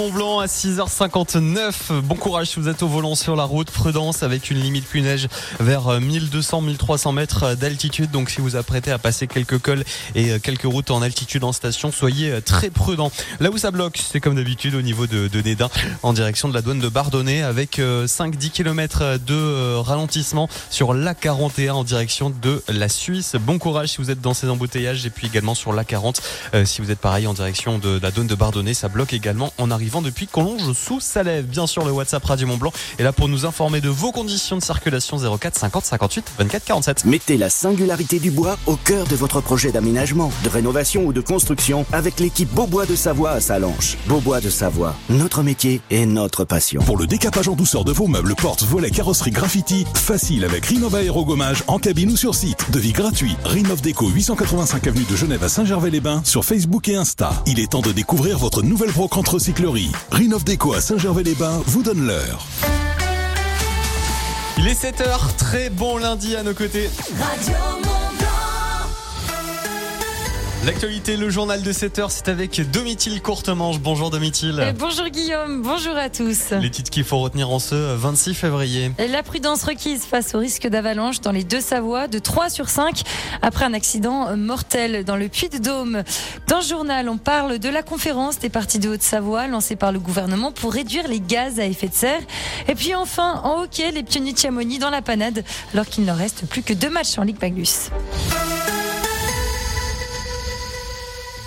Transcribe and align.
Mont 0.00 0.08
Blanc 0.08 0.38
à 0.38 0.46
6h59. 0.46 2.00
Bon 2.00 2.14
courage 2.14 2.46
si 2.46 2.58
vous 2.58 2.70
êtes 2.70 2.82
au 2.82 2.88
volant 2.88 3.14
sur 3.14 3.36
la 3.36 3.44
route. 3.44 3.70
Prudence 3.70 4.22
avec 4.22 4.50
une 4.50 4.58
limite 4.58 4.86
plus 4.86 5.02
neige 5.02 5.28
vers 5.58 6.00
1200-1300 6.00 7.12
mètres 7.12 7.54
d'altitude. 7.54 8.10
Donc 8.10 8.30
si 8.30 8.40
vous 8.40 8.56
apprêtez 8.56 8.92
à 8.92 8.98
passer 8.98 9.26
quelques 9.26 9.58
cols 9.58 9.84
et 10.14 10.40
quelques 10.40 10.62
routes 10.62 10.90
en 10.90 11.02
altitude 11.02 11.44
en 11.44 11.52
station, 11.52 11.92
soyez 11.92 12.40
très 12.40 12.70
prudent. 12.70 13.12
Là 13.40 13.50
où 13.50 13.58
ça 13.58 13.70
bloque, 13.72 14.00
c'est 14.02 14.20
comme 14.20 14.36
d'habitude 14.36 14.74
au 14.74 14.80
niveau 14.80 15.06
de, 15.06 15.28
de 15.28 15.42
Nédin 15.42 15.68
en 16.02 16.14
direction 16.14 16.48
de 16.48 16.54
la 16.54 16.62
douane 16.62 16.80
de 16.80 16.88
Bardonnay 16.88 17.42
avec 17.42 17.78
5-10 17.78 18.52
km 18.52 19.18
de 19.18 19.74
ralentissement 19.76 20.48
sur 20.70 20.94
l'A41 20.94 21.72
en 21.72 21.84
direction 21.84 22.30
de 22.30 22.62
la 22.68 22.88
Suisse. 22.88 23.36
Bon 23.38 23.58
courage 23.58 23.90
si 23.90 23.98
vous 23.98 24.10
êtes 24.10 24.22
dans 24.22 24.32
ces 24.32 24.48
embouteillages 24.48 25.04
et 25.04 25.10
puis 25.10 25.26
également 25.26 25.54
sur 25.54 25.74
l'A40 25.74 26.20
si 26.64 26.80
vous 26.80 26.90
êtes 26.90 27.00
pareil 27.00 27.26
en 27.26 27.34
direction 27.34 27.78
de 27.78 28.00
la 28.02 28.10
douane 28.10 28.28
de 28.28 28.34
Bardonnay. 28.34 28.72
Ça 28.72 28.88
bloque 28.88 29.12
également 29.12 29.52
en 29.58 29.70
arrivant 29.70 29.89
depuis 30.00 30.28
Collonges 30.28 30.72
sous 30.72 31.00
Salève. 31.00 31.46
Bien 31.46 31.66
sûr, 31.66 31.84
le 31.84 31.90
WhatsApp 31.90 32.24
Radio 32.24 32.46
Mont 32.46 32.56
Blanc 32.56 32.72
est 32.98 33.02
là 33.02 33.12
pour 33.12 33.28
nous 33.28 33.44
informer 33.44 33.80
de 33.80 33.88
vos 33.88 34.12
conditions 34.12 34.56
de 34.56 34.62
circulation 34.62 35.18
04 35.18 35.58
50 35.58 35.84
58 35.84 36.32
24 36.38 36.64
47. 36.64 37.04
Mettez 37.06 37.36
la 37.36 37.50
singularité 37.50 38.20
du 38.20 38.30
bois 38.30 38.56
au 38.66 38.76
cœur 38.76 39.06
de 39.08 39.16
votre 39.16 39.40
projet 39.40 39.72
d'aménagement, 39.72 40.30
de 40.44 40.48
rénovation 40.48 41.04
ou 41.04 41.12
de 41.12 41.20
construction 41.20 41.84
avec 41.92 42.20
l'équipe 42.20 42.48
Beaubois 42.54 42.86
de 42.86 42.94
Savoie 42.94 43.32
à 43.32 43.40
Salanches. 43.40 43.96
Beaubois 44.06 44.40
de 44.40 44.48
Savoie, 44.48 44.94
notre 45.08 45.42
métier 45.42 45.80
et 45.90 46.06
notre 46.06 46.44
passion. 46.44 46.82
Pour 46.82 46.96
le 46.96 47.08
décapage 47.08 47.48
en 47.48 47.56
douceur 47.56 47.84
de 47.84 47.92
vos 47.92 48.06
meubles, 48.06 48.36
portes, 48.36 48.62
volets, 48.62 48.90
carrosserie, 48.90 49.32
graffiti, 49.32 49.84
facile 49.94 50.44
avec 50.44 50.66
Rinova 50.66 50.98
Aérogommage 50.98 51.64
en 51.66 51.78
cabine 51.78 52.12
ou 52.12 52.16
sur 52.16 52.36
site. 52.36 52.70
Devis 52.70 52.92
gratuit. 52.92 53.34
Rinov 53.44 53.80
Déco 53.80 54.08
885 54.08 54.86
avenue 54.86 55.04
de 55.10 55.16
Genève 55.16 55.42
à 55.42 55.48
Saint-Gervais-les-Bains 55.48 56.22
sur 56.24 56.44
Facebook 56.44 56.88
et 56.88 56.94
Insta. 56.94 57.32
Il 57.46 57.58
est 57.58 57.72
temps 57.72 57.80
de 57.80 57.90
découvrir 57.90 58.38
votre 58.38 58.62
nouvelle 58.62 58.92
brocante 58.92 59.28
recyclerie 59.28 59.79
Rinov 60.10 60.44
Déco 60.44 60.74
à 60.74 60.80
Saint-Gervais-les-Bains 60.80 61.62
vous 61.66 61.82
donne 61.82 62.06
l'heure. 62.06 62.46
Il 64.58 64.66
est 64.66 64.80
7h, 64.80 65.36
très 65.38 65.70
bon 65.70 65.96
lundi 65.96 66.36
à 66.36 66.42
nos 66.42 66.54
côtés. 66.54 66.90
Radio 67.18 67.54
L'actualité, 70.62 71.16
le 71.16 71.30
journal 71.30 71.62
de 71.62 71.72
7 71.72 71.98
heures, 72.00 72.10
c'est 72.10 72.28
avec 72.28 72.70
Domitil 72.70 73.22
Courtemanche. 73.22 73.80
Bonjour 73.80 74.10
Domitil. 74.10 74.74
bonjour 74.78 75.08
Guillaume, 75.08 75.62
bonjour 75.62 75.96
à 75.96 76.10
tous. 76.10 76.50
Les 76.50 76.70
titres 76.70 76.90
qu'il 76.90 77.04
faut 77.04 77.18
retenir 77.18 77.48
en 77.48 77.58
ce 77.58 77.74
26 77.74 78.34
février. 78.34 78.92
La 78.98 79.22
prudence 79.22 79.64
requise 79.64 80.04
face 80.04 80.34
au 80.34 80.38
risque 80.38 80.66
d'avalanche 80.66 81.22
dans 81.22 81.32
les 81.32 81.44
deux 81.44 81.62
Savoies 81.62 82.08
de 82.08 82.18
3 82.18 82.50
sur 82.50 82.68
5 82.68 83.04
après 83.40 83.64
un 83.64 83.72
accident 83.72 84.36
mortel 84.36 85.02
dans 85.04 85.16
le 85.16 85.30
Puy-de-Dôme. 85.30 86.02
Dans 86.46 86.60
ce 86.60 86.68
journal, 86.68 87.08
on 87.08 87.16
parle 87.16 87.58
de 87.58 87.70
la 87.70 87.82
conférence 87.82 88.38
des 88.38 88.50
partis 88.50 88.78
de 88.78 88.90
Haute-Savoie 88.90 89.46
lancée 89.46 89.76
par 89.76 89.92
le 89.92 89.98
gouvernement 89.98 90.52
pour 90.52 90.74
réduire 90.74 91.08
les 91.08 91.20
gaz 91.20 91.58
à 91.58 91.64
effet 91.64 91.88
de 91.88 91.94
serre. 91.94 92.20
Et 92.68 92.74
puis 92.74 92.94
enfin, 92.94 93.40
en 93.44 93.62
hockey, 93.62 93.92
les 93.92 94.02
pionniers 94.02 94.34
de 94.34 94.38
Chamonix 94.38 94.78
dans 94.78 94.90
la 94.90 95.00
panade 95.00 95.42
alors 95.72 95.86
qu'il 95.86 96.04
ne 96.04 96.12
reste 96.12 96.46
plus 96.46 96.62
que 96.62 96.74
deux 96.74 96.90
matchs 96.90 97.16
en 97.16 97.22
Ligue 97.22 97.40
Magnus. 97.40 97.88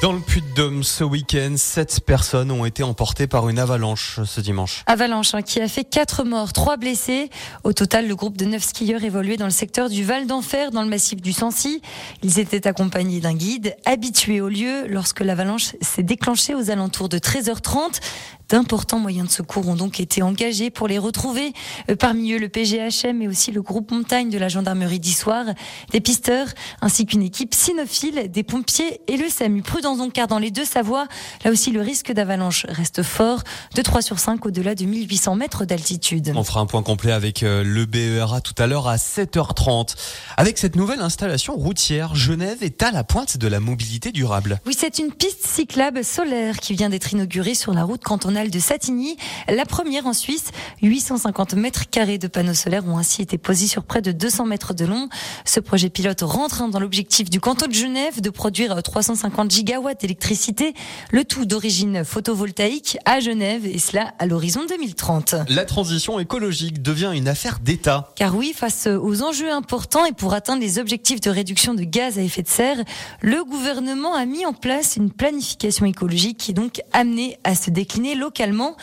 Dans 0.03 0.11
le 0.11 0.19
Puy-de-Dôme, 0.19 0.83
ce 0.83 1.05
week-end, 1.05 1.53
sept 1.55 2.01
personnes 2.05 2.51
ont 2.51 2.65
été 2.65 2.83
emportées 2.83 3.25
par 3.25 3.47
une 3.47 3.57
avalanche 3.57 4.19
ce 4.25 4.41
dimanche. 4.41 4.83
Avalanche 4.85 5.33
hein, 5.33 5.41
qui 5.41 5.61
a 5.61 5.69
fait 5.69 5.85
quatre 5.85 6.25
morts, 6.25 6.51
trois 6.51 6.75
blessés. 6.75 7.29
Au 7.63 7.71
total, 7.71 8.09
le 8.09 8.13
groupe 8.13 8.35
de 8.35 8.43
neuf 8.43 8.63
skieurs 8.63 9.05
évoluait 9.05 9.37
dans 9.37 9.45
le 9.45 9.51
secteur 9.51 9.87
du 9.87 10.03
Val 10.03 10.27
d'Enfer, 10.27 10.71
dans 10.71 10.81
le 10.81 10.89
massif 10.89 11.21
du 11.21 11.31
Sancy. 11.31 11.81
Ils 12.21 12.37
étaient 12.37 12.67
accompagnés 12.67 13.21
d'un 13.21 13.33
guide 13.33 13.77
habitué 13.85 14.41
au 14.41 14.49
lieu 14.49 14.87
lorsque 14.89 15.21
l'avalanche 15.21 15.71
s'est 15.79 16.03
déclenchée 16.03 16.53
aux 16.53 16.69
alentours 16.69 17.07
de 17.07 17.17
13h30. 17.17 18.01
D'importants 18.49 18.99
moyens 18.99 19.29
de 19.29 19.31
secours 19.31 19.67
ont 19.69 19.75
donc 19.75 19.99
été 19.99 20.21
engagés 20.21 20.69
pour 20.69 20.87
les 20.87 20.99
retrouver. 20.99 21.53
Euh, 21.89 21.95
parmi 21.95 22.33
eux, 22.33 22.37
le 22.37 22.49
PGHM 22.49 23.21
et 23.21 23.27
aussi 23.27 23.51
le 23.51 23.61
groupe 23.61 23.91
montagne 23.91 24.29
de 24.29 24.37
la 24.37 24.49
gendarmerie 24.49 24.99
d'Issoire, 24.99 25.45
des 25.91 26.01
pisteurs, 26.01 26.47
ainsi 26.81 27.05
qu'une 27.05 27.23
équipe 27.23 27.53
cynophile, 27.55 28.29
des 28.29 28.43
pompiers 28.43 28.99
et 29.07 29.17
le 29.17 29.29
SAMU. 29.29 29.61
Prudence 29.61 29.92
donc, 29.97 30.13
car 30.13 30.27
dans 30.27 30.39
les 30.39 30.51
deux 30.51 30.65
Savoies, 30.65 31.07
là 31.43 31.51
aussi, 31.51 31.71
le 31.71 31.81
risque 31.81 32.11
d'avalanche 32.11 32.65
reste 32.69 33.03
fort, 33.03 33.43
de 33.75 33.81
3 33.81 34.01
sur 34.01 34.19
5 34.19 34.45
au-delà 34.45 34.75
de 34.75 34.85
1800 34.85 35.35
mètres 35.35 35.65
d'altitude. 35.65 36.33
On 36.35 36.43
fera 36.43 36.59
un 36.59 36.65
point 36.65 36.83
complet 36.83 37.11
avec 37.11 37.43
euh, 37.43 37.63
le 37.63 37.85
BERA 37.85 38.41
tout 38.41 38.55
à 38.57 38.67
l'heure 38.67 38.87
à 38.87 38.97
7h30. 38.97 39.95
Avec 40.37 40.57
cette 40.57 40.75
nouvelle 40.75 41.01
installation 41.01 41.55
routière, 41.55 42.15
Genève 42.15 42.57
est 42.61 42.81
à 42.83 42.91
la 42.91 43.03
pointe 43.03 43.37
de 43.37 43.47
la 43.47 43.59
mobilité 43.59 44.11
durable. 44.11 44.59
Oui, 44.65 44.75
c'est 44.77 44.99
une 44.99 45.11
piste 45.11 45.45
cyclable 45.45 46.03
solaire 46.03 46.57
qui 46.57 46.73
vient 46.73 46.89
d'être 46.89 47.13
inaugurée 47.13 47.55
sur 47.55 47.73
la 47.73 47.83
route 47.83 48.03
cantonale 48.03 48.49
de 48.49 48.59
Satigny, 48.59 49.17
la 49.47 49.65
première 49.65 50.07
en 50.07 50.13
Suisse. 50.13 50.51
850 50.81 51.53
mètres 51.55 51.89
carrés 51.89 52.17
de 52.17 52.27
panneaux 52.27 52.53
solaires 52.53 52.87
ont 52.87 52.97
ainsi 52.97 53.21
été 53.21 53.37
posés 53.37 53.67
sur 53.67 53.83
près 53.83 54.01
de 54.01 54.11
200 54.11 54.45
mètres 54.45 54.73
de 54.73 54.85
long. 54.85 55.09
Ce 55.45 55.59
projet 55.59 55.89
pilote 55.89 56.21
rentre 56.21 56.67
dans 56.69 56.79
l'objectif 56.79 57.29
du 57.29 57.39
canton 57.39 57.67
de 57.67 57.73
Genève 57.73 58.21
de 58.21 58.29
produire 58.29 58.81
350 58.81 59.51
gigawatts 59.51 59.82
d'électricité, 59.93 60.73
le 61.11 61.25
tout 61.25 61.45
d'origine 61.45 62.05
photovoltaïque 62.05 62.97
à 63.05 63.19
Genève 63.19 63.65
et 63.65 63.79
cela 63.79 64.13
à 64.19 64.25
l'horizon 64.25 64.61
2030. 64.67 65.35
La 65.49 65.65
transition 65.65 66.19
écologique 66.19 66.81
devient 66.81 67.11
une 67.13 67.27
affaire 67.27 67.59
d'État. 67.59 68.11
Car 68.15 68.35
oui, 68.35 68.53
face 68.55 68.87
aux 68.87 69.21
enjeux 69.21 69.51
importants 69.51 70.05
et 70.05 70.13
pour 70.13 70.33
atteindre 70.33 70.61
les 70.61 70.79
objectifs 70.79 71.19
de 71.19 71.29
réduction 71.29 71.73
de 71.73 71.83
gaz 71.83 72.17
à 72.17 72.21
effet 72.21 72.43
de 72.43 72.47
serre, 72.47 72.83
le 73.21 73.43
gouvernement 73.43 74.15
a 74.15 74.25
mis 74.25 74.45
en 74.45 74.53
place 74.53 74.95
une 74.95 75.11
planification 75.11 75.85
écologique 75.85 76.37
qui 76.37 76.51
est 76.51 76.55
donc 76.55 76.81
amenée 76.93 77.37
à 77.43 77.55
se 77.55 77.69
décliner 77.69 78.15
localement. 78.15 78.77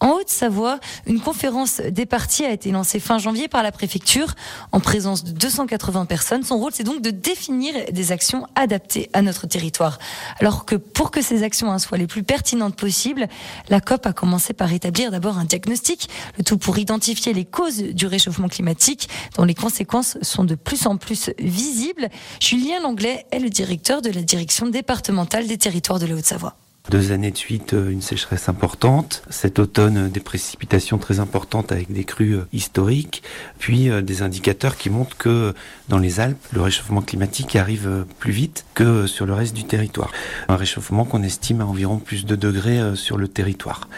En 0.00 0.10
Haute-Savoie, 0.10 0.80
une 1.06 1.20
conférence 1.20 1.80
des 1.80 2.04
partis 2.04 2.44
a 2.44 2.52
été 2.52 2.70
lancée 2.70 3.00
fin 3.00 3.18
janvier 3.18 3.48
par 3.48 3.62
la 3.62 3.72
préfecture 3.72 4.34
en 4.72 4.80
présence 4.80 5.24
de 5.24 5.32
280 5.32 6.04
personnes. 6.06 6.42
Son 6.42 6.58
rôle, 6.58 6.72
c'est 6.74 6.84
donc 6.84 7.00
de 7.00 7.10
définir 7.10 7.74
des 7.90 8.12
actions 8.12 8.46
adaptées 8.54 9.08
à 9.12 9.22
notre 9.22 9.46
territoire. 9.46 9.98
Alors 10.40 10.64
que 10.64 10.74
pour 10.74 11.10
que 11.10 11.22
ces 11.22 11.42
actions 11.42 11.70
hein, 11.70 11.78
soient 11.78 11.98
les 11.98 12.06
plus 12.06 12.22
pertinentes 12.22 12.76
possibles, 12.76 13.28
la 13.68 13.80
COP 13.80 14.06
a 14.06 14.12
commencé 14.12 14.52
par 14.52 14.72
établir 14.72 15.10
d'abord 15.10 15.38
un 15.38 15.44
diagnostic, 15.44 16.08
le 16.36 16.44
tout 16.44 16.58
pour 16.58 16.76
identifier 16.78 17.32
les 17.32 17.44
causes 17.44 17.78
du 17.78 18.06
réchauffement 18.06 18.48
climatique 18.48 19.08
dont 19.36 19.44
les 19.44 19.54
conséquences 19.54 20.18
sont 20.22 20.44
de 20.44 20.54
plus 20.54 20.86
en 20.86 20.96
plus 20.96 21.30
visibles. 21.38 22.08
Julien 22.40 22.80
Langlais 22.80 23.26
est 23.30 23.38
le 23.38 23.48
directeur 23.48 24.02
de 24.02 24.10
la 24.10 24.22
direction 24.22 24.66
départementale 24.66 25.46
des 25.46 25.58
territoires 25.58 25.98
de 25.98 26.06
la 26.06 26.14
Haute-Savoie. 26.14 26.56
Deux 26.90 27.12
années 27.12 27.30
de 27.30 27.36
suite, 27.38 27.72
euh, 27.72 27.88
une 27.88 28.02
sécheresse 28.02 28.50
importante. 28.50 29.22
Cet 29.30 29.58
automne, 29.58 29.96
euh, 29.96 30.08
des 30.08 30.20
précipitations 30.20 30.98
très 30.98 31.18
importantes 31.18 31.72
avec 31.72 31.90
des 31.90 32.04
crues 32.04 32.34
euh, 32.34 32.46
historiques. 32.52 33.22
Puis 33.58 33.88
des 34.02 34.20
indicateurs 34.20 34.76
qui 34.76 34.90
montrent 34.90 35.16
que 35.16 35.54
dans 35.88 35.98
les 35.98 36.20
Alpes, 36.20 36.44
le 36.52 36.62
réchauffement 36.62 37.02
climatique 37.02 37.56
arrive 37.56 38.04
plus 38.18 38.32
vite 38.32 38.64
que 38.74 39.06
sur 39.06 39.26
le 39.26 39.34
reste 39.34 39.54
du 39.54 39.64
territoire. 39.64 40.10
Un 40.48 40.56
réchauffement 40.56 41.04
qu'on 41.04 41.22
estime 41.22 41.60
à 41.60 41.66
environ 41.66 41.98
plus 41.98 42.24
de 42.24 42.36
degrés 42.36 42.96
sur 42.96 43.16
le 43.16 43.28
territoire. 43.28 43.88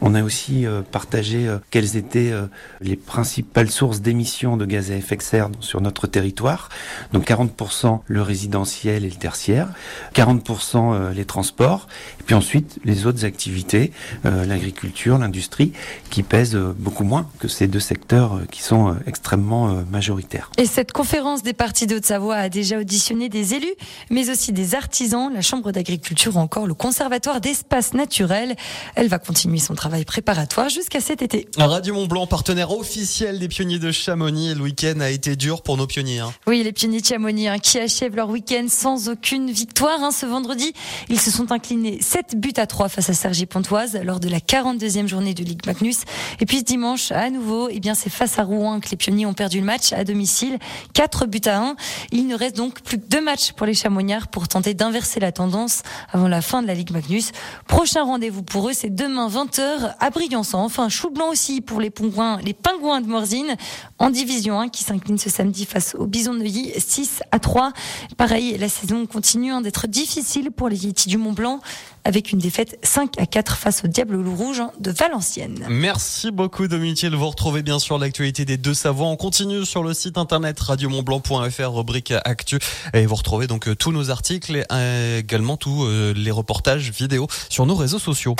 On 0.00 0.14
a 0.14 0.22
aussi 0.22 0.66
partagé 0.90 1.54
quelles 1.70 1.96
étaient 1.96 2.32
les 2.80 2.96
principales 2.96 3.70
sources 3.70 4.00
d'émissions 4.00 4.56
de 4.56 4.64
gaz 4.64 4.90
à 4.90 4.96
effet 4.96 5.16
de 5.16 5.22
serre 5.22 5.50
sur 5.60 5.80
notre 5.80 6.06
territoire. 6.06 6.68
Donc 7.12 7.26
40% 7.26 8.00
le 8.06 8.22
résidentiel 8.22 9.04
et 9.04 9.10
le 9.10 9.16
tertiaire, 9.16 9.68
40% 10.14 11.12
les 11.12 11.24
transports, 11.24 11.88
et 12.20 12.22
puis 12.22 12.34
ensuite 12.34 12.78
les 12.84 13.06
autres 13.06 13.24
activités, 13.24 13.92
euh, 14.24 14.44
l'agriculture, 14.44 15.18
l'industrie, 15.18 15.72
qui 16.10 16.22
pèsent 16.22 16.56
euh, 16.56 16.74
beaucoup 16.76 17.04
moins 17.04 17.28
que 17.38 17.48
ces 17.48 17.66
deux 17.66 17.80
secteurs 17.80 18.34
euh, 18.34 18.46
qui 18.50 18.62
sont 18.62 18.96
extrêmement 19.06 19.84
majoritaires. 19.90 20.50
Et 20.58 20.66
cette 20.66 20.92
conférence 20.92 21.33
des 21.42 21.52
partis 21.52 21.86
de 21.86 21.96
Haute-Savoie 21.96 22.36
a 22.36 22.48
déjà 22.48 22.78
auditionné 22.78 23.28
des 23.28 23.54
élus, 23.54 23.74
mais 24.10 24.30
aussi 24.30 24.52
des 24.52 24.74
artisans, 24.74 25.32
la 25.32 25.40
Chambre 25.40 25.72
d'agriculture 25.72 26.36
ou 26.36 26.38
encore 26.38 26.66
le 26.66 26.74
Conservatoire 26.74 27.40
d'espaces 27.40 27.94
naturels. 27.94 28.56
Elle 28.94 29.08
va 29.08 29.18
continuer 29.18 29.58
son 29.58 29.74
travail 29.74 30.04
préparatoire 30.04 30.68
jusqu'à 30.68 31.00
cet 31.00 31.22
été. 31.22 31.48
Radio 31.56 31.94
Mont 31.94 32.06
Blanc, 32.06 32.26
partenaire 32.26 32.70
officiel 32.70 33.38
des 33.38 33.48
pionniers 33.48 33.78
de 33.78 33.90
Chamonix. 33.90 34.54
Le 34.54 34.62
week-end 34.62 35.00
a 35.00 35.10
été 35.10 35.36
dur 35.36 35.62
pour 35.62 35.76
nos 35.76 35.86
pionniers. 35.86 36.20
Hein. 36.20 36.32
Oui, 36.46 36.62
les 36.62 36.72
pionniers 36.72 37.00
de 37.00 37.06
Chamonix 37.06 37.48
hein, 37.48 37.58
qui 37.58 37.78
achèvent 37.78 38.16
leur 38.16 38.28
week-end 38.28 38.66
sans 38.68 39.08
aucune 39.08 39.50
victoire. 39.50 40.02
Hein, 40.02 40.10
ce 40.10 40.26
vendredi, 40.26 40.72
ils 41.08 41.20
se 41.20 41.30
sont 41.30 41.52
inclinés 41.52 41.98
7 42.00 42.38
buts 42.38 42.52
à 42.56 42.66
3 42.66 42.88
face 42.88 43.10
à 43.10 43.14
Sergi 43.14 43.46
Pontoise 43.46 43.98
lors 44.02 44.20
de 44.20 44.28
la 44.28 44.38
42e 44.38 45.06
journée 45.06 45.34
de 45.34 45.42
Ligue 45.42 45.66
Magnus. 45.66 46.02
Et 46.40 46.46
puis 46.46 46.58
ce 46.58 46.64
dimanche, 46.64 47.12
à 47.12 47.30
nouveau, 47.30 47.68
eh 47.70 47.80
bien 47.80 47.94
c'est 47.94 48.10
face 48.10 48.38
à 48.38 48.44
Rouen 48.44 48.80
que 48.80 48.90
les 48.90 48.96
pionniers 48.96 49.26
ont 49.26 49.34
perdu 49.34 49.60
le 49.60 49.66
match 49.66 49.92
à 49.92 50.04
domicile. 50.04 50.58
4 50.94 51.23
buts 51.26 51.40
à 51.46 51.60
1. 51.60 51.76
Il 52.12 52.26
ne 52.26 52.36
reste 52.36 52.56
donc 52.56 52.80
plus 52.82 52.98
que 52.98 53.06
deux 53.06 53.20
matchs 53.20 53.52
pour 53.52 53.66
les 53.66 53.74
Chamonniards 53.74 54.28
pour 54.28 54.48
tenter 54.48 54.74
d'inverser 54.74 55.20
la 55.20 55.32
tendance 55.32 55.82
avant 56.12 56.28
la 56.28 56.42
fin 56.42 56.62
de 56.62 56.66
la 56.66 56.74
Ligue 56.74 56.92
Magnus. 56.92 57.32
Prochain 57.66 58.04
rendez-vous 58.04 58.42
pour 58.42 58.68
eux, 58.68 58.72
c'est 58.72 58.94
demain 58.94 59.28
20h 59.28 59.94
à 59.98 60.10
Briançon. 60.10 60.58
Enfin, 60.58 60.88
chou 60.88 61.10
blanc 61.10 61.30
aussi 61.30 61.60
pour 61.60 61.80
les 61.80 61.90
pingouins, 61.90 62.38
les 62.42 62.54
de 62.54 63.06
Morzine 63.06 63.56
en 63.98 64.10
division 64.10 64.60
1 64.60 64.68
qui 64.68 64.84
s'incline 64.84 65.18
ce 65.18 65.30
samedi 65.30 65.64
face 65.64 65.94
aux 65.94 66.06
Bisons 66.06 66.34
de 66.34 66.38
Neuilly 66.38 66.72
6 66.76 67.22
à 67.30 67.38
3. 67.38 67.72
Pareil, 68.16 68.56
la 68.58 68.68
saison 68.68 69.06
continue 69.06 69.52
hein, 69.52 69.60
d'être 69.60 69.86
difficile 69.86 70.50
pour 70.50 70.68
les 70.68 70.86
Yétis 70.86 71.08
du 71.08 71.16
Mont 71.16 71.32
Blanc. 71.32 71.60
Avec 72.04 72.32
une 72.32 72.38
défaite 72.38 72.78
5 72.82 73.18
à 73.18 73.26
4 73.26 73.56
face 73.56 73.84
au 73.84 73.88
Diable 73.88 74.16
Loup 74.16 74.36
Rouge 74.36 74.62
de 74.78 74.90
Valenciennes. 74.90 75.66
Merci 75.68 76.30
beaucoup 76.30 76.68
Domitiel. 76.68 77.14
Vous 77.14 77.28
retrouvez 77.28 77.62
bien 77.62 77.78
sûr 77.78 77.98
l'actualité 77.98 78.44
des 78.44 78.56
deux 78.56 78.74
Savoies. 78.74 79.06
On 79.06 79.16
continue 79.16 79.64
sur 79.64 79.82
le 79.82 79.94
site 79.94 80.18
internet 80.18 80.58
radiomontblanc.fr, 80.60 81.74
rubrique 81.74 82.12
actu. 82.24 82.58
Et 82.92 83.06
vous 83.06 83.14
retrouvez 83.14 83.46
donc 83.46 83.68
euh, 83.68 83.74
tous 83.74 83.92
nos 83.92 84.10
articles 84.10 84.56
et 84.56 84.64
euh, 84.72 85.18
également 85.18 85.56
tous 85.56 85.84
euh, 85.84 86.12
les 86.14 86.30
reportages 86.30 86.90
vidéo 86.90 87.26
sur 87.48 87.66
nos 87.66 87.74
réseaux 87.74 87.98
sociaux. 87.98 88.36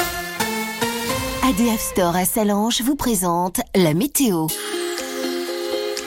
ADF 1.43 1.81
Store 1.81 2.17
à 2.17 2.25
Salange 2.25 2.81
vous 2.83 2.97
présente 2.97 3.61
la 3.75 3.95
météo. 3.95 4.47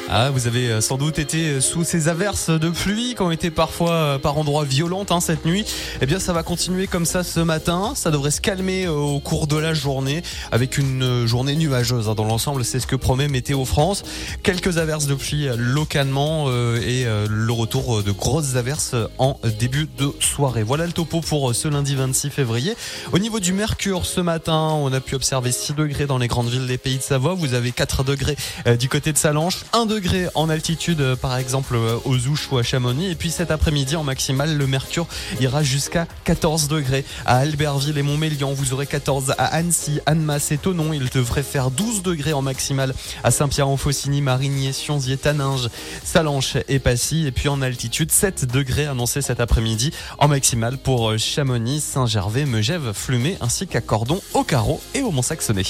Ah, 0.09 0.30
vous 0.30 0.48
avez 0.48 0.69
euh, 0.69 0.80
sans 0.80 0.98
doute 0.98 1.19
été 1.19 1.50
euh, 1.50 1.62
sous 1.62 1.83
ces 1.83 2.07
averses 2.07 2.50
de 2.50 2.69
pluie 2.69 3.13
qui 3.13 3.21
ont 3.21 3.30
été 3.30 3.51
parfois 3.51 3.92
euh, 3.92 4.18
par 4.18 4.38
endroits 4.38 4.63
violentes 4.63 5.12
hein, 5.12 5.19
cette 5.19 5.44
nuit. 5.44 5.65
Eh 6.01 6.06
bien, 6.06 6.18
ça 6.18 6.31
va 6.31 6.44
continuer 6.44 6.88
comme 6.88 7.06
ça 7.06 7.25
ce 7.25 7.42
matin. 7.42 7.92
Ça 7.94 8.09
devrait 8.09 8.31
se 8.31 8.39
calmer 8.39 8.88
au 8.88 9.19
cours 9.19 9.48
de 9.48 9.57
la 9.57 9.74
journée 9.74 10.24
avec 10.54 10.77
une 10.77 11.25
journée 11.25 11.57
nuageuse. 11.57 12.07
Hein. 12.07 12.15
Dans 12.15 12.24
l'ensemble, 12.24 12.63
c'est 12.63 12.80
ce 12.80 12.88
que 12.88 12.95
promet 12.95 13.27
Météo 13.27 13.65
France. 13.65 14.04
Quelques 14.44 14.77
averses 14.77 15.07
de 15.07 15.15
pluie 15.15 15.50
localement 15.57 16.50
et 16.50 17.06
le 17.30 17.51
retour 17.51 18.01
de 18.01 18.12
grosses 18.12 18.56
averses 18.56 18.95
en 19.18 19.38
début 19.60 19.88
de 19.98 20.13
soirée. 20.19 20.63
Voilà 20.63 20.86
le 20.86 20.94
topo 20.94 21.21
pour 21.21 21.53
ce 21.53 21.68
lundi 21.68 21.95
26 21.95 22.30
février. 22.30 22.75
Au 23.12 23.19
niveau 23.19 23.39
du 23.39 23.51
mercure, 23.51 24.06
ce 24.06 24.21
matin, 24.21 24.69
on 24.74 24.94
a 24.94 25.00
pu 25.01 25.15
observer 25.15 25.51
6 25.51 25.74
degrés 25.74 26.06
dans 26.06 26.18
les 26.18 26.27
grandes 26.27 26.50
villes 26.50 26.68
des 26.68 26.77
pays 26.77 26.98
de 26.98 27.03
Savoie. 27.03 27.33
Vous 27.33 27.53
avez 27.53 27.71
4 27.71 28.03
degrés 28.03 28.38
du 28.80 28.88
côté 28.88 29.12
de 29.12 29.18
Salanches, 29.18 29.65
1 29.74 29.86
degré 29.86 29.97
degrés 29.98 30.28
en 30.36 30.48
altitude, 30.48 31.02
euh, 31.02 31.16
par 31.16 31.38
exemple 31.38 31.74
euh, 31.74 31.98
aux 32.06 32.28
Ouches 32.28 32.52
ou 32.52 32.60
à 32.60 32.64
Chamonix. 32.64 33.10
Et 33.10 33.16
puis 33.16 33.32
cet 33.32 33.50
après-midi, 33.50 33.96
en 33.96 34.04
maximal, 34.04 34.56
le 34.56 34.68
mercure 34.68 35.08
ira 35.40 35.64
jusqu'à 35.64 36.06
14 36.24 36.68
degrés. 36.68 37.04
À 37.26 37.38
Albertville 37.38 37.98
et 37.98 38.04
Montmélian, 38.04 38.54
vous 38.54 38.74
aurez 38.74 38.86
14. 38.86 39.34
À 39.40 39.46
Annecy, 39.46 40.00
Annemasse 40.06 40.52
et 40.52 40.60
Tonon, 40.60 40.94
il 40.94 41.10
devrait 41.10 41.42
faire 41.42 41.72
12 41.72 42.04
degrés 42.04 42.34
en 42.34 42.44
maximal. 42.44 42.94
À 43.24 43.32
Saint-Pierre-en-Faucigny, 43.32 44.22
Marigny, 44.22 44.72
Sionzier, 44.72 45.18
Taninges, 45.18 45.70
Salanches 46.04 46.58
et 46.68 46.78
Passy. 46.78 47.26
Et 47.26 47.32
puis 47.32 47.50
en 47.50 47.64
altitude, 47.64 48.12
7 48.12 48.46
degrés 48.46 48.86
annoncés 48.86 49.24
cet 49.24 49.40
après-midi 49.40 49.92
en 50.20 50.28
maximal 50.28 50.78
pour 50.78 51.10
euh, 51.10 51.18
Chamonix, 51.18 51.82
Saint-Gervais, 51.82 52.46
Megève, 52.46 52.94
Flumet 52.94 53.38
ainsi 53.42 53.66
qu'à 53.66 53.82
Cordon, 53.82 54.22
au 54.36 54.44
Carreau 54.44 54.80
et 54.94 55.02
au 55.02 55.10
Mont-Saxonnet. 55.10 55.64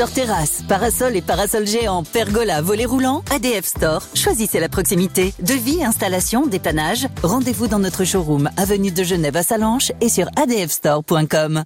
Store 0.00 0.12
Terrasse, 0.12 0.62
parasol 0.66 1.14
et 1.14 1.20
parasol 1.20 1.66
géant, 1.66 2.04
pergola, 2.04 2.62
volet 2.62 2.86
roulant, 2.86 3.22
ADF 3.30 3.66
Store. 3.66 4.02
Choisissez 4.14 4.58
la 4.58 4.70
proximité. 4.70 5.34
Devis, 5.40 5.84
installation, 5.84 6.46
dépannage. 6.46 7.06
Rendez-vous 7.22 7.66
dans 7.66 7.80
notre 7.80 8.04
showroom, 8.04 8.48
avenue 8.56 8.92
de 8.92 9.02
Genève 9.02 9.36
à 9.36 9.42
Salanches 9.42 9.92
et 10.00 10.08
sur 10.08 10.30
adfstore.com. 10.36 11.64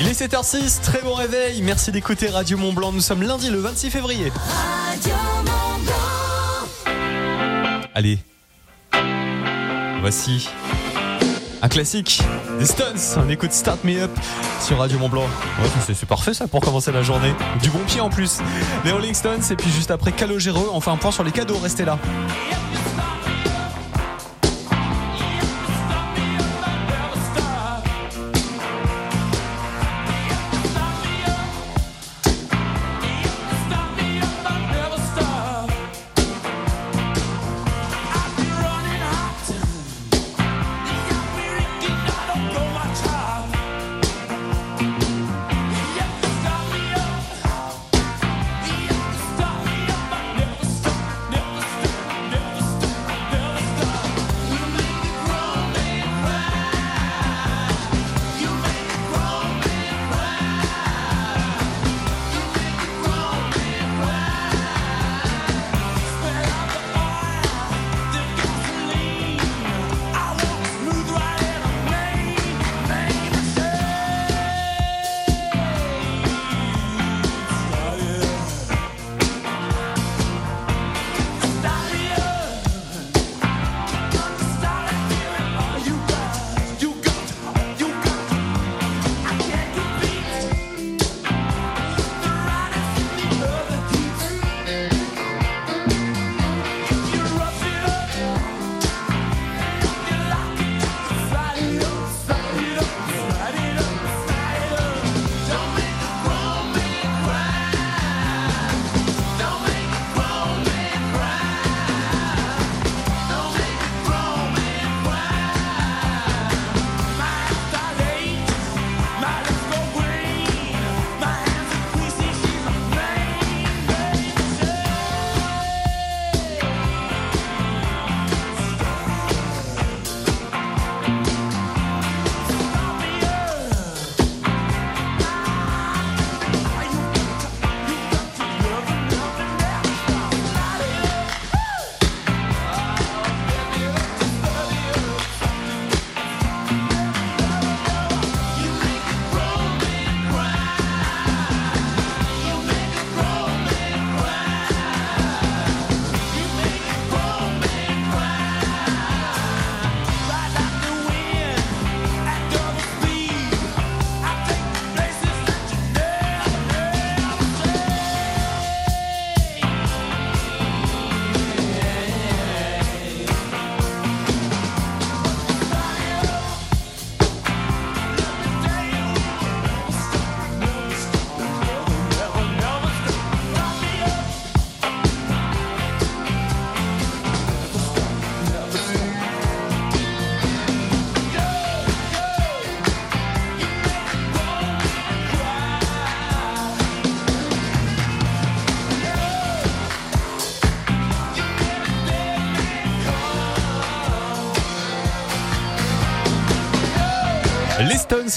Il 0.00 0.08
est 0.08 0.18
7h06, 0.18 0.80
très 0.80 1.02
bon 1.02 1.12
réveil. 1.12 1.60
Merci 1.60 1.92
d'écouter 1.92 2.28
Radio 2.28 2.56
Mont 2.56 2.72
Blanc. 2.72 2.90
Nous 2.90 3.02
sommes 3.02 3.22
lundi 3.22 3.50
le 3.50 3.58
26 3.58 3.90
février. 3.90 4.32
Allez. 7.94 8.18
Voici 10.00 10.48
un 11.62 11.68
classique 11.68 12.22
des 12.58 12.66
Stones. 12.66 12.98
On 13.16 13.28
écoute 13.28 13.52
Start 13.52 13.84
Me 13.84 14.00
Up 14.02 14.10
sur 14.60 14.78
Radio 14.78 14.98
Mont 14.98 15.08
Blanc. 15.08 15.22
Ouais, 15.22 15.94
c'est 15.94 16.08
parfait 16.08 16.34
ça 16.34 16.46
pour 16.46 16.60
commencer 16.60 16.92
la 16.92 17.02
journée. 17.02 17.32
Du 17.62 17.70
bon 17.70 17.80
pied 17.86 18.00
en 18.00 18.10
plus. 18.10 18.38
Les 18.84 18.92
Rolling 18.92 19.14
Stones 19.14 19.42
et 19.50 19.56
puis 19.56 19.70
juste 19.70 19.90
après 19.90 20.12
Calogero. 20.12 20.70
On 20.72 20.80
fait 20.80 20.90
un 20.90 20.96
point 20.96 21.10
sur 21.10 21.24
les 21.24 21.32
cadeaux. 21.32 21.58
Restez 21.58 21.84
là. 21.84 21.98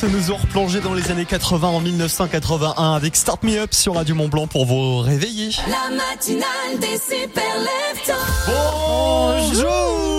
Nous 0.02 0.32
ont 0.32 0.38
replongé 0.38 0.80
dans 0.80 0.96
les 0.96 1.12
années 1.12 1.26
80 1.26 1.68
en 1.68 1.80
1981 1.80 2.94
avec 2.94 3.16
Start 3.16 3.44
Me 3.44 3.60
Up 3.60 3.76
sur 3.76 3.94
Radio 3.94 4.16
Mont 4.16 4.28
Blanc 4.28 4.48
pour 4.48 4.66
vous 4.66 4.98
réveiller. 4.98 5.52
La 5.68 5.96
matinale 5.96 6.80
des 6.80 6.98
super 6.98 7.44
Bonjour 8.48 10.13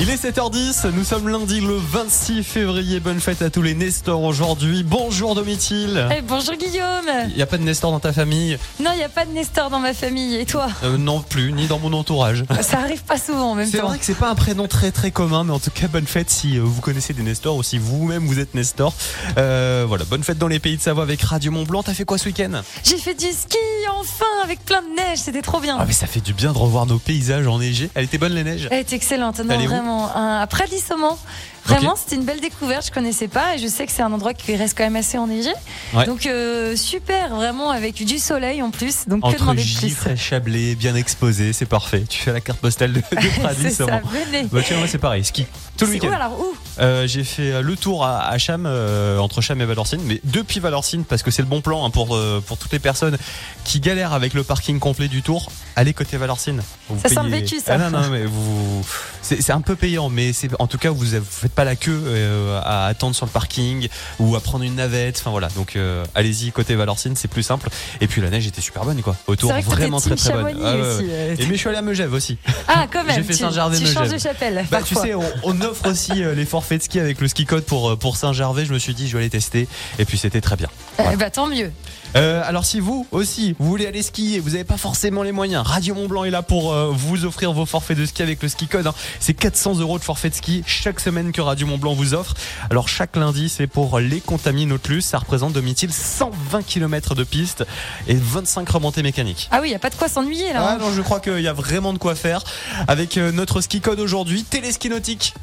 Il 0.00 0.10
est 0.10 0.22
7h10, 0.22 0.90
nous 0.92 1.04
sommes 1.04 1.28
lundi 1.28 1.60
le 1.60 1.76
26 1.76 2.42
février. 2.42 2.98
Bonne 2.98 3.20
fête 3.20 3.42
à 3.42 3.48
tous 3.48 3.62
les 3.62 3.74
Nestors 3.74 4.22
aujourd'hui. 4.22 4.82
Bonjour 4.82 5.36
Domitil. 5.36 6.08
Eh, 6.14 6.20
bonjour 6.20 6.54
Guillaume. 6.56 7.08
Il 7.30 7.36
n'y 7.36 7.42
a 7.42 7.46
pas 7.46 7.58
de 7.58 7.62
Nestor 7.62 7.92
dans 7.92 8.00
ta 8.00 8.12
famille? 8.12 8.58
Non, 8.80 8.90
il 8.92 8.96
n'y 8.98 9.04
a 9.04 9.08
pas 9.08 9.24
de 9.24 9.30
Nestor 9.30 9.70
dans 9.70 9.78
ma 9.78 9.94
famille. 9.94 10.34
Et 10.34 10.46
toi? 10.46 10.66
Euh, 10.82 10.98
Non 10.98 11.20
plus, 11.20 11.52
ni 11.52 11.68
dans 11.68 11.78
mon 11.78 11.92
entourage. 11.92 12.44
Ça 12.62 12.80
arrive 12.80 13.04
pas 13.04 13.18
souvent 13.18 13.52
en 13.52 13.54
même 13.54 13.68
C'est 13.70 13.78
vrai 13.78 13.96
que 13.98 14.04
c'est 14.04 14.14
pas 14.18 14.28
un 14.28 14.34
prénom 14.34 14.66
très 14.66 14.90
très 14.90 15.12
commun, 15.12 15.44
mais 15.44 15.52
en 15.52 15.60
tout 15.60 15.70
cas 15.70 15.86
bonne 15.86 16.06
fête 16.08 16.28
si 16.28 16.58
euh, 16.58 16.62
vous 16.64 16.80
connaissez 16.80 17.14
des 17.14 17.22
Nestors 17.22 17.56
ou 17.56 17.62
si 17.62 17.78
vous-même 17.78 18.26
vous 18.26 18.40
êtes 18.40 18.54
Nestor. 18.54 18.92
Euh, 19.38 19.84
voilà, 19.86 20.04
bonne 20.06 20.24
fête 20.24 20.38
dans 20.38 20.48
les 20.48 20.58
pays 20.58 20.76
de 20.76 20.82
Savoie 20.82 21.04
avec 21.04 21.22
Radio 21.22 21.52
Mont 21.52 21.62
Blanc. 21.64 21.84
T'as 21.84 21.94
fait 21.94 22.04
quoi 22.04 22.18
ce 22.18 22.26
week-end? 22.26 22.62
J'ai 22.82 22.98
fait 22.98 23.14
du 23.14 23.30
ski 23.30 23.58
enfin 23.96 24.24
avec 24.42 24.64
plein 24.64 24.82
de 24.82 24.88
neige. 24.96 25.18
C'était 25.18 25.40
trop 25.42 25.60
bien. 25.60 25.76
Ah 25.78 25.84
mais 25.86 25.92
ça 25.92 26.08
fait 26.08 26.20
du 26.20 26.34
bien 26.34 26.52
de 26.52 26.58
revoir 26.58 26.84
nos 26.86 26.98
paysages 26.98 27.46
enneigés. 27.46 27.90
Elle 27.94 28.04
était 28.04 28.18
bonne 28.18 28.32
les 28.34 28.42
neiges 28.42 28.66
Elle 28.72 28.80
est 28.80 28.92
excellente. 28.92 29.38
Non, 29.38 29.54
Un, 29.86 30.40
à 30.40 30.46
Pradissoment. 30.46 31.18
Vraiment, 31.66 31.96
c'était 31.96 32.16
une 32.16 32.24
belle 32.24 32.40
découverte. 32.40 32.86
Je 32.86 32.92
connaissais 32.92 33.28
pas 33.28 33.54
et 33.54 33.58
je 33.58 33.66
sais 33.66 33.86
que 33.86 33.92
c'est 33.92 34.02
un 34.02 34.12
endroit 34.12 34.34
qui 34.34 34.54
reste 34.56 34.76
quand 34.76 34.84
même 34.84 34.96
assez 34.96 35.18
enneigé. 35.18 35.50
Ouais. 35.94 36.06
Donc 36.06 36.26
euh, 36.26 36.76
super, 36.76 37.34
vraiment 37.34 37.70
avec 37.70 38.04
du 38.04 38.18
soleil 38.18 38.62
en 38.62 38.70
plus. 38.70 39.06
Donc 39.06 39.22
que 39.22 39.28
Entre 39.28 39.38
demander 39.40 39.64
de 39.64 39.78
plus 39.78 40.10
et 40.10 40.16
Chablais, 40.16 40.74
bien 40.74 40.94
exposé, 40.94 41.52
c'est 41.52 41.66
parfait. 41.66 42.04
Tu 42.08 42.18
fais 42.18 42.32
la 42.32 42.40
carte 42.40 42.60
postale 42.60 42.92
de, 42.92 42.98
de 42.98 43.04
C'est 43.62 43.70
sûrement. 43.70 44.00
Venez. 44.04 44.44
Bah 44.50 44.60
c'est 44.86 44.98
pareil, 44.98 45.24
ski. 45.24 45.46
Tout 45.76 45.86
le 45.86 45.92
C'est 45.92 46.00
week-end. 46.00 46.12
alors 46.12 46.38
où? 46.38 46.54
Euh, 46.78 47.06
j'ai 47.06 47.24
fait 47.24 47.52
euh, 47.52 47.62
le 47.62 47.76
tour 47.76 48.04
à, 48.04 48.28
à 48.28 48.38
Cham, 48.38 48.64
euh, 48.66 49.18
entre 49.18 49.40
Cham 49.40 49.60
et 49.60 49.64
Valorcine, 49.64 50.00
mais 50.04 50.20
depuis 50.24 50.60
Valorcine, 50.60 51.04
parce 51.04 51.22
que 51.22 51.30
c'est 51.30 51.42
le 51.42 51.48
bon 51.48 51.60
plan 51.60 51.84
hein, 51.84 51.90
pour, 51.90 52.18
pour 52.46 52.58
toutes 52.58 52.72
les 52.72 52.78
personnes 52.78 53.16
qui 53.64 53.80
galèrent 53.80 54.12
avec 54.12 54.34
le 54.34 54.44
parking 54.44 54.78
complet 54.78 55.08
du 55.08 55.22
tour. 55.22 55.50
Allez 55.76 55.94
côté 55.94 56.16
Valorcine. 56.16 56.62
Vous 56.88 57.00
Ça 57.00 57.08
sent 57.08 57.20
le 57.24 57.30
vécu, 57.30 57.60
ça. 57.60 57.74
Ah 57.74 57.78
non, 57.78 57.90
non, 57.90 58.10
mais 58.10 58.24
vous, 58.24 58.84
c'est 59.22 59.42
c'est 59.42 59.52
un 59.52 59.60
peu 59.60 59.74
payant, 59.76 60.08
mais 60.08 60.32
c'est 60.32 60.48
en 60.60 60.66
tout 60.66 60.78
cas 60.78 60.90
vous, 60.90 61.04
vous 61.04 61.24
faites 61.28 61.53
pas 61.54 61.64
la 61.64 61.76
queue 61.76 62.00
euh, 62.06 62.60
à 62.62 62.86
attendre 62.86 63.14
sur 63.14 63.26
le 63.26 63.30
parking 63.30 63.88
ou 64.18 64.36
à 64.36 64.40
prendre 64.40 64.64
une 64.64 64.74
navette. 64.76 65.18
Enfin 65.20 65.30
voilà, 65.30 65.48
donc 65.56 65.76
euh, 65.76 66.04
allez-y 66.14 66.52
côté 66.52 66.74
Valorcine, 66.74 67.16
c'est 67.16 67.28
plus 67.28 67.42
simple. 67.42 67.68
Et 68.00 68.06
puis 68.06 68.20
la 68.20 68.30
neige 68.30 68.46
était 68.46 68.60
super 68.60 68.84
bonne 68.84 69.00
quoi. 69.02 69.16
Autour 69.26 69.50
vrai 69.52 69.60
vraiment 69.62 70.00
très 70.00 70.16
très 70.16 70.32
bonne. 70.32 70.58
Ah, 70.62 70.74
aussi. 70.74 71.06
euh. 71.10 71.34
Et 71.38 71.46
mais 71.46 71.54
je 71.54 71.58
suis 71.58 71.68
allé 71.68 71.78
à 71.78 71.82
Megève 71.82 72.12
aussi. 72.12 72.38
Ah, 72.68 72.86
quand 72.92 73.04
même. 73.04 73.16
J'ai 73.16 73.22
fait 73.22 73.32
Saint-Gervais, 73.34 73.78
Tu 73.78 73.86
changes 73.86 74.10
de 74.10 74.18
chapelle. 74.18 74.64
Bah, 74.70 74.80
tu 74.82 74.94
sais, 74.94 75.14
on, 75.14 75.22
on 75.44 75.60
offre 75.60 75.88
aussi 75.90 76.12
les 76.14 76.44
forfaits 76.46 76.78
de 76.78 76.84
ski 76.84 77.00
avec 77.00 77.20
le 77.20 77.28
ski 77.28 77.44
code 77.46 77.64
pour, 77.64 77.96
pour 77.98 78.16
Saint-Gervais. 78.16 78.64
Je 78.64 78.72
me 78.72 78.78
suis 78.78 78.94
dit, 78.94 79.08
je 79.08 79.12
vais 79.12 79.20
aller 79.20 79.30
tester. 79.30 79.68
Et 79.98 80.04
puis, 80.04 80.18
c'était 80.18 80.40
très 80.40 80.56
bien. 80.56 80.68
Eh 81.12 81.16
bah, 81.16 81.30
tant 81.30 81.46
mieux. 81.46 81.70
Euh, 82.16 82.42
alors, 82.44 82.64
si 82.64 82.80
vous 82.80 83.06
aussi, 83.10 83.56
vous 83.58 83.68
voulez 83.68 83.86
aller 83.86 84.02
skier, 84.02 84.38
vous 84.40 84.50
n'avez 84.50 84.64
pas 84.64 84.76
forcément 84.76 85.22
les 85.22 85.32
moyens, 85.32 85.66
Radio 85.66 85.94
Mont 85.94 86.06
Blanc 86.06 86.24
est 86.24 86.30
là 86.30 86.42
pour 86.42 86.72
euh, 86.72 86.90
vous 86.92 87.24
offrir 87.24 87.52
vos 87.52 87.66
forfaits 87.66 87.98
de 87.98 88.06
ski 88.06 88.22
avec 88.22 88.42
le 88.42 88.48
ski 88.48 88.66
code. 88.68 88.86
hein. 88.86 88.94
C'est 89.20 89.34
400 89.34 89.78
euros 89.80 89.98
de 89.98 90.04
forfait 90.04 90.30
de 90.30 90.34
ski 90.34 90.62
chaque 90.66 91.00
semaine 91.00 91.32
que 91.32 91.40
Radio 91.40 91.66
Mont 91.66 91.78
Blanc 91.78 91.94
vous 91.94 92.14
offre. 92.14 92.34
Alors, 92.70 92.88
chaque 92.88 93.16
lundi, 93.16 93.48
c'est 93.48 93.66
pour 93.66 93.98
les 93.98 94.20
Contamines 94.20 94.68
Nautilus. 94.68 95.02
Ça 95.02 95.18
représente, 95.18 95.52
Domitil, 95.52 95.92
120 95.92 96.62
km 96.62 97.14
de 97.14 97.24
piste 97.24 97.64
et 98.06 98.14
25 98.14 98.68
remontées 98.68 99.02
mécaniques. 99.02 99.48
Ah 99.50 99.58
oui, 99.60 99.70
y 99.70 99.74
a 99.74 99.78
pas 99.78 99.90
de 99.90 99.96
quoi 99.96 100.08
s'ennuyer 100.08 100.52
là. 100.52 100.60
Ah 100.62 100.72
hein. 100.74 100.78
non, 100.80 100.92
je 100.92 101.02
crois 101.02 101.20
qu'il 101.20 101.40
y 101.40 101.48
a 101.48 101.52
vraiment 101.52 101.92
de 101.92 101.98
quoi 101.98 102.14
faire 102.14 102.42
avec 102.88 103.16
euh, 103.16 103.32
notre 103.32 103.60
ski 103.60 103.80
code 103.80 104.00
aujourd'hui, 104.00 104.44
téléski 104.44 104.88
nautique. 104.88 105.34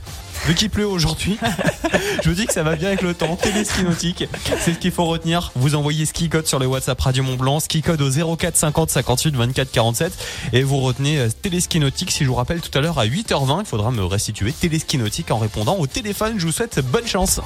Vu 0.46 0.56
qu'il 0.56 0.70
pleut 0.70 0.88
aujourd'hui, 0.88 1.38
je 2.24 2.30
me 2.30 2.36
dis 2.36 2.48
que 2.48 2.54
ça 2.54 2.64
va 2.64 2.76
bien 2.76 2.88
avec 2.88 3.04
le 3.04 3.14
temps. 3.14 3.36
Téléski 3.36 3.84
nautique, 3.84 4.26
c'est 4.60 4.74
ce 4.74 4.80
qu'il 4.80 4.92
faut 4.92 5.06
retenir. 5.06 5.52
Vous 5.56 5.76
envoyez 5.76 6.06
ski 6.06 6.30
code 6.30 6.48
sur 6.48 6.58
le 6.58 6.66
WhatsApp 6.66 7.00
Radio 7.00 7.24
Mont 7.24 7.36
Blanc, 7.36 7.60
ski 7.60 7.82
code 7.82 8.02
au 8.02 8.36
04 8.36 8.58
50 8.58 8.90
58 8.90 9.36
24 9.36 9.72
47 9.72 10.14
et 10.54 10.64
vous 10.64 10.80
retenez 10.80 11.20
euh, 11.20 11.30
téléski 11.42 11.80
nautique. 11.80 12.12
Si 12.12 12.24
je 12.24 12.30
vous 12.30 12.36
rappelle 12.36 12.62
tout 12.62 12.76
à 12.78 12.82
l'heure 12.82 12.98
à 12.98 13.06
8h20, 13.06 13.60
il 13.62 13.66
faudra 13.66 13.92
me 13.92 14.04
restituer 14.04 14.52
téléski 14.52 14.98
nautique 14.98 15.30
en 15.30 15.38
répondant 15.38 15.78
au 15.78 15.86
téléphone. 15.86 16.36
Je 16.40 16.46
vous 16.48 16.52
souhaite 16.52 16.80
bonne 16.80 17.08
chance. 17.08 17.40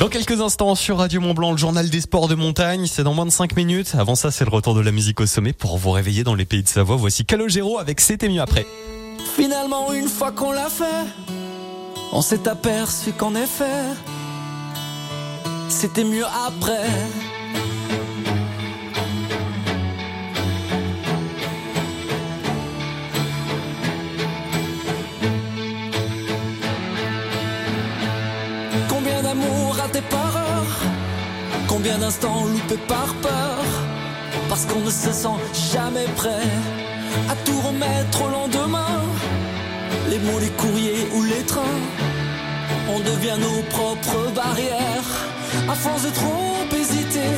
Dans 0.00 0.08
quelques 0.08 0.40
instants 0.40 0.74
sur 0.74 0.96
Radio 0.96 1.20
Mont 1.20 1.34
Blanc, 1.34 1.50
le 1.50 1.58
journal 1.58 1.90
des 1.90 2.00
sports 2.00 2.26
de 2.26 2.34
montagne, 2.34 2.86
c'est 2.86 3.02
dans 3.02 3.12
moins 3.12 3.26
de 3.26 3.30
5 3.30 3.54
minutes. 3.54 3.94
Avant 3.98 4.14
ça, 4.14 4.30
c'est 4.30 4.46
le 4.46 4.50
retour 4.50 4.74
de 4.74 4.80
la 4.80 4.92
musique 4.92 5.20
au 5.20 5.26
sommet 5.26 5.52
pour 5.52 5.76
vous 5.76 5.90
réveiller 5.90 6.24
dans 6.24 6.34
les 6.34 6.46
pays 6.46 6.62
de 6.62 6.68
Savoie. 6.68 6.96
Voici 6.96 7.26
Calogero 7.26 7.78
avec 7.78 8.00
C'était 8.00 8.30
mieux 8.30 8.40
après. 8.40 8.66
Finalement, 9.36 9.92
une 9.92 10.08
fois 10.08 10.32
qu'on 10.32 10.52
l'a 10.52 10.70
fait, 10.70 11.06
on 12.12 12.22
s'est 12.22 12.48
aperçu 12.48 13.12
qu'en 13.12 13.34
effet, 13.34 13.84
c'était 15.68 16.04
mieux 16.04 16.24
après. 16.46 16.88
Par 30.08 30.36
heure 30.36 30.76
Combien 31.68 31.98
d'instants 31.98 32.44
loupés 32.46 32.82
par 32.88 33.14
peur 33.22 33.58
Parce 34.48 34.64
qu'on 34.66 34.80
ne 34.80 34.90
se 34.90 35.12
sent 35.12 35.38
jamais 35.72 36.06
prêt 36.16 36.48
à 37.28 37.34
tout 37.44 37.60
remettre 37.60 38.22
au 38.22 38.28
lendemain. 38.28 39.02
Les 40.10 40.18
mots, 40.18 40.38
les 40.38 40.50
courriers 40.50 41.06
ou 41.14 41.22
les 41.22 41.44
trains, 41.44 41.80
on 42.94 42.98
devient 43.00 43.38
nos 43.40 43.62
propres 43.70 44.30
barrières. 44.34 45.10
À 45.68 45.74
force 45.74 46.02
de 46.04 46.10
trop 46.10 46.76
hésiter, 46.76 47.34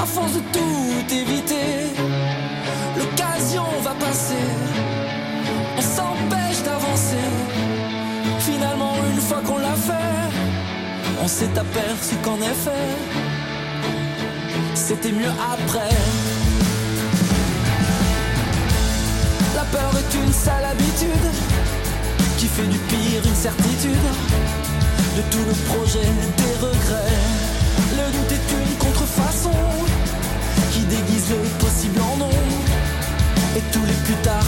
à 0.00 0.06
force 0.06 0.34
de 0.34 0.42
tout 0.52 1.14
éviter, 1.14 1.94
on 11.28 11.30
s'est 11.30 11.58
aperçu 11.58 12.14
qu'en 12.24 12.36
effet, 12.36 12.88
c'était 14.74 15.12
mieux 15.12 15.32
après. 15.52 15.94
La 19.54 19.64
peur 19.64 19.92
est 20.00 20.14
une 20.24 20.32
sale 20.32 20.64
habitude 20.64 21.28
qui 22.38 22.46
fait 22.46 22.66
du 22.66 22.78
pire 22.78 23.20
une 23.26 23.34
certitude. 23.34 24.08
De 25.16 25.22
tout 25.30 25.44
le 25.46 25.54
projet, 25.70 26.08
des 26.38 26.66
regrets. 26.66 27.18
Le 27.98 28.06
doute 28.14 28.32
est 28.32 28.48
une 28.60 28.78
contrefaçon 28.78 29.58
qui 30.72 30.80
déguise 30.80 31.28
le 31.28 31.40
possible 31.62 32.00
en 32.00 32.16
non. 32.16 32.30
Et 33.54 33.62
tous 33.70 33.84
les 33.84 34.00
plus 34.06 34.22
tard 34.22 34.47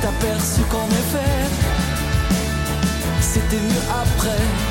s'est 0.00 0.06
aperçu 0.06 0.60
qu'en 0.70 0.86
effet, 0.88 1.50
c'était 3.20 3.56
mieux 3.56 3.82
après. 3.90 4.65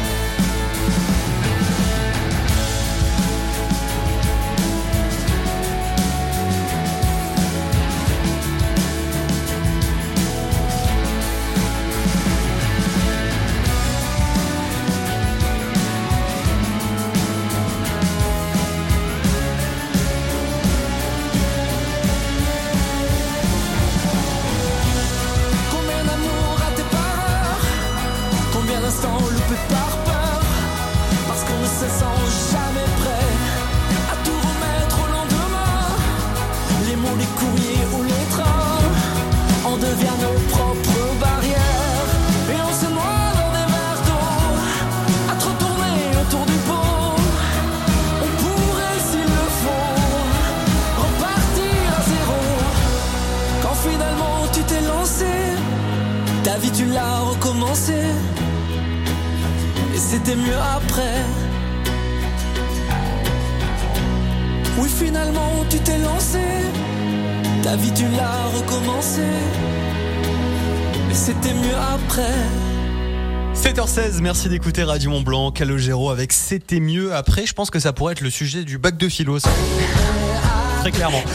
Merci 74.35 74.49
d'écouter 74.49 74.83
Radio 74.83 75.11
Mont 75.11 75.21
Blanc, 75.21 75.49
Calogero 75.51 76.09
avec 76.09 76.33
C'était 76.33 76.81
mieux 76.81 77.15
après. 77.15 77.45
Je 77.45 77.53
pense 77.53 77.69
que 77.69 77.79
ça 77.79 77.93
pourrait 77.93 78.11
être 78.11 78.19
le 78.19 78.29
sujet 78.29 78.65
du 78.65 78.77
bac 78.77 78.97
de 78.97 79.07
philo. 79.07 79.37
Très 80.85 80.91
clairement. 80.91 81.23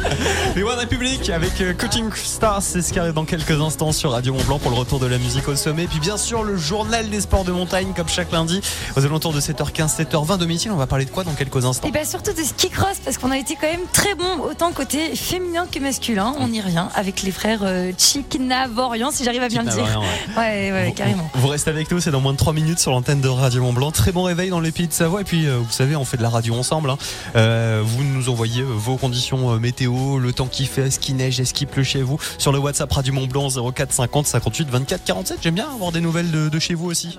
Les 0.56 0.62
One 0.62 0.78
République 0.78 1.28
avec 1.28 1.60
euh, 1.60 1.74
Cutting 1.74 2.10
Stars, 2.14 2.62
c'est 2.62 2.80
ce 2.80 2.90
qui 2.90 2.98
arrive 2.98 3.12
dans 3.12 3.26
quelques 3.26 3.60
instants 3.60 3.92
sur 3.92 4.12
Radio 4.12 4.32
Mont 4.32 4.42
Blanc 4.44 4.58
pour 4.58 4.70
le 4.70 4.78
retour 4.78 4.98
de 4.98 5.04
la 5.04 5.18
musique 5.18 5.46
au 5.46 5.56
sommet. 5.56 5.86
Puis 5.86 6.00
bien 6.00 6.16
sûr, 6.16 6.42
le 6.42 6.56
journal 6.56 7.10
des 7.10 7.20
sports 7.20 7.44
de 7.44 7.52
montagne, 7.52 7.92
comme 7.94 8.08
chaque 8.08 8.32
lundi, 8.32 8.62
aux 8.96 9.04
alentours 9.04 9.34
de 9.34 9.40
7h15, 9.40 9.94
7h20 9.94 10.38
domicile. 10.38 10.70
On 10.72 10.76
va 10.76 10.86
parler 10.86 11.04
de 11.04 11.10
quoi 11.10 11.22
dans 11.22 11.34
quelques 11.34 11.66
instants 11.66 11.86
Et 11.86 11.90
bien 11.90 12.04
surtout 12.04 12.32
de 12.32 12.42
ski 12.42 12.70
cross 12.70 12.98
parce 13.04 13.18
qu'on 13.18 13.30
a 13.30 13.36
été 13.36 13.56
quand 13.60 13.70
même 13.70 13.86
très 13.92 14.14
bon 14.14 14.42
autant 14.48 14.72
côté 14.72 15.14
féminin 15.16 15.66
que 15.70 15.78
masculin. 15.78 16.34
On 16.38 16.50
y 16.50 16.62
revient 16.62 16.86
avec 16.94 17.20
les 17.20 17.32
frères 17.32 17.60
euh, 17.62 17.92
Chiknavorian 17.98 19.10
si 19.10 19.22
j'arrive 19.22 19.42
à 19.42 19.48
bien 19.48 19.64
le 19.64 19.70
dire. 19.70 20.00
Ouais, 20.38 20.72
ouais, 20.72 20.94
carrément. 20.96 21.30
Vous 21.34 21.48
restez 21.48 21.68
avec 21.68 21.90
nous, 21.90 22.00
c'est 22.00 22.10
dans 22.10 22.22
moins 22.22 22.32
de 22.32 22.38
3 22.38 22.54
minutes 22.54 22.78
sur 22.78 22.92
l'antenne 22.92 23.20
de 23.20 23.28
Radio 23.28 23.60
Mont 23.60 23.74
Blanc. 23.74 23.90
Très 23.90 24.12
bon 24.12 24.22
réveil 24.22 24.48
dans 24.48 24.60
les 24.60 24.72
pays 24.72 24.88
de 24.88 24.94
Savoie. 24.94 25.20
Et 25.20 25.24
puis, 25.24 25.46
euh, 25.46 25.58
vous 25.58 25.70
savez, 25.70 25.94
on 25.94 26.06
fait 26.06 26.16
de 26.16 26.22
la 26.22 26.30
radio 26.30 26.54
ensemble. 26.54 26.88
hein. 26.88 26.96
Euh, 27.36 27.82
vous 27.84 28.02
nous 28.02 28.29
envoyez 28.30 28.62
euh, 28.62 28.66
vos 28.66 28.96
conditions 28.96 29.52
euh, 29.52 29.58
météo, 29.58 30.18
le 30.18 30.32
temps 30.32 30.46
qu'il 30.46 30.66
fait, 30.66 30.82
est-ce 30.82 30.98
qu'il 30.98 31.16
neige, 31.16 31.40
est-ce 31.40 31.52
qu'il 31.54 31.66
pleut 31.66 31.82
chez 31.82 32.02
vous, 32.02 32.18
sur 32.38 32.52
le 32.52 32.58
WhatsApp 32.58 32.90
Radio 32.92 33.12
Mont 33.12 33.26
Blanc 33.26 33.48
04 33.48 33.92
50 33.92 34.26
58 34.26 34.68
24 34.70 35.04
47. 35.04 35.38
J'aime 35.42 35.54
bien 35.54 35.68
avoir 35.70 35.92
des 35.92 36.00
nouvelles 36.00 36.30
de, 36.30 36.48
de 36.48 36.58
chez 36.58 36.74
vous 36.74 36.86
aussi. 36.90 37.18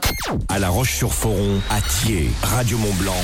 À 0.49 0.59
La 0.59 0.69
Roche-sur-Foron, 0.69 1.61
à 1.69 1.81
Thiers, 1.81 2.31
Radio 2.43 2.77
Mont-Blanc, 2.77 3.15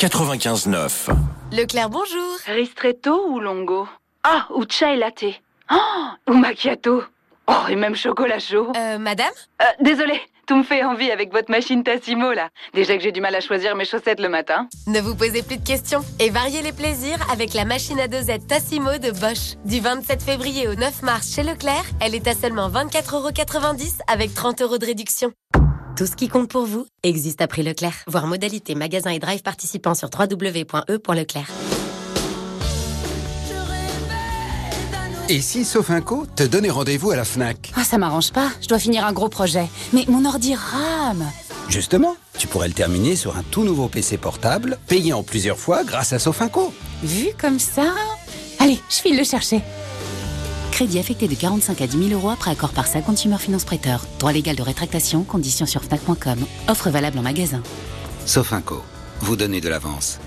95.9. 0.00 1.08
Leclerc, 1.52 1.88
bonjour. 1.90 2.36
Ristretto 2.46 3.28
ou 3.30 3.40
longo? 3.40 3.88
Ah, 4.22 4.46
ou 4.54 4.64
chai 4.68 4.96
latte. 4.96 5.24
Oh, 5.70 6.30
ou 6.30 6.34
macchiato. 6.34 7.02
Oh, 7.46 7.52
et 7.68 7.76
même 7.76 7.94
chocolat 7.94 8.38
chaud. 8.38 8.72
Euh, 8.76 8.98
madame? 8.98 9.32
Euh, 9.62 9.64
désolé, 9.80 10.20
tout 10.46 10.56
me 10.56 10.62
fait 10.62 10.84
envie 10.84 11.10
avec 11.10 11.32
votre 11.32 11.50
machine 11.50 11.82
Tassimo 11.82 12.32
là. 12.32 12.50
Déjà 12.72 12.96
que 12.96 13.02
j'ai 13.02 13.12
du 13.12 13.20
mal 13.20 13.34
à 13.34 13.40
choisir 13.40 13.76
mes 13.76 13.84
chaussettes 13.84 14.20
le 14.20 14.28
matin. 14.28 14.68
Ne 14.86 15.00
vous 15.00 15.14
posez 15.14 15.42
plus 15.42 15.56
de 15.56 15.66
questions 15.66 16.00
et 16.20 16.30
variez 16.30 16.62
les 16.62 16.72
plaisirs 16.72 17.18
avec 17.30 17.54
la 17.54 17.64
machine 17.64 17.98
à 18.00 18.08
dosette 18.08 18.46
Tassimo 18.46 18.98
de 18.98 19.10
Bosch. 19.10 19.56
Du 19.64 19.80
27 19.80 20.22
février 20.22 20.68
au 20.68 20.74
9 20.74 21.02
mars 21.02 21.34
chez 21.34 21.42
Leclerc, 21.42 21.84
elle 22.00 22.14
est 22.14 22.26
à 22.26 22.34
seulement 22.34 22.68
24,90€ 22.68 24.00
avec 24.08 24.34
30 24.34 24.62
euros 24.62 24.78
de 24.78 24.86
réduction. 24.86 25.32
Tout 25.96 26.06
ce 26.06 26.16
qui 26.16 26.28
compte 26.28 26.50
pour 26.50 26.66
vous 26.66 26.86
existe 27.04 27.40
à 27.40 27.46
prix 27.46 27.62
Leclerc. 27.62 27.94
Voir 28.08 28.26
modalité 28.26 28.74
magasin 28.74 29.10
et 29.10 29.20
drive 29.20 29.42
participants 29.42 29.94
sur 29.94 30.08
www.e.leclerc. 30.12 31.46
Et 35.28 35.40
si 35.40 35.64
Sofinco 35.64 36.26
te 36.36 36.42
donnait 36.42 36.70
rendez-vous 36.70 37.10
à 37.10 37.16
la 37.16 37.24
FNAC 37.24 37.72
Ah, 37.76 37.84
ça 37.84 37.96
m'arrange 37.98 38.30
pas. 38.32 38.50
Je 38.60 38.68
dois 38.68 38.78
finir 38.78 39.06
un 39.06 39.12
gros 39.12 39.28
projet. 39.28 39.68
Mais 39.92 40.04
mon 40.08 40.24
ordi 40.26 40.54
rame. 40.54 41.24
Justement, 41.68 42.16
tu 42.38 42.46
pourrais 42.46 42.68
le 42.68 42.74
terminer 42.74 43.16
sur 43.16 43.36
un 43.36 43.42
tout 43.50 43.64
nouveau 43.64 43.88
PC 43.88 44.18
portable, 44.18 44.78
payé 44.86 45.12
en 45.14 45.22
plusieurs 45.22 45.58
fois 45.58 45.82
grâce 45.82 46.12
à 46.12 46.18
Sofinco. 46.18 46.74
Vu 47.02 47.28
comme 47.40 47.58
ça. 47.58 47.94
Allez, 48.58 48.78
je 48.90 48.96
file 48.96 49.16
le 49.16 49.24
chercher. 49.24 49.62
Crédit 50.72 50.98
affecté 50.98 51.26
de 51.26 51.34
45 51.34 51.80
à 51.80 51.86
10 51.86 52.08
000 52.08 52.20
euros 52.20 52.30
après 52.30 52.50
accord 52.50 52.72
par 52.72 52.86
sa 52.86 53.00
Consumer 53.00 53.38
Finance 53.38 53.64
Prêteur. 53.64 54.04
Droit 54.18 54.32
légal 54.32 54.56
de 54.56 54.62
rétractation, 54.62 55.22
conditions 55.22 55.66
sur 55.66 55.82
Fnac.com. 55.84 56.38
Offre 56.68 56.90
valable 56.90 57.18
en 57.18 57.22
magasin. 57.22 57.62
Sofinco, 58.26 58.82
vous 59.20 59.36
donnez 59.36 59.60
de 59.60 59.68
l'avance. 59.68 60.18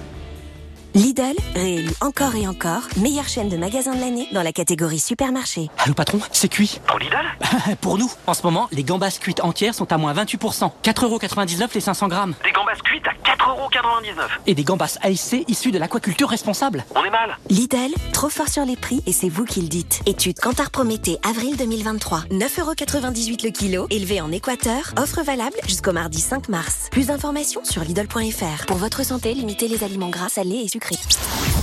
Lidl, 0.97 1.36
réélu 1.53 1.91
encore 2.01 2.33
et 2.36 2.47
encore, 2.47 2.81
meilleure 2.99 3.27
chaîne 3.27 3.49
de 3.49 3.57
magasins 3.57 3.93
de 3.93 3.99
l'année 4.01 4.27
dans 4.31 4.41
la 4.41 4.51
catégorie 4.51 4.97
supermarché. 4.97 5.69
Allô 5.77 5.93
patron, 5.93 6.19
c'est 6.31 6.47
cuit. 6.47 6.79
Pour 6.88 6.97
Lidl 6.97 7.15
Pour 7.81 7.99
nous, 7.99 8.12
en 8.25 8.33
ce 8.33 8.41
moment, 8.41 8.67
les 8.71 8.83
gambas 8.83 9.15
cuites 9.21 9.43
entières 9.43 9.75
sont 9.75 9.91
à 9.91 9.97
moins 9.97 10.15
28%. 10.15 10.71
4,99€ 10.83 11.69
les 11.75 11.81
500 11.81 12.07
grammes. 12.07 12.33
Des 12.43 12.51
gambas 12.51 12.73
cuites 12.83 13.05
à 13.05 13.12
4,99€. 13.12 14.23
Et 14.47 14.55
des 14.55 14.63
gambas 14.63 14.97
ASC 15.03 15.43
issus 15.47 15.71
de 15.71 15.77
l'aquaculture 15.77 16.29
responsable. 16.29 16.83
On 16.95 17.03
est 17.05 17.12
mal. 17.12 17.38
Lidl, 17.51 17.93
trop 18.12 18.29
fort 18.29 18.47
sur 18.47 18.65
les 18.65 18.75
prix 18.75 19.03
et 19.05 19.12
c'est 19.12 19.29
vous 19.29 19.45
qui 19.45 19.62
le 19.62 19.67
dites. 19.67 20.01
Étude 20.07 20.39
Cantar 20.39 20.71
Prométhée, 20.71 21.19
avril 21.21 21.57
2023. 21.57 22.21
9,98€ 22.31 23.45
le 23.45 23.51
kilo, 23.51 23.86
élevé 23.91 24.19
en 24.19 24.31
Équateur. 24.31 24.93
Offre 24.97 25.21
valable 25.21 25.57
jusqu'au 25.67 25.91
mardi 25.91 26.19
5 26.19 26.49
mars. 26.49 26.88
Plus 26.89 27.07
d'informations 27.07 27.63
sur 27.63 27.83
Lidl.fr. 27.83 28.65
Pour 28.65 28.77
votre 28.77 29.05
santé, 29.05 29.36
limitez 29.36 29.67
les 29.67 29.83
aliments 29.83 30.10
gras, 30.10 30.29
salés 30.29 30.63
et 30.65 30.67
sucrés. 30.67 30.87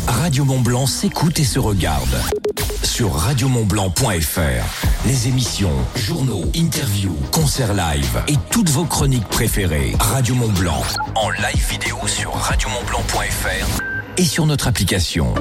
Radio 0.06 0.44
Mont-Blanc 0.44 0.87
s'écoute 0.87 1.38
et 1.40 1.44
se 1.44 1.58
regarde. 1.58 2.20
Sur 2.82 3.14
radiomontblanc.fr. 3.14 5.06
Les 5.06 5.28
émissions, 5.28 5.72
journaux, 5.94 6.44
interviews, 6.54 7.16
concerts 7.32 7.72
live 7.72 8.22
et 8.28 8.37
toutes 8.50 8.68
vos 8.68 8.84
chroniques 8.84 9.28
préférées. 9.28 9.94
Radio 9.98 10.34
Mont-Blanc. 10.34 10.82
En 11.14 11.30
live 11.30 11.70
vidéo 11.70 11.96
sur 12.06 12.34
radiomontblanc.fr 12.34 13.82
et 14.18 14.24
sur 14.24 14.46
notre 14.46 14.68
application. 14.68 15.34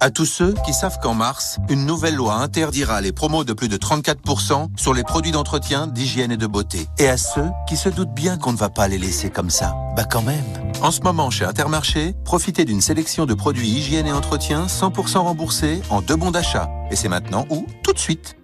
À 0.00 0.10
tous 0.10 0.26
ceux 0.26 0.54
qui 0.64 0.74
savent 0.74 0.98
qu'en 1.00 1.14
mars, 1.14 1.58
une 1.68 1.86
nouvelle 1.86 2.16
loi 2.16 2.34
interdira 2.34 3.00
les 3.00 3.12
promos 3.12 3.44
de 3.44 3.52
plus 3.52 3.68
de 3.68 3.76
34% 3.76 4.68
sur 4.76 4.92
les 4.92 5.04
produits 5.04 5.32
d'entretien, 5.32 5.86
d'hygiène 5.86 6.32
et 6.32 6.36
de 6.36 6.46
beauté. 6.46 6.86
Et 6.98 7.08
à 7.08 7.16
ceux 7.16 7.48
qui 7.68 7.76
se 7.76 7.88
doutent 7.88 8.14
bien 8.14 8.36
qu'on 8.36 8.52
ne 8.52 8.58
va 8.58 8.68
pas 8.68 8.88
les 8.88 8.98
laisser 8.98 9.30
comme 9.30 9.50
ça. 9.50 9.74
Bah 9.96 10.04
quand 10.04 10.22
même. 10.22 10.65
En 10.82 10.90
ce 10.90 11.00
moment, 11.00 11.30
chez 11.30 11.44
Intermarché, 11.44 12.14
profitez 12.24 12.64
d'une 12.64 12.80
sélection 12.80 13.26
de 13.26 13.34
produits 13.34 13.68
hygiène 13.68 14.06
et 14.06 14.12
entretien 14.12 14.66
100% 14.66 15.18
remboursés 15.18 15.80
en 15.90 16.02
deux 16.02 16.16
bons 16.16 16.30
d'achat. 16.30 16.68
Et 16.90 16.96
c'est 16.96 17.08
maintenant 17.08 17.46
ou 17.50 17.66
tout 17.82 17.92
de 17.92 17.98
suite. 17.98 18.36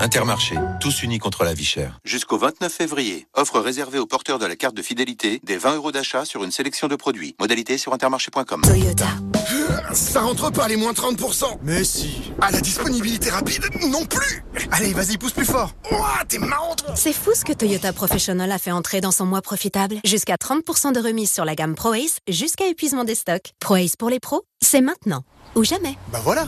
Intermarché, 0.00 0.56
tous 0.80 1.02
unis 1.02 1.18
contre 1.18 1.44
la 1.44 1.54
vie 1.54 1.64
chère. 1.64 1.98
Jusqu'au 2.04 2.38
29 2.38 2.72
février, 2.72 3.26
offre 3.34 3.60
réservée 3.60 3.98
aux 3.98 4.06
porteurs 4.06 4.38
de 4.38 4.46
la 4.46 4.56
carte 4.56 4.76
de 4.76 4.82
fidélité 4.82 5.40
des 5.42 5.56
20 5.56 5.76
euros 5.76 5.92
d'achat 5.92 6.24
sur 6.24 6.44
une 6.44 6.50
sélection 6.50 6.88
de 6.88 6.96
produits. 6.96 7.34
Modalité 7.40 7.78
sur 7.78 7.92
intermarché.com. 7.92 8.62
Toyota. 8.62 9.06
Ça 9.92 10.20
rentre 10.20 10.50
pas 10.50 10.68
les 10.68 10.76
moins 10.76 10.92
30% 10.92 11.58
Mais 11.62 11.84
si 11.84 12.32
À 12.40 12.50
la 12.50 12.60
disponibilité 12.60 13.30
rapide, 13.30 13.64
non 13.88 14.04
plus 14.04 14.44
Allez, 14.72 14.92
vas-y, 14.92 15.16
pousse 15.16 15.32
plus 15.32 15.44
fort 15.44 15.72
Ouah, 15.90 16.24
t'es 16.28 16.38
marrant 16.38 16.74
C'est 16.94 17.12
fou 17.12 17.32
ce 17.34 17.44
que 17.44 17.52
Toyota 17.52 17.92
Professional 17.92 18.50
a 18.50 18.58
fait 18.58 18.72
entrer 18.72 19.00
dans 19.00 19.12
son 19.12 19.24
mois 19.26 19.42
profitable. 19.42 19.96
Jusqu'à 20.04 20.36
30% 20.36 20.92
de 20.92 21.00
remise 21.00 21.30
sur 21.32 21.44
la 21.44 21.54
gamme 21.54 21.74
ProAce, 21.74 22.18
jusqu'à 22.28 22.66
épuisement 22.66 23.04
des 23.04 23.14
stocks. 23.14 23.52
ProAce 23.60 23.96
pour 23.98 24.10
les 24.10 24.20
pros, 24.20 24.42
c'est 24.62 24.80
maintenant. 24.80 25.22
Ou 25.54 25.64
jamais. 25.64 25.96
Bah 26.12 26.20
voilà 26.22 26.46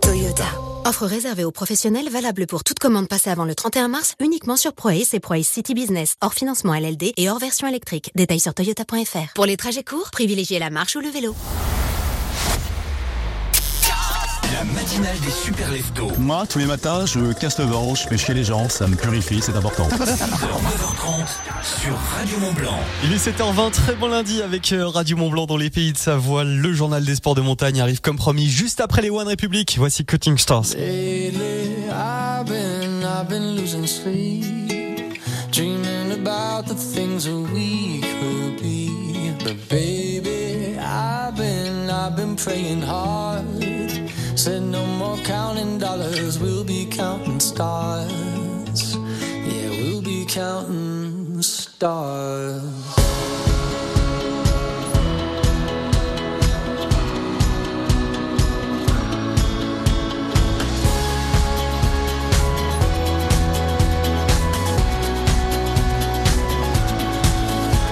Toyota. 0.00 0.44
Offre 0.84 1.06
réservée 1.06 1.44
aux 1.44 1.52
professionnels 1.52 2.08
valable 2.08 2.46
pour 2.46 2.64
toute 2.64 2.78
commande 2.78 3.08
passée 3.08 3.30
avant 3.30 3.44
le 3.44 3.54
31 3.54 3.88
mars 3.88 4.14
uniquement 4.20 4.56
sur 4.56 4.72
ProAce 4.72 5.14
et 5.14 5.20
ProAce 5.20 5.44
City 5.44 5.74
Business, 5.74 6.16
hors 6.20 6.34
financement 6.34 6.74
LLD 6.74 7.12
et 7.16 7.30
hors 7.30 7.38
version 7.38 7.68
électrique. 7.68 8.10
Détails 8.14 8.40
sur 8.40 8.54
toyota.fr. 8.54 9.32
Pour 9.34 9.46
les 9.46 9.56
trajets 9.56 9.84
courts, 9.84 10.10
privilégiez 10.10 10.58
la 10.58 10.70
marche 10.70 10.96
ou 10.96 11.00
le 11.00 11.08
vélo. 11.08 11.34
La 14.62 14.72
matinale 14.74 15.18
des 15.24 15.30
super 15.32 15.68
leftos. 15.72 16.12
Moi, 16.18 16.46
tous 16.48 16.60
les 16.60 16.66
matins, 16.66 17.04
je 17.04 17.32
casse 17.32 17.58
le 17.58 17.64
ventre, 17.64 18.00
je 18.00 18.06
fais 18.06 18.16
chier 18.16 18.32
les 18.32 18.44
gens, 18.44 18.68
ça 18.68 18.86
me 18.86 18.94
purifie, 18.94 19.40
c'est 19.42 19.56
important. 19.56 19.88
9h30 19.90 19.98
sur 21.80 21.92
Radio 22.16 22.38
Mont-Blanc. 22.38 22.78
Il 23.02 23.12
est 23.12 23.16
7h20, 23.16 23.72
très 23.72 23.96
bon 23.96 24.06
lundi 24.06 24.40
avec 24.40 24.72
euh, 24.72 24.86
Radio 24.86 25.16
Mont 25.16 25.30
Blanc 25.30 25.46
dans 25.46 25.56
les 25.56 25.68
pays 25.68 25.92
de 25.92 25.98
Savoie. 25.98 26.44
Le 26.44 26.72
journal 26.72 27.04
des 27.04 27.16
sports 27.16 27.34
de 27.34 27.40
montagne 27.40 27.80
arrive 27.80 28.00
comme 28.00 28.14
promis 28.14 28.46
juste 28.46 28.80
après 28.80 29.02
les 29.02 29.10
One 29.10 29.26
Republic. 29.26 29.74
Voici 29.78 30.04
Cutting 30.04 30.38
Stars. 30.38 30.76
Lately, 30.76 31.88
I've 31.90 32.46
been, 32.46 33.02
I've 33.02 33.28
been 33.28 33.56
losing 33.56 33.84
sleep, 33.88 35.18
dreaming 35.50 36.12
about 36.12 36.68
the 36.68 36.76
things 36.76 37.24
that 37.24 37.34
we 37.52 38.00
could 38.00 38.62
be. 38.62 38.90
But 39.42 39.56
baby, 39.68 40.78
I've 40.78 41.34
been, 41.34 41.90
I've 41.90 42.14
been 42.14 42.36
praying 42.36 42.82
hard. 42.82 43.51
Counting 45.32 45.78
dollars, 45.78 46.38
we'll 46.38 46.62
be 46.62 46.84
counting 46.84 47.40
stars. 47.40 48.96
Yeah, 49.48 49.70
we'll 49.70 50.02
be 50.02 50.26
counting 50.26 51.40
stars. 51.40 51.72
stars. 51.72 52.62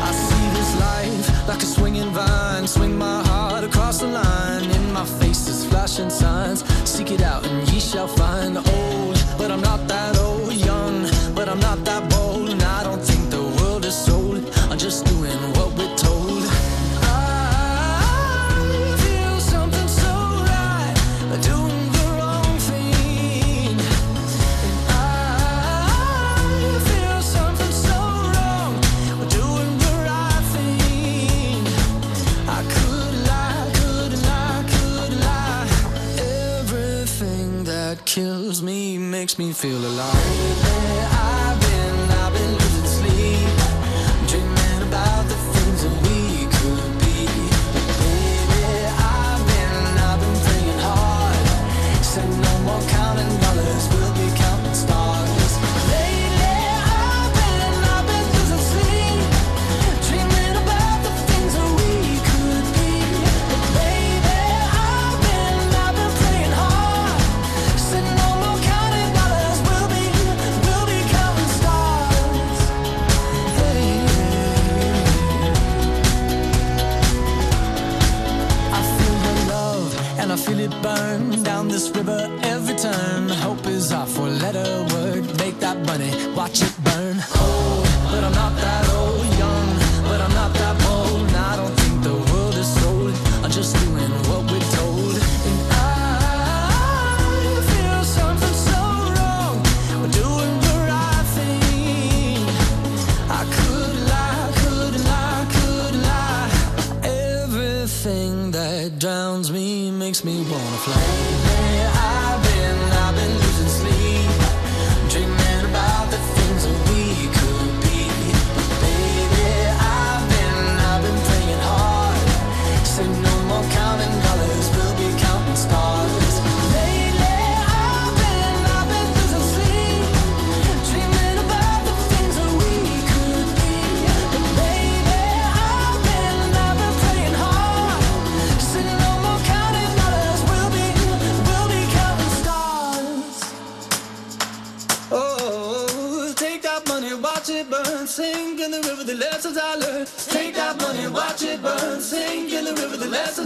I 0.02 0.12
see 0.12 0.46
this 0.58 0.72
life 0.78 1.48
like 1.48 1.62
a 1.62 1.66
swinging 1.66 2.10
vine. 2.10 2.66
Swing 2.66 2.98
my 2.98 3.22
heart 3.28 3.64
across 3.64 4.00
the 4.00 4.08
line. 4.08 4.70
In 4.70 4.92
my 4.92 5.06
face 5.06 5.29
flashing 5.70 6.10
signs. 6.10 6.64
Seek 6.88 7.12
it 7.12 7.22
out 7.22 7.49
feel 39.52 39.84
alive. 39.84 40.69
Is 84.02 84.16
four 84.16 84.28
letter 84.28 84.86
word. 84.94 85.24
Make 85.38 85.58
that 85.60 85.76
money, 85.86 86.10
watch 86.34 86.62
it 86.62 86.74
burn. 86.84 87.39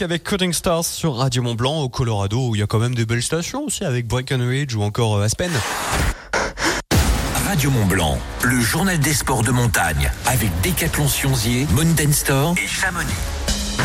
Avec 0.00 0.22
Cutting 0.22 0.52
Stars 0.52 0.84
sur 0.84 1.16
Radio 1.16 1.42
Mont 1.42 1.56
Blanc 1.56 1.80
au 1.80 1.88
Colorado 1.88 2.48
où 2.48 2.54
il 2.54 2.60
y 2.60 2.62
a 2.62 2.66
quand 2.68 2.78
même 2.78 2.94
des 2.94 3.04
belles 3.04 3.22
stations 3.22 3.64
aussi 3.64 3.84
avec 3.84 4.06
Breckenridge 4.06 4.74
ou 4.76 4.82
encore 4.82 5.16
euh, 5.16 5.24
Aspen. 5.24 5.50
Radio 7.48 7.70
Mont 7.70 7.86
Blanc, 7.86 8.18
le 8.42 8.60
journal 8.60 8.98
des 9.00 9.14
sports 9.14 9.42
de 9.42 9.50
montagne 9.50 10.10
avec 10.26 10.50
Décathlon 10.62 11.08
Sionzier, 11.08 11.66
Mountain 11.72 12.12
Store 12.12 12.54
et 12.62 12.66
Chamonix. 12.68 13.14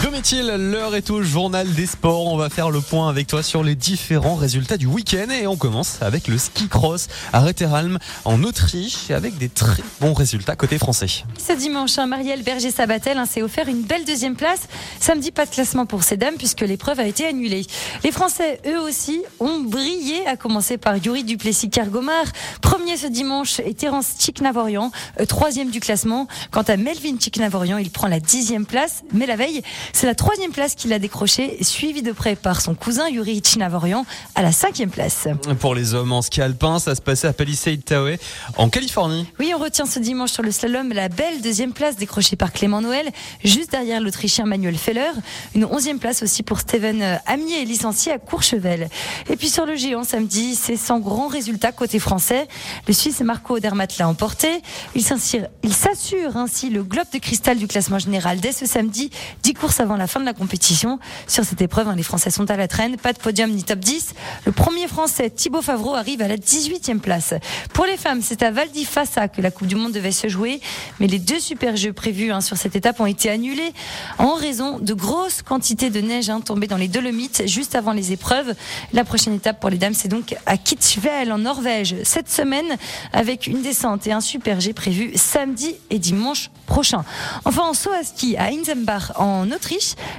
Domitil, 0.04 0.48
l'heure 0.58 0.98
est 0.98 1.10
au 1.12 1.22
journal 1.22 1.74
des 1.76 1.86
sports. 1.86 2.28
On 2.28 2.36
va 2.36 2.50
faire 2.50 2.72
le 2.72 2.82
point 2.82 3.08
avec 3.08 3.26
toi 3.26 3.42
sur 3.42 3.64
les 3.64 3.74
différents 3.74 4.36
résultats 4.36 4.76
du 4.76 4.86
week-end 4.86 5.30
et 5.30 5.48
on 5.48 5.56
commence 5.56 6.02
avec 6.02 6.28
le 6.28 6.38
ski 6.38 6.68
cross 6.68 7.08
à 7.32 7.40
Retteralm 7.40 8.00
en 8.26 8.44
Autriche 8.44 9.12
avec 9.12 9.38
des 9.38 9.48
très 9.48 9.82
bons 10.02 10.14
résultats 10.14 10.58
côté 10.58 10.78
français. 10.78 11.08
Ce 11.38 11.54
dimanche, 11.54 11.98
un 11.98 12.06
Marielle 12.06 12.44
Berger-Sabatel 12.44 13.18
hein, 13.18 13.26
s'est 13.26 13.42
offert 13.42 13.70
une 13.70 13.84
belle 13.84 14.04
deuxième 14.04 14.36
place. 14.36 14.68
Samedi, 15.00 15.32
pas 15.32 15.46
de 15.46 15.52
classement 15.52 15.86
pour 15.86 16.04
ces 16.04 16.18
dames 16.18 16.36
puisque 16.38 16.62
l'épreuve 16.62 17.00
a 17.00 17.08
été 17.08 17.26
annulée. 17.26 17.66
Les 18.04 18.12
Français, 18.12 18.60
eux 18.68 18.82
aussi, 18.82 19.24
ont 19.40 19.62
brillé, 19.62 20.28
à 20.28 20.36
commencer 20.36 20.78
par 20.78 20.98
Yuri 20.98 21.24
Duplessis-Kergomar. 21.24 22.26
Premier 22.62 22.98
ce 22.98 23.08
dimanche 23.08 23.62
et 23.62 23.74
Terence 23.74 24.16
Tchiknavorian, 24.20 24.92
euh, 25.22 25.26
troisième 25.26 25.70
du 25.70 25.80
classement. 25.80 26.28
Quant 26.52 26.64
à 26.64 26.76
Melvin 26.76 27.16
Tchiknavorian, 27.18 27.78
il 27.78 27.90
prend 27.90 28.08
la 28.08 28.20
dixième 28.20 28.66
place. 28.66 29.04
Mais 29.14 29.28
la 29.28 29.38
veille, 29.38 29.62
C'est 29.96 30.08
la 30.08 30.16
troisième 30.16 30.52
place 30.52 30.74
qu'il 30.74 30.92
a 30.92 30.98
décrochée, 30.98 31.58
suivi 31.62 32.02
de 32.02 32.12
près 32.12 32.36
par 32.36 32.62
son 32.62 32.74
cousin 32.74 33.08
Yuri 33.10 33.42
Chinavorian 33.46 34.06
à 34.34 34.42
la 34.42 34.52
cinquième 34.52 34.90
place. 34.90 35.28
Pour 35.60 35.76
les 35.76 35.94
hommes 35.94 36.12
en 36.12 36.24
ski 36.24 36.42
alpin, 36.42 36.80
ça 36.80 36.96
se 36.96 37.02
passait 37.02 37.28
à 37.28 37.34
Palisade 37.34 37.86
Tahoe 37.86 38.18
en 38.58 38.70
Californie. 38.70 39.28
Oui, 39.40 39.54
on 39.56 39.60
retient 39.60 39.86
ce 39.86 40.00
dimanche 40.00 40.32
sur 40.32 40.42
le 40.42 40.52
slalom 40.52 40.92
la 40.92 41.10
belle 41.10 41.42
deuxième 41.42 41.74
place 41.74 41.96
décrochée 41.96 42.36
par 42.36 42.52
Clément 42.52 42.82
Noël, 42.82 43.12
juste 43.44 43.72
derrière 43.72 44.02
l'Autrichien 44.02 44.46
Manuel 44.46 44.78
Feller. 44.78 45.12
Une 45.54 45.66
onzième 45.66 46.00
place 46.00 46.24
aussi 46.24 46.42
pour 46.42 46.60
Steven 46.60 47.20
Amier, 47.28 47.64
licencié 47.64 48.12
à 48.12 48.18
Courchevel. 48.18 48.90
Et 49.30 49.36
puis 49.36 49.50
sur 49.50 49.68
le 49.68 49.76
géant 49.76 50.04
samedi, 50.04 50.56
c'est 50.56 50.76
sans 50.76 51.00
grand 51.00 51.28
résultat 51.28 51.72
côté 51.72 52.00
français. 52.00 52.48
Le 52.88 52.94
Suisse 52.94 53.22
Marco 53.22 53.58
Odermatt 53.58 54.00
l'a 54.00 54.10
emporté. 54.10 54.64
Il 54.96 55.04
s'assure 55.04 56.36
ainsi 56.36 56.72
le 56.72 56.84
globe 56.84 57.08
de 57.14 57.20
cristal 57.20 57.58
du 57.58 57.68
classement 57.68 58.00
général 58.00 58.40
dès 58.40 58.54
ce 58.54 58.66
samedi, 58.66 59.12
10 59.44 59.54
courses 59.54 59.83
avant 59.84 59.98
la 59.98 60.08
fin 60.08 60.20
de 60.20 60.26
la 60.26 60.34
compétition. 60.34 60.98
Sur 61.28 61.44
cette 61.44 61.62
épreuve, 61.62 61.88
hein, 61.88 61.96
les 61.96 62.04
Français 62.04 62.32
sont 62.32 62.50
à 62.50 62.58
la 62.58 62.68
traîne, 62.68 62.98
pas 62.98 63.14
de 63.14 63.20
podium 63.20 63.52
ni 63.52 63.64
top 63.64 63.80
10. 63.80 64.14
Le 64.46 64.52
premier 64.52 64.88
Français, 64.88 65.30
Thibaut 65.30 65.62
Favreau, 65.62 65.94
arrive 65.94 66.22
à 66.22 66.28
la 66.28 66.38
18e 66.38 67.00
place. 67.00 67.34
Pour 67.74 67.86
les 67.86 67.98
femmes, 67.98 68.22
c'est 68.22 68.42
à 68.42 68.52
Val 68.52 68.70
d'Ifassa 68.72 69.28
que 69.28 69.42
la 69.42 69.52
Coupe 69.52 69.68
du 69.68 69.76
Monde 69.76 69.92
devait 69.92 70.12
se 70.12 70.28
jouer, 70.28 70.62
mais 71.00 71.08
les 71.08 71.20
deux 71.20 71.40
super 71.40 71.76
jeux 71.76 71.94
prévus 71.94 72.32
hein, 72.32 72.42
sur 72.42 72.58
cette 72.58 72.76
étape 72.76 73.00
ont 73.00 73.06
été 73.06 73.30
annulés 73.30 73.74
en 74.18 74.34
raison 74.36 74.80
de 74.80 74.94
grosses 74.94 75.42
quantités 75.42 75.90
de 75.90 76.02
neige 76.02 76.30
hein, 76.30 76.42
tombées 76.42 76.68
dans 76.68 76.78
les 76.78 76.88
Dolomites 76.88 77.44
juste 77.46 77.76
avant 77.76 77.92
les 77.92 78.14
épreuves. 78.14 78.56
La 78.94 79.04
prochaine 79.04 79.34
étape 79.34 79.60
pour 79.60 79.70
les 79.70 79.78
dames, 79.78 79.94
c'est 79.94 80.08
donc 80.08 80.36
à 80.46 80.58
Kitzbühel 80.58 81.32
en 81.32 81.40
Norvège 81.40 81.96
cette 82.04 82.30
semaine 82.30 82.78
avec 83.12 83.48
une 83.48 83.62
descente 83.62 84.08
et 84.08 84.14
un 84.14 84.22
super 84.22 84.62
G 84.62 84.72
prévu 84.74 85.12
samedi 85.16 85.76
et 85.90 86.00
dimanche 86.00 86.50
prochain. 86.66 87.04
Enfin, 87.44 87.64
en 87.64 87.74
saut 87.74 87.92
à 87.92 88.04
ski 88.04 88.38
à 88.38 88.46
Inzenbach 88.46 89.12
en 89.18 89.52
Autriche, 89.52 89.73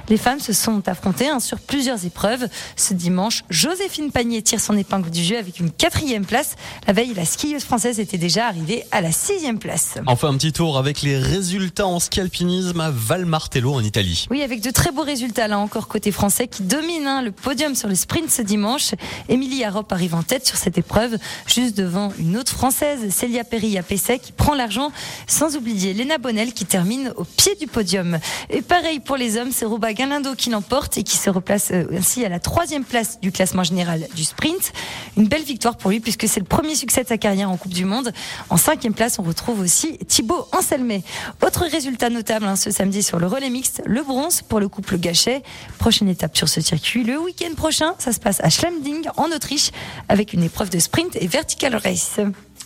les 0.09 0.17
femmes 0.17 0.39
se 0.39 0.53
sont 0.53 0.87
affrontées 0.87 1.27
hein, 1.27 1.39
sur 1.39 1.59
plusieurs 1.59 2.05
épreuves. 2.05 2.47
Ce 2.75 2.93
dimanche, 2.93 3.43
Joséphine 3.49 4.11
Panier 4.11 4.41
tire 4.41 4.59
son 4.59 4.77
épingle 4.77 5.09
du 5.09 5.23
jeu 5.23 5.37
avec 5.37 5.59
une 5.59 5.71
quatrième 5.71 6.25
place. 6.25 6.55
La 6.87 6.93
veille, 6.93 7.13
la 7.13 7.25
skieuse 7.25 7.63
française 7.63 7.99
était 7.99 8.17
déjà 8.17 8.47
arrivée 8.47 8.85
à 8.91 9.01
la 9.01 9.11
sixième 9.11 9.59
place. 9.59 9.95
Enfin, 10.07 10.29
un 10.29 10.37
petit 10.37 10.53
tour 10.53 10.77
avec 10.77 11.01
les 11.01 11.17
résultats 11.17 11.87
en 11.87 11.99
ski 11.99 12.21
alpinisme 12.21 12.79
à 12.79 12.91
Val 12.91 13.25
Martello 13.25 13.73
en 13.73 13.81
Italie. 13.81 14.27
Oui, 14.29 14.41
avec 14.41 14.61
de 14.61 14.71
très 14.71 14.91
beaux 14.91 15.03
résultats 15.03 15.47
là 15.47 15.59
encore 15.59 15.87
côté 15.87 16.11
français 16.11 16.47
qui 16.47 16.63
domine 16.63 17.07
hein, 17.07 17.21
le 17.21 17.31
podium 17.31 17.75
sur 17.75 17.87
le 17.87 17.95
sprint 17.95 18.29
ce 18.29 18.41
dimanche. 18.41 18.91
Émilie 19.29 19.63
Arop 19.63 19.91
arrive 19.91 20.15
en 20.15 20.23
tête 20.23 20.45
sur 20.45 20.57
cette 20.57 20.77
épreuve, 20.77 21.17
juste 21.47 21.77
devant 21.77 22.11
une 22.19 22.37
autre 22.37 22.51
française, 22.51 23.09
Célia 23.09 23.43
Perry 23.43 23.77
à 23.77 23.83
Pessec, 23.83 24.21
qui 24.21 24.31
prend 24.31 24.55
l'argent, 24.55 24.91
sans 25.27 25.55
oublier 25.55 25.93
Léna 25.93 26.17
Bonnel 26.17 26.53
qui 26.53 26.65
termine 26.65 27.13
au 27.15 27.23
pied 27.23 27.55
du 27.55 27.67
podium. 27.67 28.19
Et 28.49 28.61
pareil 28.61 28.99
pour 28.99 29.17
les 29.17 29.34
c'est 29.51 29.65
Rouba 29.65 29.93
Galindo 29.93 30.33
qui 30.33 30.49
l'emporte 30.49 30.97
et 30.97 31.03
qui 31.03 31.17
se 31.17 31.29
replace 31.29 31.71
euh, 31.71 31.85
ainsi 31.91 32.23
à 32.23 32.29
la 32.29 32.39
troisième 32.39 32.85
place 32.85 33.19
du 33.19 33.31
classement 33.31 33.63
général 33.63 34.07
du 34.15 34.23
sprint. 34.23 34.71
Une 35.17 35.27
belle 35.27 35.43
victoire 35.43 35.75
pour 35.77 35.91
lui 35.91 35.99
puisque 35.99 36.27
c'est 36.27 36.39
le 36.39 36.45
premier 36.45 36.75
succès 36.75 37.03
de 37.03 37.09
sa 37.09 37.17
carrière 37.17 37.49
en 37.49 37.57
Coupe 37.57 37.73
du 37.73 37.83
Monde. 37.83 38.13
En 38.49 38.57
cinquième 38.57 38.93
place, 38.93 39.19
on 39.19 39.23
retrouve 39.23 39.59
aussi 39.59 39.97
Thibaut 40.07 40.47
Anselmet. 40.53 41.03
Autre 41.45 41.65
résultat 41.65 42.09
notable 42.09 42.45
hein, 42.45 42.55
ce 42.55 42.71
samedi 42.71 43.03
sur 43.03 43.19
le 43.19 43.27
relais 43.27 43.49
mixte, 43.49 43.81
le 43.85 44.03
bronze 44.03 44.41
pour 44.41 44.59
le 44.59 44.69
couple 44.69 44.97
Gachet. 44.97 45.43
Prochaine 45.79 46.07
étape 46.07 46.37
sur 46.37 46.47
ce 46.47 46.61
circuit 46.61 47.03
le 47.03 47.19
week-end 47.19 47.53
prochain, 47.55 47.93
ça 47.99 48.13
se 48.13 48.19
passe 48.19 48.39
à 48.41 48.49
Schlemding 48.49 49.05
en 49.17 49.31
Autriche 49.31 49.71
avec 50.07 50.31
une 50.31 50.43
épreuve 50.43 50.69
de 50.69 50.79
sprint 50.79 51.15
et 51.17 51.27
vertical 51.27 51.75
race. 51.75 52.19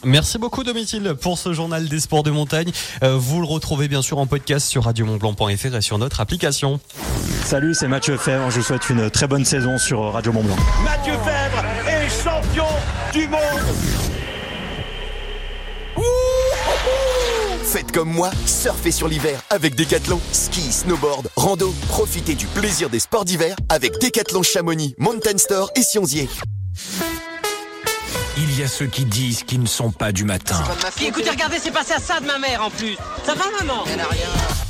Merci 0.03 0.37
beaucoup 0.37 0.63
Domitil 0.63 1.13
pour 1.21 1.37
ce 1.37 1.53
journal 1.53 1.87
des 1.87 1.99
sports 1.99 2.23
de 2.23 2.31
montagne. 2.31 2.71
Euh, 3.03 3.17
vous 3.17 3.41
le 3.41 3.45
retrouvez 3.45 3.87
bien 3.87 4.01
sûr 4.01 4.17
en 4.17 4.27
podcast 4.27 4.67
sur 4.67 4.85
radiomontblanc.fr 4.85 5.75
et 5.75 5.81
sur 5.81 5.97
notre 5.97 6.21
application. 6.21 6.79
Salut, 7.43 7.73
c'est 7.73 7.87
Mathieu 7.87 8.17
Fèvre. 8.17 8.49
Je 8.49 8.57
vous 8.57 8.63
souhaite 8.63 8.89
une 8.89 9.09
très 9.09 9.27
bonne 9.27 9.45
saison 9.45 9.77
sur 9.77 10.13
Radio 10.13 10.31
Montblanc. 10.31 10.55
Mathieu 10.83 11.13
Fèvre 11.13 11.65
est 11.87 12.23
champion 12.23 12.65
du 13.11 13.27
monde. 13.27 13.39
Faites 17.63 17.91
comme 17.91 18.11
moi, 18.11 18.31
surfez 18.47 18.91
sur 18.91 19.07
l'hiver 19.07 19.41
avec 19.51 19.75
Decathlon. 19.75 20.19
Ski, 20.31 20.71
snowboard, 20.71 21.29
rando, 21.35 21.71
profitez 21.87 22.33
du 22.33 22.47
plaisir 22.47 22.89
des 22.89 22.99
sports 22.99 23.25
d'hiver 23.25 23.55
avec 23.69 23.99
Decathlon 24.01 24.41
Chamonix, 24.41 24.95
Mountain 24.97 25.37
Store 25.37 25.69
et 25.75 25.83
Sionzier. 25.83 26.27
Il 28.41 28.57
y 28.57 28.63
a 28.63 28.69
ceux 28.69 28.85
qui 28.85 29.03
disent 29.03 29.43
qu'ils 29.43 29.61
ne 29.61 29.67
sont 29.67 29.91
pas 29.91 30.13
du 30.13 30.23
matin. 30.23 30.63
Puis 30.95 31.07
écoutez, 31.07 31.29
regardez, 31.29 31.57
c'est 31.61 31.71
passé 31.71 31.91
à 31.91 31.99
ça 31.99 32.21
de 32.21 32.25
ma 32.25 32.39
mère 32.39 32.63
en 32.63 32.69
plus. 32.69 32.95
Ça 33.25 33.35
va, 33.35 33.43
maman? 33.59 33.83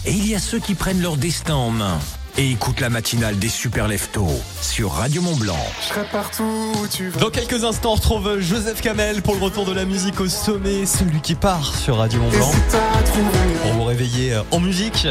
Et 0.05 0.11
il 0.11 0.27
y 0.27 0.33
a 0.33 0.39
ceux 0.39 0.57
qui 0.59 0.73
prennent 0.73 1.01
leur 1.03 1.17
destin 1.17 1.53
en 1.53 1.69
main. 1.69 1.99
Et 2.39 2.51
écoute 2.51 2.79
la 2.79 2.89
matinale 2.89 3.37
des 3.37 3.49
super 3.49 3.89
leftos 3.89 4.29
sur 4.61 4.93
Radio 4.93 5.21
Mont 5.21 5.35
Blanc. 5.35 5.59
Je 5.81 5.87
serai 5.87 6.05
partout 6.05 6.71
où 6.81 6.87
tu 6.87 7.09
vas. 7.09 7.19
Dans 7.19 7.31
quelques 7.31 7.65
instants, 7.65 7.91
on 7.91 7.95
retrouve 7.95 8.39
Joseph 8.39 8.79
Kamel 8.79 9.21
pour 9.21 9.35
le 9.35 9.41
retour 9.41 9.65
de 9.65 9.73
la 9.73 9.83
musique 9.83 10.21
au 10.21 10.29
sommet, 10.29 10.85
celui 10.85 11.19
qui 11.19 11.35
part 11.35 11.75
sur 11.75 11.97
Radio 11.97 12.21
Mont 12.21 12.29
Blanc. 12.29 12.51
Pour 13.63 13.73
vous 13.73 13.83
réveiller 13.83 14.35
euh, 14.35 14.43
en 14.51 14.61
musique. 14.61 15.05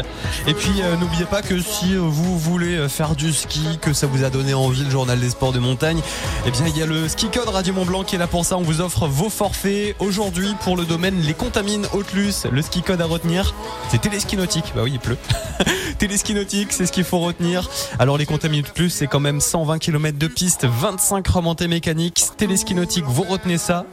Et 0.47 0.55
puis 0.55 0.81
euh, 0.81 0.95
n'oubliez 0.95 1.25
pas 1.25 1.43
que 1.43 1.59
si 1.59 1.93
euh, 1.93 1.99
vous 1.99 2.39
voulez 2.39 2.89
faire 2.89 3.13
du 3.13 3.31
ski, 3.31 3.77
que 3.79 3.93
ça 3.93 4.07
vous 4.07 4.23
a 4.23 4.31
donné 4.31 4.55
envie 4.55 4.83
le 4.83 4.89
journal 4.89 5.19
des 5.19 5.29
sports 5.29 5.53
de 5.53 5.59
montagne, 5.59 6.01
eh 6.47 6.49
bien 6.49 6.65
il 6.65 6.75
y 6.75 6.81
a 6.81 6.87
le 6.87 7.07
ski 7.07 7.27
code 7.31 7.49
Radio 7.49 7.75
Mont 7.75 7.85
Blanc 7.85 8.03
qui 8.03 8.15
est 8.15 8.19
là 8.19 8.25
pour 8.25 8.43
ça. 8.43 8.57
On 8.57 8.63
vous 8.63 8.81
offre 8.81 9.05
vos 9.05 9.29
forfaits 9.29 9.95
aujourd'hui 9.99 10.55
pour 10.63 10.75
le 10.75 10.83
domaine 10.83 11.21
les 11.21 11.35
contamines 11.35 11.85
Haute-Luce. 11.93 12.47
Le 12.51 12.63
ski 12.63 12.81
code 12.81 13.01
à 13.01 13.05
retenir, 13.05 13.53
c'est 13.91 14.01
téléski 14.01 14.35
nautique. 14.35 14.73
Bah 14.75 14.81
oui, 14.83 14.93
il 14.93 14.99
pleut. 14.99 15.17
téléski 15.99 16.33
nautique, 16.33 16.69
c'est 16.71 16.87
ce 16.87 16.91
qu'il 16.91 17.03
faut 17.03 17.18
retenir. 17.21 17.69
Alors 17.99 18.17
les 18.17 18.25
contamines 18.25 18.63
plus, 18.63 18.89
c'est 18.89 19.07
quand 19.07 19.19
même 19.19 19.41
120 19.41 19.79
km 19.79 20.17
de 20.17 20.27
piste, 20.27 20.65
25 20.65 21.27
remontées 21.27 21.67
mécaniques, 21.67 22.23
téléski 22.37 22.75
nautique, 22.75 23.05
vous 23.05 23.23
retenez 23.23 23.57
ça. 23.57 23.85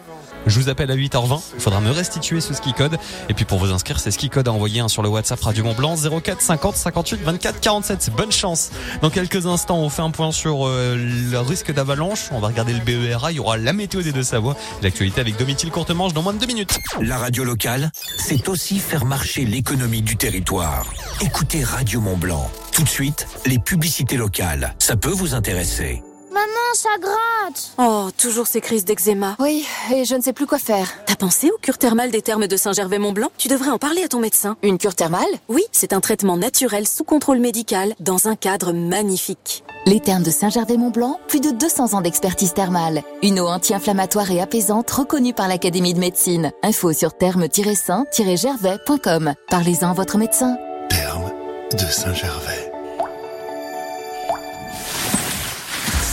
Je 0.47 0.61
vous 0.61 0.69
appelle 0.69 0.91
à 0.91 0.97
8h20. 0.97 1.41
Il 1.55 1.61
faudra 1.61 1.81
me 1.81 1.91
restituer 1.91 2.41
ce 2.41 2.55
ski 2.55 2.73
code. 2.73 2.97
Et 3.29 3.35
puis 3.35 3.45
pour 3.45 3.59
vous 3.59 3.73
inscrire, 3.73 3.99
c'est 3.99 4.11
ski 4.11 4.31
code 4.31 4.47
à 4.49 4.53
envoyer 4.53 4.81
un 4.81 4.89
sur 4.89 5.03
le 5.03 5.09
WhatsApp 5.09 5.41
Radio 5.41 5.65
Mont 5.65 5.75
Blanc 5.75 5.97
04 5.97 6.41
50 6.41 6.77
58 6.77 7.23
24 7.23 7.61
47. 7.61 8.11
Bonne 8.17 8.33
chance. 8.33 8.71
Dans 9.03 9.11
quelques 9.11 9.47
instants, 9.47 9.79
on 9.79 9.89
fait 9.89 10.03
un 10.03 10.11
point 10.11 10.31
sur 10.31 10.67
euh, 10.67 10.97
le 10.97 11.39
risque 11.41 11.73
d'avalanche. 11.73 12.29
On 12.31 12.39
va 12.39 12.49
regarder 12.49 12.73
le 12.73 12.81
BERA. 12.81 13.33
Il 13.33 13.37
y 13.37 13.41
aura 13.41 13.57
la 13.57 13.73
météo 13.73 14.03
des 14.03 14.13
deux 14.13 14.23
Savoie. 14.23 14.57
L'actualité 14.83 15.21
avec 15.21 15.37
Domitil 15.37 15.71
Courtemanche 15.71 16.13
dans 16.13 16.23
moins 16.23 16.33
de 16.33 16.39
deux 16.39 16.47
minutes. 16.47 16.79
La 17.01 17.19
radio 17.19 17.45
locale, 17.45 17.91
c'est 18.17 18.49
aussi 18.49 18.79
faire 18.79 19.05
marcher 19.05 19.45
l'économie 19.45 20.03
du 20.03 20.17
territoire. 20.17 20.87
Écoutez 21.21 21.65
Radio 21.65 22.01
Mont 22.01 22.17
Blanc. 22.17 22.51
Tout 22.73 22.83
de 22.83 22.89
suite, 22.89 23.27
les 23.47 23.59
publicités 23.59 24.17
locales. 24.17 24.75
Ça 24.79 24.97
peut 24.97 25.11
vous 25.11 25.35
intéresser. 25.35 26.03
Maman, 26.67 26.75
ça 26.75 26.89
gratte 27.01 27.71
Oh, 27.79 28.11
toujours 28.17 28.47
ces 28.47 28.61
crises 28.61 28.85
d'eczéma. 28.85 29.35
Oui, 29.39 29.67
et 29.95 30.05
je 30.05 30.15
ne 30.15 30.21
sais 30.23 30.33
plus 30.33 30.47
quoi 30.47 30.59
faire. 30.59 30.89
T'as 31.07 31.17
pensé 31.17 31.51
aux 31.51 31.59
cures 31.59 31.79
thermales 31.79 32.11
des 32.11 32.23
thermes 32.23 32.47
de 32.47 32.57
Saint-Gervais-Mont-Blanc? 32.57 33.29
Tu 33.39 33.49
devrais 33.49 33.71
en 33.71 33.79
parler 33.79 34.03
à 34.03 34.09
ton 34.09 34.21
médecin. 34.21 34.57
Une 34.63 34.79
cure 34.79 34.95
thermale? 34.95 35.27
Oui, 35.49 35.63
c'est 35.73 35.93
un 35.93 36.01
traitement 36.01 36.37
naturel 36.37 36.87
sous 36.89 37.05
contrôle 37.05 37.39
médical 37.39 37.95
dans 38.01 38.29
un 38.29 38.37
cadre 38.37 38.73
magnifique. 38.73 39.65
Les 39.87 40.01
thermes 40.01 40.23
de 40.25 40.31
Saint-Gervais-Mont-Blanc, 40.31 41.21
plus 41.29 41.41
de 41.41 41.51
200 41.51 41.95
ans 41.95 42.01
d'expertise 42.01 42.55
thermale. 42.55 43.03
Une 43.23 43.39
eau 43.41 43.47
anti-inflammatoire 43.47 44.31
et 44.31 44.41
apaisante 44.41 44.91
reconnue 44.91 45.35
par 45.35 45.49
l'Académie 45.49 45.95
de 45.95 46.01
médecine. 46.01 46.53
Info 46.63 46.93
sur 46.93 47.17
thermes-saint-gervais.com. 47.17 49.35
Parlez-en 49.51 49.91
à 49.91 49.95
votre 49.95 50.19
médecin. 50.19 50.57
Thermes 50.89 51.33
de 51.73 51.87
Saint-Gervais. 51.87 52.66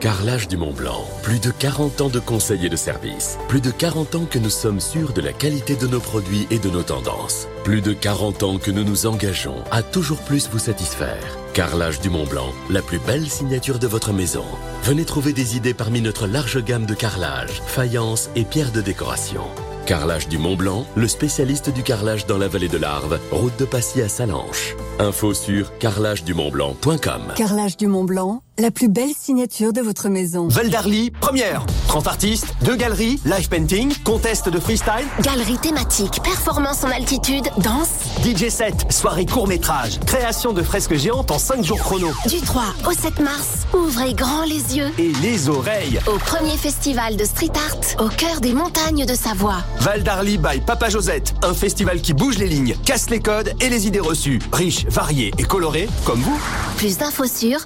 Carrelage 0.00 0.46
du 0.46 0.56
Mont 0.56 0.72
Blanc. 0.72 1.04
Plus 1.24 1.40
de 1.40 1.50
40 1.50 2.02
ans 2.02 2.08
de 2.08 2.20
conseils 2.20 2.66
et 2.66 2.68
de 2.68 2.76
services. 2.76 3.36
Plus 3.48 3.60
de 3.60 3.72
40 3.72 4.14
ans 4.14 4.26
que 4.30 4.38
nous 4.38 4.48
sommes 4.48 4.78
sûrs 4.78 5.12
de 5.12 5.20
la 5.20 5.32
qualité 5.32 5.74
de 5.74 5.88
nos 5.88 5.98
produits 5.98 6.46
et 6.52 6.60
de 6.60 6.70
nos 6.70 6.84
tendances. 6.84 7.48
Plus 7.64 7.80
de 7.80 7.92
40 7.92 8.44
ans 8.44 8.58
que 8.58 8.70
nous 8.70 8.84
nous 8.84 9.06
engageons 9.06 9.56
à 9.72 9.82
toujours 9.82 10.18
plus 10.18 10.48
vous 10.50 10.60
satisfaire. 10.60 11.36
Carrelage 11.52 12.00
du 12.00 12.10
Mont 12.10 12.26
Blanc, 12.26 12.52
la 12.70 12.80
plus 12.80 13.00
belle 13.00 13.28
signature 13.28 13.80
de 13.80 13.88
votre 13.88 14.12
maison. 14.12 14.44
Venez 14.84 15.04
trouver 15.04 15.32
des 15.32 15.56
idées 15.56 15.74
parmi 15.74 16.00
notre 16.00 16.28
large 16.28 16.62
gamme 16.62 16.86
de 16.86 16.94
carrelage, 16.94 17.60
faïence 17.66 18.30
et 18.36 18.44
pierres 18.44 18.70
de 18.70 18.80
décoration. 18.80 19.42
Carrelage 19.84 20.28
du 20.28 20.38
Mont 20.38 20.54
Blanc, 20.54 20.86
le 20.94 21.08
spécialiste 21.08 21.70
du 21.70 21.82
carrelage 21.82 22.26
dans 22.26 22.38
la 22.38 22.46
vallée 22.46 22.68
de 22.68 22.78
l'Arve, 22.78 23.18
route 23.32 23.58
de 23.58 23.64
Passy 23.64 24.00
à 24.00 24.08
Salanches. 24.08 24.76
Info 25.00 25.34
sur 25.34 25.76
carrelagedumontblanc.com. 25.78 27.32
Carrelage 27.34 27.76
du 27.76 27.88
Mont 27.88 28.04
Blanc, 28.04 28.42
la 28.58 28.70
plus 28.72 28.88
belle 28.88 29.12
signature 29.18 29.72
de 29.72 29.80
votre 29.80 30.08
maison. 30.08 30.48
Val 30.48 30.68
d'Arly, 30.68 31.10
première. 31.10 31.64
30 31.86 32.06
artistes, 32.08 32.46
deux 32.62 32.74
galeries, 32.74 33.20
live 33.24 33.48
painting, 33.48 33.94
contest 34.04 34.48
de 34.48 34.58
freestyle. 34.58 35.06
Galerie 35.22 35.58
thématique, 35.58 36.20
performance 36.22 36.82
en 36.82 36.90
altitude, 36.90 37.48
danse. 37.58 37.88
DJ 38.24 38.48
set, 38.48 38.90
soirée 38.90 39.26
court 39.26 39.46
métrage, 39.46 40.00
création 40.00 40.52
de 40.52 40.62
fresques 40.62 40.96
géantes 40.96 41.30
en 41.30 41.38
5 41.38 41.64
jours 41.64 41.78
chrono. 41.78 42.08
Du 42.28 42.40
3 42.40 42.62
au 42.88 42.92
7 42.92 43.20
mars, 43.20 43.66
ouvrez 43.72 44.12
grand 44.14 44.44
les 44.44 44.76
yeux. 44.76 44.90
Et 44.98 45.12
les 45.22 45.48
oreilles. 45.48 46.00
Au 46.06 46.18
premier 46.18 46.56
festival 46.56 47.16
de 47.16 47.24
street 47.24 47.52
art, 47.54 48.04
au 48.04 48.08
cœur 48.08 48.40
des 48.40 48.54
montagnes 48.54 49.06
de 49.06 49.14
Savoie. 49.14 49.62
Val 49.80 50.02
d'Arly 50.02 50.36
by 50.36 50.60
Papa 50.66 50.88
Josette, 50.88 51.32
un 51.42 51.54
festival 51.54 52.00
qui 52.00 52.12
bouge 52.12 52.38
les 52.38 52.48
lignes, 52.48 52.74
casse 52.84 53.08
les 53.08 53.20
codes 53.20 53.52
et 53.60 53.68
les 53.68 53.86
idées 53.86 54.00
reçues. 54.00 54.40
Riche, 54.52 54.84
varié 54.86 55.32
et 55.38 55.44
coloré, 55.44 55.88
comme 56.04 56.20
vous. 56.20 56.40
Plus 56.76 56.98
d'infos 56.98 57.26
sur 57.26 57.60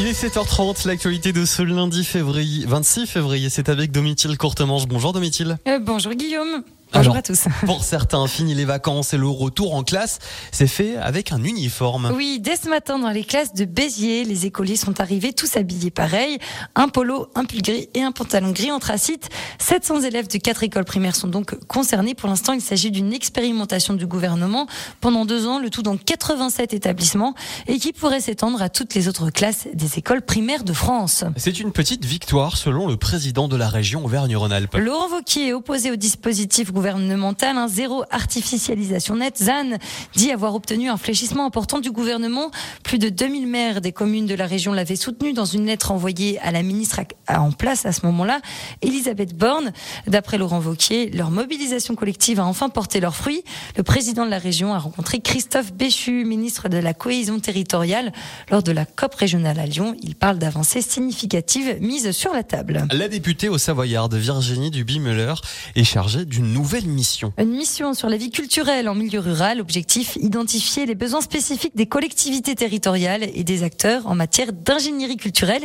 Il 0.00 0.08
est 0.08 0.24
7h30, 0.24 0.88
l'actualité 0.88 1.32
de 1.32 1.44
ce 1.44 1.62
lundi 1.62 2.02
février, 2.02 2.66
26 2.66 3.06
février, 3.06 3.48
c'est 3.48 3.68
avec 3.68 3.92
Domitil 3.92 4.36
Courtemanche. 4.36 4.88
Bonjour 4.88 5.12
Domitil. 5.12 5.56
Euh, 5.68 5.78
bonjour 5.78 6.14
Guillaume. 6.14 6.64
Bonjour 6.92 7.12
Alors, 7.12 7.16
à 7.16 7.22
tous. 7.22 7.46
Pour 7.66 7.82
certains, 7.82 8.26
fini 8.28 8.54
les 8.54 8.64
vacances 8.64 9.12
et 9.12 9.16
le 9.16 9.26
retour 9.26 9.74
en 9.74 9.82
classe, 9.82 10.20
c'est 10.52 10.68
fait 10.68 10.96
avec 10.96 11.32
un 11.32 11.42
uniforme. 11.42 12.12
Oui, 12.14 12.38
dès 12.40 12.56
ce 12.56 12.68
matin 12.68 12.98
dans 12.98 13.10
les 13.10 13.24
classes 13.24 13.54
de 13.54 13.64
Béziers, 13.64 14.24
les 14.24 14.46
écoliers 14.46 14.76
sont 14.76 15.00
arrivés 15.00 15.32
tous 15.32 15.56
habillés 15.56 15.90
pareil, 15.90 16.38
un 16.76 16.88
polo, 16.88 17.28
un 17.34 17.44
pull 17.44 17.60
gris 17.60 17.88
et 17.94 18.02
un 18.02 18.12
pantalon 18.12 18.52
gris 18.52 18.70
anthracite. 18.70 19.28
700 19.58 20.02
élèves 20.02 20.28
de 20.28 20.38
quatre 20.38 20.62
écoles 20.62 20.84
primaires 20.84 21.16
sont 21.16 21.26
donc 21.26 21.58
concernés. 21.66 22.14
Pour 22.14 22.28
l'instant, 22.28 22.52
il 22.52 22.60
s'agit 22.60 22.92
d'une 22.92 23.12
expérimentation 23.12 23.94
du 23.94 24.06
gouvernement 24.06 24.66
pendant 25.00 25.24
deux 25.24 25.46
ans, 25.46 25.58
le 25.58 25.70
tout 25.70 25.82
dans 25.82 25.96
87 25.96 26.72
établissements 26.72 27.34
et 27.66 27.78
qui 27.78 27.92
pourrait 27.92 28.20
s'étendre 28.20 28.62
à 28.62 28.68
toutes 28.68 28.94
les 28.94 29.08
autres 29.08 29.30
classes 29.30 29.66
des 29.74 29.98
écoles 29.98 30.22
primaires 30.22 30.62
de 30.62 30.72
France. 30.72 31.24
C'est 31.36 31.58
une 31.58 31.72
petite 31.72 32.04
victoire 32.04 32.56
selon 32.56 32.86
le 32.86 32.96
président 32.96 33.48
de 33.48 33.56
la 33.56 33.68
région 33.68 34.04
Auvergne-Rhône-Alpes. 34.04 34.76
Laurent 34.76 35.08
Vauquier 35.08 35.48
est 35.48 35.52
opposé 35.52 35.90
au 35.90 35.96
dispositif 35.96 36.72
gouvernemental, 36.76 37.56
un 37.56 37.68
zéro 37.68 38.04
artificialisation 38.10 39.16
nette. 39.16 39.42
ZAN 39.42 39.78
dit 40.14 40.30
avoir 40.30 40.54
obtenu 40.54 40.90
un 40.90 40.98
fléchissement 40.98 41.46
important 41.46 41.80
du 41.80 41.90
gouvernement. 41.90 42.50
Plus 42.82 42.98
de 42.98 43.08
2000 43.08 43.46
maires 43.46 43.80
des 43.80 43.92
communes 43.92 44.26
de 44.26 44.34
la 44.34 44.46
région 44.46 44.74
l'avaient 44.74 44.94
soutenu 44.94 45.32
dans 45.32 45.46
une 45.46 45.64
lettre 45.64 45.90
envoyée 45.90 46.38
à 46.40 46.50
la 46.50 46.62
ministre 46.62 47.00
en 47.28 47.50
place 47.50 47.86
à 47.86 47.92
ce 47.92 48.04
moment-là, 48.04 48.40
Elisabeth 48.82 49.34
Borne. 49.34 49.72
D'après 50.06 50.36
Laurent 50.36 50.58
Vauquier, 50.58 51.10
leur 51.12 51.30
mobilisation 51.30 51.94
collective 51.94 52.40
a 52.40 52.44
enfin 52.44 52.68
porté 52.68 53.00
leurs 53.00 53.16
fruits. 53.16 53.42
Le 53.78 53.82
président 53.82 54.26
de 54.26 54.30
la 54.30 54.38
région 54.38 54.74
a 54.74 54.78
rencontré 54.78 55.20
Christophe 55.20 55.72
Béchu, 55.72 56.26
ministre 56.26 56.68
de 56.68 56.76
la 56.76 56.92
cohésion 56.92 57.40
territoriale, 57.40 58.12
lors 58.50 58.62
de 58.62 58.72
la 58.72 58.84
COP 58.84 59.14
régionale 59.14 59.58
à 59.58 59.64
Lyon. 59.64 59.96
Il 60.02 60.14
parle 60.14 60.36
d'avancées 60.36 60.82
significatives 60.82 61.78
mises 61.80 62.10
sur 62.10 62.34
la 62.34 62.42
table. 62.42 62.86
La 62.92 63.08
députée 63.08 63.48
au 63.48 63.56
Savoyard, 63.56 64.10
Virginie 64.10 64.70
Duby-Muller, 64.70 65.34
est 65.74 65.84
chargée 65.84 66.26
d'une 66.26 66.52
nouvelle 66.52 66.65
mission. 66.86 67.32
Une 67.38 67.50
mission 67.50 67.94
sur 67.94 68.08
la 68.08 68.16
vie 68.16 68.30
culturelle 68.30 68.88
en 68.88 68.94
milieu 68.94 69.20
rural. 69.20 69.60
Objectif, 69.60 70.16
identifier 70.16 70.86
les 70.86 70.94
besoins 70.94 71.20
spécifiques 71.20 71.76
des 71.76 71.86
collectivités 71.86 72.54
territoriales 72.54 73.24
et 73.34 73.44
des 73.44 73.62
acteurs 73.62 74.06
en 74.06 74.14
matière 74.14 74.52
d'ingénierie 74.52 75.16
culturelle. 75.16 75.62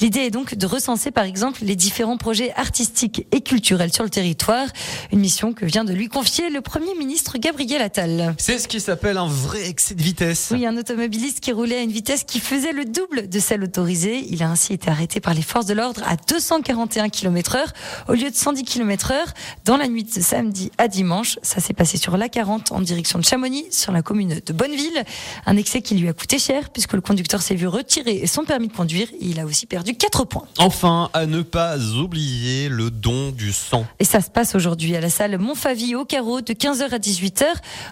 L'idée 0.00 0.20
est 0.20 0.30
donc 0.30 0.54
de 0.54 0.66
recenser 0.66 1.10
par 1.10 1.24
exemple 1.24 1.60
les 1.64 1.76
différents 1.76 2.16
projets 2.16 2.52
artistiques 2.54 3.26
et 3.32 3.40
culturels 3.40 3.92
sur 3.92 4.04
le 4.04 4.10
territoire. 4.10 4.66
Une 5.12 5.20
mission 5.20 5.52
que 5.52 5.64
vient 5.64 5.84
de 5.84 5.92
lui 5.92 6.08
confier 6.08 6.50
le 6.50 6.60
Premier 6.60 6.94
ministre 6.94 7.38
Gabriel 7.38 7.82
Attal. 7.82 8.34
C'est 8.38 8.58
ce 8.58 8.68
qui 8.68 8.80
s'appelle 8.80 9.18
un 9.18 9.28
vrai 9.28 9.68
excès 9.68 9.94
de 9.94 10.02
vitesse. 10.02 10.50
Oui, 10.52 10.66
un 10.66 10.76
automobiliste 10.76 11.40
qui 11.40 11.52
roulait 11.52 11.78
à 11.78 11.82
une 11.82 11.92
vitesse 11.92 12.24
qui 12.24 12.40
faisait 12.40 12.72
le 12.72 12.84
double 12.84 13.28
de 13.28 13.38
celle 13.38 13.62
autorisée. 13.64 14.26
Il 14.30 14.42
a 14.42 14.50
ainsi 14.50 14.72
été 14.72 14.88
arrêté 14.88 15.20
par 15.20 15.34
les 15.34 15.42
forces 15.42 15.66
de 15.66 15.74
l'ordre 15.74 16.02
à 16.06 16.16
241 16.16 17.08
km 17.08 17.56
heure 17.56 17.72
au 18.08 18.12
lieu 18.12 18.30
de 18.30 18.36
110 18.36 18.62
km 18.62 19.10
heure 19.10 19.34
dans 19.64 19.76
la 19.76 19.88
nuit 19.88 20.04
de 20.04 20.20
samedi 20.20 20.43
à 20.78 20.88
dimanche. 20.88 21.38
Ça 21.42 21.60
s'est 21.60 21.74
passé 21.74 21.96
sur 21.96 22.16
l'A40 22.16 22.72
en 22.72 22.80
direction 22.80 23.18
de 23.18 23.24
Chamonix, 23.24 23.66
sur 23.70 23.92
la 23.92 24.02
commune 24.02 24.40
de 24.44 24.52
Bonneville. 24.52 25.04
Un 25.46 25.56
excès 25.56 25.82
qui 25.82 25.94
lui 25.94 26.08
a 26.08 26.12
coûté 26.12 26.38
cher 26.38 26.70
puisque 26.70 26.92
le 26.94 27.00
conducteur 27.00 27.42
s'est 27.42 27.54
vu 27.54 27.66
retirer 27.66 28.26
son 28.26 28.44
permis 28.44 28.68
de 28.68 28.72
conduire. 28.72 29.08
Il 29.20 29.40
a 29.40 29.44
aussi 29.44 29.66
perdu 29.66 29.94
4 29.94 30.24
points. 30.24 30.46
Enfin, 30.58 31.10
à 31.12 31.26
ne 31.26 31.42
pas 31.42 31.78
oublier 31.78 32.68
le 32.68 32.90
don 32.90 33.30
du 33.30 33.52
sang. 33.52 33.86
Et 33.98 34.04
ça 34.04 34.20
se 34.20 34.30
passe 34.30 34.54
aujourd'hui 34.54 34.94
à 34.96 35.00
la 35.00 35.10
salle 35.10 35.38
Montfavi 35.38 35.94
au 35.94 36.04
carreau 36.04 36.40
de 36.40 36.52
15h 36.52 36.90
à 36.90 36.98
18h. 36.98 37.44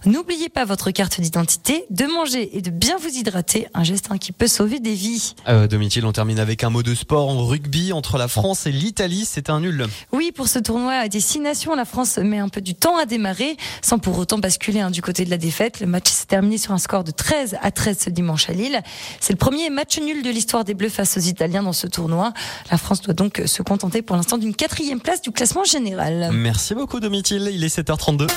N'oubliez 0.07 0.49
pas 0.49 0.65
votre 0.65 0.91
carte 0.91 1.21
d'identité, 1.21 1.85
de 1.91 2.07
manger 2.07 2.57
et 2.57 2.62
de 2.62 2.71
bien 2.71 2.97
vous 2.99 3.09
hydrater. 3.09 3.69
Un 3.75 3.85
geste 3.85 4.09
hein, 4.11 4.19
qui 4.19 4.33
peut 4.33 4.47
sauver 4.47 4.81
des 4.81 4.95
vies. 4.95 5.35
Euh, 5.49 5.67
Domitil, 5.67 6.05
on 6.05 6.12
termine 6.12 6.38
avec 6.38 6.65
un 6.65 6.71
mot 6.71 6.83
de 6.83 6.95
sport 6.95 7.29
en 7.29 7.47
rugby 7.47 7.93
entre 7.93 8.19
la 8.19 8.29
France 8.29 8.67
et 8.67 8.73
l'Italie. 8.73 9.25
C'est 9.27 9.51
un 9.51 9.61
nul. 9.61 9.87
Oui, 10.12 10.33
pour 10.33 10.49
ce 10.49 10.59
tournoi 10.59 10.93
à 10.93 11.09
destination, 11.09 11.75
la 11.75 11.85
France 11.85 12.19
met 12.19 12.38
un 12.43 12.49
peu 12.49 12.61
du 12.61 12.75
temps 12.75 12.97
à 12.97 13.07
démarrer, 13.07 13.57
sans 13.81 13.99
pour 13.99 14.19
autant 14.19 14.39
basculer 14.39 14.81
hein, 14.81 14.91
du 14.91 15.03
côté 15.03 15.25
de 15.25 15.31
la 15.31 15.39
défaite. 15.39 15.81
Le 15.81 15.87
match 15.87 16.11
s'est 16.11 16.27
terminé 16.27 16.59
sur 16.59 16.73
un 16.73 16.79
score 16.79 17.05
de 17.05 17.11
13 17.11 17.57
à 17.63 17.71
13 17.71 17.99
ce 17.99 18.11
dimanche 18.11 18.49
à 18.51 18.53
Lille. 18.53 18.81
C'est 19.21 19.33
le 19.33 19.39
premier 19.39 19.71
match 19.71 19.99
nul 19.99 20.23
de 20.23 20.31
l'histoire 20.31 20.65
des 20.65 20.75
Bleus 20.75 20.91
face 20.91 21.17
aux 21.17 21.21
Italiens 21.21 21.63
dans 21.63 21.73
ce 21.73 21.87
tournoi. 21.87 22.33
La 22.71 22.79
France 22.79 23.03
doit 23.03 23.15
donc 23.15 23.43
se 23.47 23.63
contenter 23.63 24.03
pour 24.03 24.17
l'instant 24.17 24.39
d'une 24.39 24.55
quatrième 24.55 25.01
place 25.01 25.23
du 25.23 25.31
classement 25.31 25.65
général. 25.65 26.31
Merci 26.33 26.75
beaucoup, 26.75 27.01
Domitil. 27.01 27.51
Il 27.53 27.65
est 27.65 27.79
7h32. 27.79 28.29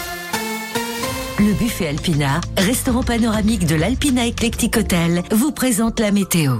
Le 1.40 1.54
buffet 1.54 1.88
Alpina, 1.88 2.40
restaurant 2.58 3.04
panoramique 3.04 3.66
de 3.66 3.76
l'Alpina 3.76 4.26
Eclectic 4.26 4.78
Hotel, 4.78 5.22
vous 5.32 5.52
présente 5.52 6.00
la 6.00 6.12
météo. 6.12 6.60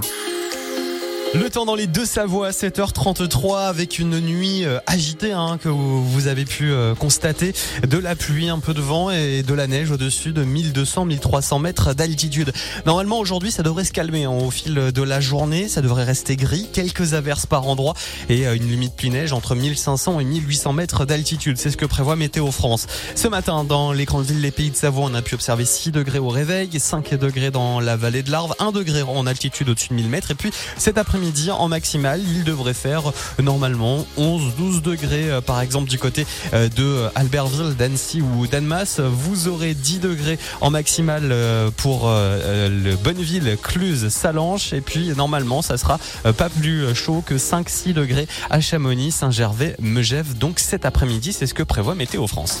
Le 1.38 1.50
temps 1.50 1.66
dans 1.66 1.74
les 1.74 1.86
deux 1.86 2.06
Savoies, 2.06 2.48
7h33, 2.48 3.66
avec 3.66 3.98
une 3.98 4.20
nuit 4.20 4.64
euh, 4.64 4.78
agitée 4.86 5.32
hein, 5.32 5.58
que 5.62 5.68
vous 5.68 6.28
avez 6.28 6.46
pu 6.46 6.72
euh, 6.72 6.94
constater. 6.94 7.52
De 7.86 7.98
la 7.98 8.16
pluie, 8.16 8.48
un 8.48 8.58
peu 8.58 8.72
de 8.72 8.80
vent 8.80 9.10
et 9.10 9.42
de 9.42 9.52
la 9.52 9.66
neige 9.66 9.90
au-dessus 9.90 10.32
de 10.32 10.42
1200-1300 10.42 11.60
mètres 11.60 11.92
d'altitude. 11.92 12.54
Normalement, 12.86 13.18
aujourd'hui, 13.18 13.52
ça 13.52 13.62
devrait 13.62 13.84
se 13.84 13.92
calmer 13.92 14.24
hein, 14.24 14.30
au 14.30 14.50
fil 14.50 14.74
de 14.74 15.02
la 15.02 15.20
journée. 15.20 15.68
Ça 15.68 15.82
devrait 15.82 16.04
rester 16.04 16.36
gris, 16.36 16.68
quelques 16.72 17.12
averses 17.12 17.44
par 17.44 17.68
endroit 17.68 17.92
et 18.30 18.46
euh, 18.46 18.56
une 18.56 18.66
limite 18.66 18.94
pluie-neige 18.94 19.34
entre 19.34 19.54
1500 19.54 20.20
et 20.20 20.24
1800 20.24 20.72
mètres 20.72 21.04
d'altitude. 21.04 21.58
C'est 21.58 21.70
ce 21.70 21.76
que 21.76 21.86
prévoit 21.86 22.16
Météo 22.16 22.50
France. 22.50 22.86
Ce 23.14 23.28
matin, 23.28 23.62
dans 23.64 23.92
les 23.92 24.06
grandes 24.06 24.24
villes, 24.24 24.40
les 24.40 24.52
pays 24.52 24.70
de 24.70 24.76
Savoie, 24.76 25.04
on 25.04 25.14
a 25.14 25.20
pu 25.20 25.34
observer 25.34 25.66
6 25.66 25.90
degrés 25.90 26.18
au 26.18 26.30
réveil, 26.30 26.80
5 26.80 27.14
degrés 27.14 27.50
dans 27.50 27.78
la 27.78 27.96
vallée 27.96 28.22
de 28.22 28.30
l'Arve, 28.30 28.54
1 28.58 28.72
degré 28.72 29.02
en 29.02 29.26
altitude 29.26 29.68
au-dessus 29.68 29.90
de 29.90 29.94
1000 29.94 30.08
mètres. 30.08 30.30
Et 30.30 30.34
puis, 30.34 30.50
cet 30.78 30.96
après-midi, 30.96 31.25
en 31.50 31.68
maximale, 31.68 32.20
il 32.22 32.44
devrait 32.44 32.74
faire 32.74 33.08
euh, 33.08 33.42
normalement 33.42 34.06
11-12 34.18 34.80
degrés, 34.82 35.30
euh, 35.30 35.40
par 35.40 35.60
exemple, 35.60 35.88
du 35.88 35.98
côté 35.98 36.26
euh, 36.54 36.68
de 36.68 37.08
Albertville, 37.14 37.74
d'Annecy 37.76 38.20
ou 38.20 38.46
d'Annemasse. 38.46 39.00
Vous 39.00 39.48
aurez 39.48 39.74
10 39.74 40.00
degrés 40.00 40.38
en 40.60 40.70
maximale 40.70 41.34
pour 41.76 42.08
le 42.08 42.94
Bonneville, 42.96 43.56
Cluse, 43.62 44.08
Salanches. 44.08 44.72
Et 44.72 44.80
puis, 44.80 45.08
normalement, 45.16 45.62
ça 45.62 45.76
sera 45.76 45.98
pas 46.36 46.48
plus 46.48 46.94
chaud 46.94 47.22
que 47.24 47.34
5-6 47.34 47.92
degrés 47.92 48.28
à 48.50 48.60
Chamonix, 48.60 49.12
Saint-Gervais, 49.12 49.76
Megève. 49.80 50.36
Donc, 50.36 50.58
cet 50.58 50.84
après-midi, 50.84 51.32
c'est 51.32 51.46
ce 51.46 51.54
que 51.54 51.62
prévoit 51.62 51.94
Météo 51.94 52.26
France. 52.26 52.60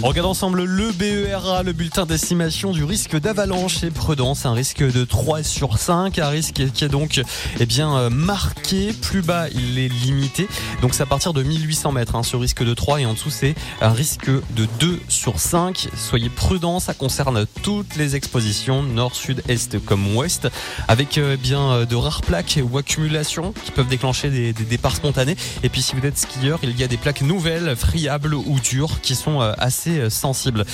On 0.00 0.08
regarde 0.08 0.28
ensemble 0.28 0.64
le 0.64 0.90
BERA, 0.92 1.62
le 1.62 1.72
bulletin 1.72 2.06
d'estimation 2.06 2.72
du 2.72 2.82
risque 2.82 3.18
d'avalanche 3.18 3.84
et 3.84 3.90
prudence, 3.90 4.46
un 4.46 4.52
risque 4.52 4.82
de 4.82 5.04
3 5.04 5.42
sur 5.42 5.78
5, 5.78 6.18
un 6.18 6.28
risque 6.28 6.62
qui 6.72 6.84
est 6.84 6.88
donc 6.88 7.20
eh 7.60 7.66
bien 7.66 7.96
euh, 7.96 8.10
marqué, 8.10 8.92
plus 8.92 9.22
bas 9.22 9.48
il 9.50 9.78
est 9.78 9.88
limité, 9.88 10.48
donc 10.80 10.94
c'est 10.94 11.02
à 11.02 11.06
partir 11.06 11.32
de 11.32 11.42
1800 11.42 11.92
mètres 11.92 12.16
hein, 12.16 12.22
ce 12.22 12.36
risque 12.36 12.64
de 12.64 12.74
3 12.74 13.02
et 13.02 13.06
en 13.06 13.12
dessous 13.12 13.30
c'est 13.30 13.54
un 13.80 13.92
risque 13.92 14.28
de 14.28 14.66
2 14.80 15.00
sur 15.08 15.38
5. 15.38 15.88
Soyez 15.94 16.30
prudents, 16.30 16.80
ça 16.80 16.94
concerne 16.94 17.46
toutes 17.62 17.96
les 17.96 18.16
expositions, 18.16 18.82
nord, 18.82 19.14
sud, 19.14 19.42
est 19.48 19.78
comme 19.84 20.16
ouest, 20.16 20.48
avec 20.88 21.18
euh, 21.18 21.36
bien 21.36 21.70
euh, 21.70 21.86
de 21.86 21.96
rares 21.96 22.22
plaques 22.22 22.58
ou 22.62 22.78
accumulations 22.78 23.52
qui 23.64 23.70
peuvent 23.70 23.88
déclencher 23.88 24.30
des, 24.30 24.52
des 24.52 24.64
départs 24.64 24.96
spontanés. 24.96 25.36
Et 25.62 25.68
puis 25.68 25.82
si 25.82 25.94
vous 25.94 26.04
êtes 26.06 26.18
skieur, 26.18 26.58
il 26.62 26.78
y 26.78 26.84
a 26.84 26.88
des 26.88 26.96
plaques 26.96 27.22
nouvelles, 27.22 27.76
friables 27.76 28.34
ou 28.34 28.58
dures 28.60 29.00
qui 29.00 29.14
sont 29.14 29.40
euh, 29.40 29.52
assez 29.58 29.81
assez 29.82 30.10
sensible. 30.10 30.64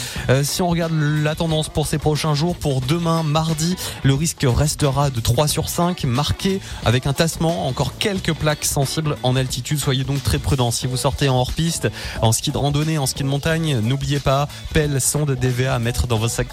si 0.42 0.60
on 0.60 0.68
regarde 0.68 0.92
la 0.92 1.34
tendance 1.34 1.68
pour 1.68 1.86
ces 1.86 1.98
prochains 1.98 2.34
jours, 2.34 2.56
pour 2.56 2.80
demain, 2.80 3.22
mardi, 3.22 3.76
le 4.02 4.14
risque 4.14 4.44
restera 4.46 5.10
de 5.10 5.20
3 5.20 5.48
sur 5.48 5.68
5, 5.68 6.04
marqué 6.04 6.60
avec 6.84 7.06
un 7.06 7.12
tassement, 7.12 7.66
encore 7.66 7.96
quelques 7.98 8.34
plaques 8.34 8.64
sensibles 8.64 9.16
en 9.22 9.36
altitude. 9.36 9.78
Soyez 9.78 10.04
donc 10.04 10.22
très 10.22 10.38
prudents. 10.38 10.70
Si 10.70 10.86
vous 10.86 10.96
sortez 10.96 11.28
en 11.28 11.36
hors-piste, 11.36 11.88
en 12.20 12.32
ski 12.32 12.50
de 12.50 12.58
randonnée, 12.58 12.98
en 12.98 13.06
ski 13.06 13.22
de 13.22 13.28
montagne, 13.28 13.78
n'oubliez 13.80 14.20
pas, 14.20 14.48
pelle, 14.74 15.00
sonde, 15.00 15.32
DVA 15.32 15.74
à 15.74 15.78
mettre 15.78 16.06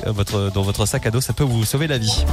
votre, 0.06 0.52
dans 0.54 0.62
votre 0.62 0.86
sac 0.86 1.06
à 1.06 1.12
dos, 1.12 1.22
ça 1.22 1.34
peut 1.34 1.44
vous 1.44 1.66
sauver 1.66 1.88
la 1.88 1.98
vie. 1.98 2.26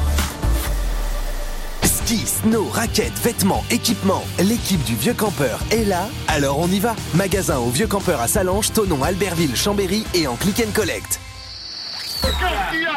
Ski, 2.12 2.26
snow, 2.26 2.68
raquettes, 2.70 3.18
vêtements, 3.24 3.64
équipements, 3.70 4.22
l'équipe 4.38 4.84
du 4.84 4.94
Vieux 4.96 5.14
Campeur 5.14 5.60
est 5.70 5.84
là, 5.84 6.10
alors 6.28 6.58
on 6.58 6.68
y 6.68 6.78
va. 6.78 6.94
Magasin 7.14 7.56
au 7.56 7.70
Vieux 7.70 7.86
Campeur 7.86 8.20
à 8.20 8.28
Salange, 8.28 8.70
Tonon, 8.74 9.02
Albertville, 9.02 9.56
Chambéry 9.56 10.04
et 10.12 10.26
en 10.26 10.36
click 10.36 10.60
and 10.60 10.72
collect. 10.74 11.20
Qu'est-ce 12.20 12.32
qu'il 12.70 12.82
y 12.82 12.84
a 12.84 12.90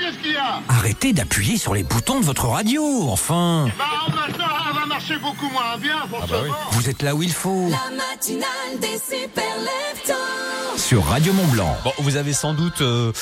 Qu'est-ce 0.00 0.18
qu'il 0.22 0.32
y 0.32 0.36
a 0.36 0.62
Arrêtez 0.70 1.12
d'appuyer 1.12 1.58
sur 1.58 1.74
les 1.74 1.82
boutons 1.82 2.20
de 2.20 2.24
votre 2.24 2.46
radio, 2.46 3.10
enfin 3.10 3.68
Bah 3.78 3.84
maintenant, 4.08 4.46
elle 4.70 4.80
va 4.80 4.86
marcher 4.86 5.18
beaucoup 5.18 5.50
moins 5.50 5.76
bien, 5.76 5.98
forcément. 6.08 6.54
Vous 6.70 6.88
êtes 6.88 7.02
là 7.02 7.14
où 7.14 7.22
il 7.22 7.32
faut. 7.34 7.68
La 7.68 7.94
matinale 7.94 8.80
des 8.80 8.98
super 8.98 9.44
leftos. 9.58 10.78
Sur 10.78 11.04
Radio 11.04 11.34
Mont 11.34 11.48
Blanc. 11.48 11.76
Bon, 11.84 11.92
vous 11.98 12.16
avez 12.16 12.32
sans 12.32 12.54
doute... 12.54 12.80
euh, 12.80 13.12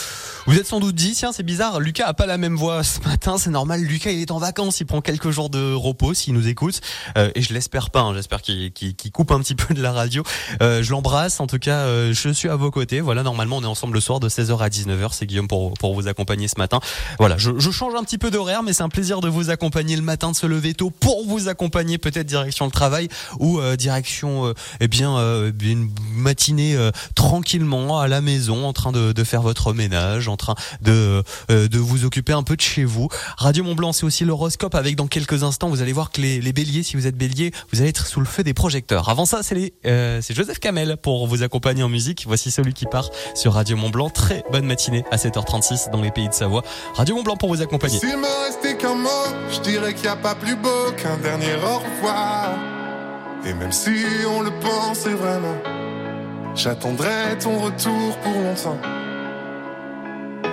vous 0.47 0.57
êtes 0.59 0.67
sans 0.67 0.81
doute 0.81 0.95
dit, 0.95 1.13
tiens, 1.13 1.33
c'est 1.33 1.43
bizarre, 1.43 1.81
Lucas 1.81 2.07
a 2.07 2.15
pas 2.15 2.27
la 2.27 2.37
même 2.37 2.57
voix 2.57 2.83
ce 2.83 3.01
matin, 3.01 3.39
c'est 3.39 3.51
normal, 3.51 3.81
Lucas 3.81 4.11
il 4.11 4.21
est 4.21 4.31
en 4.31 4.39
vacances, 4.39 4.81
il 4.81 4.87
prend 4.87 5.01
quelques 5.01 5.31
jours 5.31 5.51
de 5.51 5.73
repos 5.73 6.15
s'il 6.15 6.35
nous 6.35 6.49
écoute, 6.49 6.81
Euh, 7.17 7.31
et 7.35 7.43
je 7.43 7.53
l'espère 7.53 7.91
pas, 7.91 8.01
hein, 8.01 8.15
j'espère 8.15 8.43
qu'il 8.43 8.73
coupe 9.13 9.31
un 9.31 9.41
petit 9.41 9.55
peu 9.63 9.75
de 9.75 9.83
la 9.83 9.93
radio. 9.93 10.23
Euh, 10.63 10.83
je 10.83 10.91
l'embrasse, 10.91 11.41
en 11.41 11.47
tout 11.47 11.59
cas, 11.59 11.79
euh, 11.81 12.13
je 12.13 12.29
suis 12.31 12.49
à 12.49 12.57
vos 12.57 12.71
côtés, 12.71 13.01
voilà, 13.01 13.23
normalement 13.23 13.59
on 13.59 13.63
est 13.63 13.67
ensemble 13.67 13.95
le 13.95 14.01
soir 14.01 14.21
de 14.21 14.29
16h 14.29 14.59
à 14.59 14.69
19h, 14.69 15.11
c'est 15.13 15.27
Guillaume 15.27 15.49
pour, 15.49 15.75
pour 15.75 15.95
vous 15.95 16.09
accompagner 16.09 16.49
ce 16.49 16.59
matin. 16.59 16.81
Voilà, 17.19 17.39
je, 17.39 17.59
je 17.59 17.71
change 17.71 17.95
un 17.95 18.05
petit 18.05 18.19
peu 18.19 18.31
d'horaire, 18.31 18.63
mais 18.63 18.73
c'est 18.73 18.83
un 18.83 18.89
plaisir 18.89 19.21
de 19.21 19.29
vous 19.29 19.51
accompagner 19.51 19.97
le 19.97 20.03
matin, 20.03 20.31
de 20.31 20.37
se 20.37 20.47
lever 20.47 20.75
tôt, 20.75 20.91
pour 20.91 21.27
vous 21.27 21.49
accompagner 21.49 21.99
peut-être 21.99 22.27
direction 22.27 22.65
le 22.65 22.71
travail, 22.71 23.09
ou 23.39 23.61
euh, 23.61 23.77
direction, 23.77 24.47
euh, 24.47 24.55
eh 24.81 24.89
bien, 24.89 25.17
euh, 25.19 25.53
une 25.63 25.91
matinée 26.15 26.77
tranquillement 27.15 27.99
à 28.01 28.09
la 28.09 28.21
maison, 28.21 28.67
en 28.67 28.73
train 28.73 28.93
de, 28.93 29.13
de 29.13 29.25
faire 29.25 29.43
votre 29.43 29.73
ménage, 29.73 30.29
en 30.33 30.37
train 30.37 30.55
de 30.81 31.23
euh, 31.51 31.69
de 31.69 31.79
vous 31.79 32.05
occuper 32.05 32.33
un 32.33 32.43
peu 32.43 32.57
de 32.57 32.61
chez 32.61 32.85
vous. 32.85 33.09
Radio 33.37 33.65
Mont 33.65 33.75
Blanc, 33.75 33.93
c'est 33.93 34.05
aussi 34.05 34.25
l'horoscope 34.25 34.75
avec 34.75 34.97
dans 34.97 35.07
quelques 35.07 35.43
instants, 35.43 35.69
vous 35.69 35.83
allez 35.83 35.93
voir 35.93 36.11
que 36.11 36.21
les, 36.21 36.41
les 36.41 36.53
béliers, 36.53 36.83
si 36.83 36.97
vous 36.97 37.07
êtes 37.07 37.17
bélier, 37.17 37.53
vous 37.73 37.81
allez 37.81 37.91
être 37.91 38.07
sous 38.07 38.21
le 38.21 38.27
feu 38.27 38.43
des 38.43 38.55
projecteurs. 38.55 39.09
Avant 39.09 39.27
ça, 39.27 39.43
c'est 39.43 39.75
euh, 39.87 40.21
Joseph 40.31 40.59
Kamel 40.59 40.97
pour 40.97 41.27
vous 41.27 41.43
accompagner 41.43 41.83
en 41.83 41.89
musique. 41.89 42.25
Voici 42.27 42.51
celui 42.51 42.73
qui 42.73 42.87
part 42.87 43.11
sur 43.35 43.53
Radio 43.53 43.77
Mont 43.77 43.91
Blanc. 43.91 44.11
Très 44.11 44.45
bonne 44.51 44.67
matinée 44.67 45.05
à 45.11 45.17
7h36 45.17 45.91
dans 45.91 46.01
les 46.01 46.11
pays 46.11 46.29
de 46.29 46.35
Savoie. 46.35 46.63
Radio 46.95 47.17
Mont 47.17 47.23
Blanc 47.23 47.37
pour 47.37 47.49
vous 47.49 47.63
accompagner. 47.63 48.01
Me 48.03 48.53
je 49.51 50.23
pas 50.23 50.35
plus 50.35 50.57
beau 50.57 50.93
qu'un 50.97 51.17
dernier 51.19 51.55
au 51.57 51.79
revoir. 51.79 52.51
Et 53.45 53.55
même 53.55 53.73
si 53.73 54.05
on 54.29 54.43
le 54.43 54.51
pensait 54.61 55.15
vraiment, 55.15 55.57
j'attendrai 56.55 57.37
ton 57.41 57.59
retour 57.59 58.17
pour 58.23 58.33
longtemps. 58.33 59.02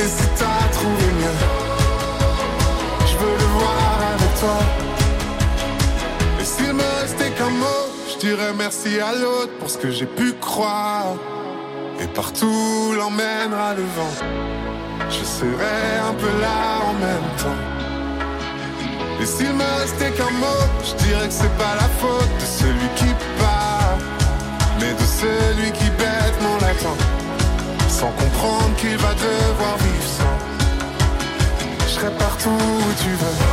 Et 0.00 0.08
si 0.08 0.26
t'as 0.38 0.68
trouvé 0.72 1.06
mieux, 1.20 1.38
je 3.06 3.16
veux 3.16 3.36
le 3.42 3.48
voir 3.58 3.98
avec 4.14 4.40
toi. 4.40 4.58
Et 6.40 6.44
s'il 6.44 6.72
me 6.72 7.00
restait 7.00 7.30
qu'un 7.30 7.50
mot, 7.50 7.84
je 8.10 8.18
dirais 8.18 8.52
merci 8.56 9.00
à 9.00 9.12
l'autre 9.12 9.52
pour 9.58 9.68
ce 9.68 9.78
que 9.78 9.90
j'ai 9.90 10.06
pu 10.06 10.34
croire. 10.34 11.14
Et 12.00 12.06
partout 12.06 12.94
l'emmènera 12.96 13.74
le 13.74 13.82
vent. 13.96 14.14
Je 15.10 15.24
serai 15.24 15.80
un 16.08 16.14
peu 16.14 16.32
là 16.40 16.80
en 16.88 16.92
même 16.92 17.30
temps. 17.42 17.78
Et 19.20 19.26
s'il 19.26 19.52
me 19.52 19.80
restait 19.80 20.12
qu'un 20.12 20.30
mot, 20.30 20.62
je 20.84 20.94
dirais 21.04 21.26
que 21.26 21.34
c'est 21.34 21.56
pas 21.58 21.74
la 21.74 21.88
faute 22.00 22.34
de 22.38 22.46
celui 22.62 22.88
qui 22.94 23.12
part, 23.40 23.98
mais 24.78 24.92
de 24.92 25.06
celui 25.22 25.72
qui 25.72 25.90
bêtement 25.90 26.56
l'attend, 26.60 26.96
sans 27.88 28.12
comprendre 28.12 28.76
qu'il 28.76 28.96
va 28.96 29.12
devoir 29.14 29.76
partout 32.38 32.50
où 32.50 32.94
tu 33.02 33.10
veux, 33.10 33.47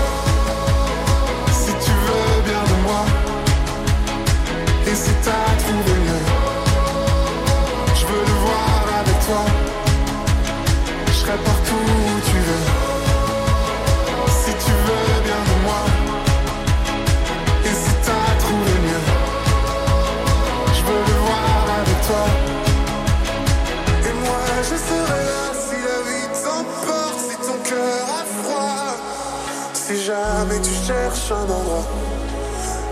jamais 30.47 30.61
tu 30.61 30.73
cherches 30.73 31.31
un 31.31 31.43
endroit. 31.43 31.85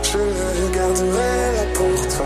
Je 0.04 0.18
le 0.18 0.76
garderai 0.76 1.56
là 1.56 1.66
pour 1.74 2.08
toi. 2.08 2.26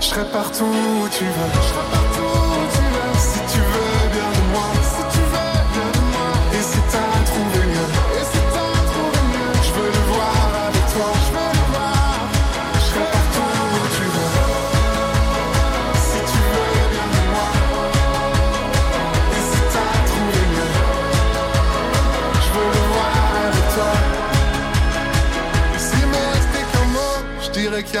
Je 0.00 0.06
serai 0.06 0.24
partout 0.30 0.64
où 0.64 1.08
tu 1.08 1.24
veux. 1.24 2.41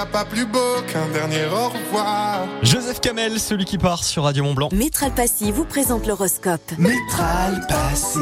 A 0.02 0.06
pas 0.06 0.24
plus 0.24 0.46
beau 0.46 0.82
qu'un 0.92 1.06
dernier 1.12 1.46
au 1.46 1.68
revoir. 1.68 2.46
Joseph 2.62 3.00
Kamel, 3.00 3.38
celui 3.38 3.64
qui 3.64 3.78
part 3.78 4.02
sur 4.02 4.24
Radio 4.24 4.42
Mont 4.42 4.54
Blanc. 4.54 4.68
Métral 4.72 5.14
Passy 5.14 5.52
vous 5.52 5.64
présente 5.64 6.08
l'horoscope. 6.08 6.72
Métral 6.76 7.64
passé 7.68 8.18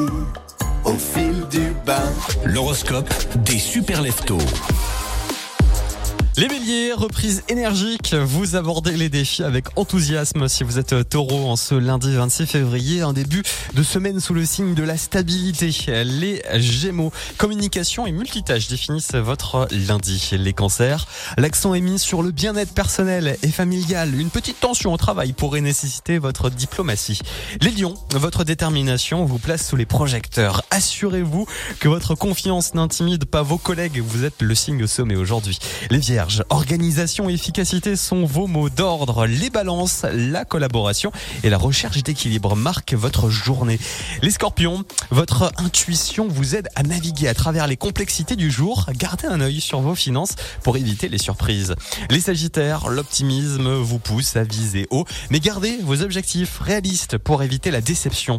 au 0.85 0.93
fil 0.93 1.47
du 1.51 1.73
bain. 1.87 2.13
L'horoscope 2.45 3.09
des 3.45 3.59
super 3.59 4.03
leftos. 4.03 4.39
Les 6.37 6.47
béliers, 6.47 6.93
reprise 6.93 7.43
énergique, 7.49 8.15
vous 8.15 8.55
abordez 8.55 8.97
les 8.97 9.09
défis 9.09 9.43
avec 9.43 9.67
enthousiasme 9.77 10.49
si 10.49 10.63
vous 10.63 10.79
êtes 10.79 11.09
taureau 11.09 11.51
en 11.51 11.57
ce 11.57 11.75
lundi 11.75 12.15
26 12.15 12.47
février, 12.47 13.03
un 13.03 13.13
début 13.13 13.43
de 13.75 13.83
semaine 13.83 14.21
sous 14.21 14.33
le 14.33 14.47
signe 14.47 14.75
de 14.75 14.83
la 14.83 14.97
stabilité. 14.97 15.71
Les 16.05 16.41
gémeaux, 16.55 17.13
communication 17.37 18.07
et 18.07 18.13
multitâche 18.13 18.69
définissent 18.69 19.15
votre 19.15 19.69
lundi. 19.73 20.31
Les 20.33 20.53
cancers, 20.53 21.07
l'accent 21.37 21.75
est 21.75 21.81
mis 21.81 21.99
sur 21.99 22.23
le 22.23 22.31
bien-être 22.31 22.73
personnel 22.73 23.37
et 23.43 23.51
familial. 23.51 24.19
Une 24.19 24.31
petite 24.31 24.61
tension 24.61 24.95
au 24.95 24.97
travail 24.97 25.33
pourrait 25.33 25.61
nécessiter 25.61 26.19
votre 26.19 26.49
diplomatie. 26.49 27.21
Les 27.61 27.73
lions, 27.73 27.95
votre 28.15 28.45
détermination 28.45 29.25
vous 29.25 29.39
place 29.39 29.67
sous 29.69 29.77
les 29.77 29.87
projecteurs. 29.87 30.63
Assurez-vous 30.71 31.47
que 31.81 31.89
votre 31.89 32.15
confiance 32.15 32.73
n'intimide 32.75 33.25
pas 33.27 33.43
vos 33.43 33.59
collègues, 33.59 34.01
vous 34.01 34.25
êtes 34.25 34.41
le 34.41 34.55
signe 34.55 34.87
sommet 34.87 35.17
aujourd'hui. 35.17 35.59
Les 35.91 35.99
vierges, 35.99 36.30
Organisation 36.49 37.29
et 37.29 37.35
efficacité 37.35 37.97
sont 37.97 38.25
vos 38.25 38.47
mots 38.47 38.71
d'ordre. 38.71 39.27
Les 39.27 39.51
balances, 39.51 40.05
la 40.13 40.45
collaboration 40.45 41.13
et 41.43 41.51
la 41.51 41.59
recherche 41.59 42.03
d'équilibre 42.03 42.57
marquent 42.57 42.95
votre 42.95 43.31
journée. 43.31 43.79
Les 44.23 44.31
scorpions, 44.31 44.85
votre 45.11 45.53
intuition 45.57 46.29
vous 46.29 46.55
aide 46.55 46.69
à 46.77 46.83
naviguer 46.83 47.29
à 47.29 47.35
travers 47.35 47.67
les 47.67 47.77
complexités 47.77 48.37
du 48.37 48.51
jour. 48.51 48.87
Gardez 48.97 49.27
un 49.27 49.41
œil 49.41 49.61
sur 49.61 49.81
vos 49.81 49.95
finances 49.95 50.37
pour 50.63 50.77
éviter 50.77 51.09
les 51.09 51.19
surprises. 51.19 51.75
Les 52.11 52.21
sagittaires, 52.21 52.89
l'optimisme 52.89 53.73
vous 53.75 53.99
pousse 53.99 54.37
à 54.37 54.45
viser 54.45 54.87
haut, 54.91 55.07
mais 55.31 55.41
gardez 55.41 55.79
vos 55.83 56.03
objectifs 56.03 56.59
réalistes 56.59 57.19
pour 57.19 57.43
éviter 57.43 57.71
la 57.71 57.81
déception. 57.81 58.39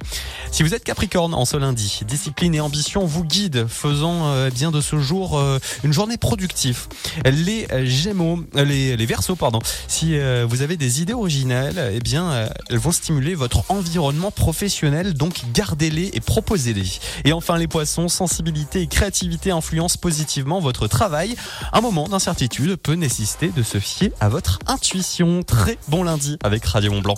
Si 0.52 0.64
vous 0.64 0.74
êtes 0.74 0.84
capricorne 0.84 1.34
en 1.34 1.46
ce 1.46 1.58
lundi, 1.58 2.02
discipline 2.08 2.56
et 2.56 2.62
ambition 2.62 3.06
vous 3.06 3.24
guident, 3.24 3.68
faisant 3.68 4.28
euh, 4.28 4.50
bien 4.50 4.72
de 4.72 4.82
ce 4.82 5.00
jour 5.00 5.38
euh, 5.38 5.60
une 5.84 5.94
journée 5.94 6.18
productive. 6.18 6.88
Les 7.26 7.68
Gémeaux, 7.84 8.40
euh, 8.56 8.66
les, 8.66 8.98
les 8.98 9.08
pardon. 9.38 9.60
Si 9.88 10.18
euh, 10.18 10.46
vous 10.48 10.62
avez 10.62 10.78
des 10.78 11.02
idées 11.02 11.14
originales, 11.14 11.92
eh 11.94 12.00
bien, 12.00 12.32
euh, 12.32 12.50
elles 12.70 12.78
vont 12.78 12.92
stimuler 12.92 13.36
votre 13.36 13.64
environnement 13.70 14.32
professionnel, 14.32 15.14
donc 15.14 15.42
gardez-les 15.54 16.12
et 16.14 16.20
proposez-les. 16.20 17.00
Et 17.26 17.34
enfin, 17.34 17.58
les 17.58 17.68
Poissons, 17.68 18.08
sensibilité 18.08 18.82
et 18.82 18.88
créativité 18.88 19.52
influencent 19.52 19.98
positivement 20.00 20.60
votre 20.60 20.88
travail. 20.88 21.36
Un 21.74 21.82
moment 21.82 22.08
d'incertitude 22.08 22.76
peut 22.76 22.94
nécessiter 22.94 23.50
de 23.50 23.64
se 23.64 23.80
fier 23.80 24.12
à 24.20 24.30
votre 24.30 24.60
intuition. 24.68 25.44
Très 25.44 25.78
bon 25.88 26.04
lundi 26.04 26.38
avec 26.44 26.66
Radio 26.66 26.92
Mont 26.92 27.02
Blanc. 27.02 27.18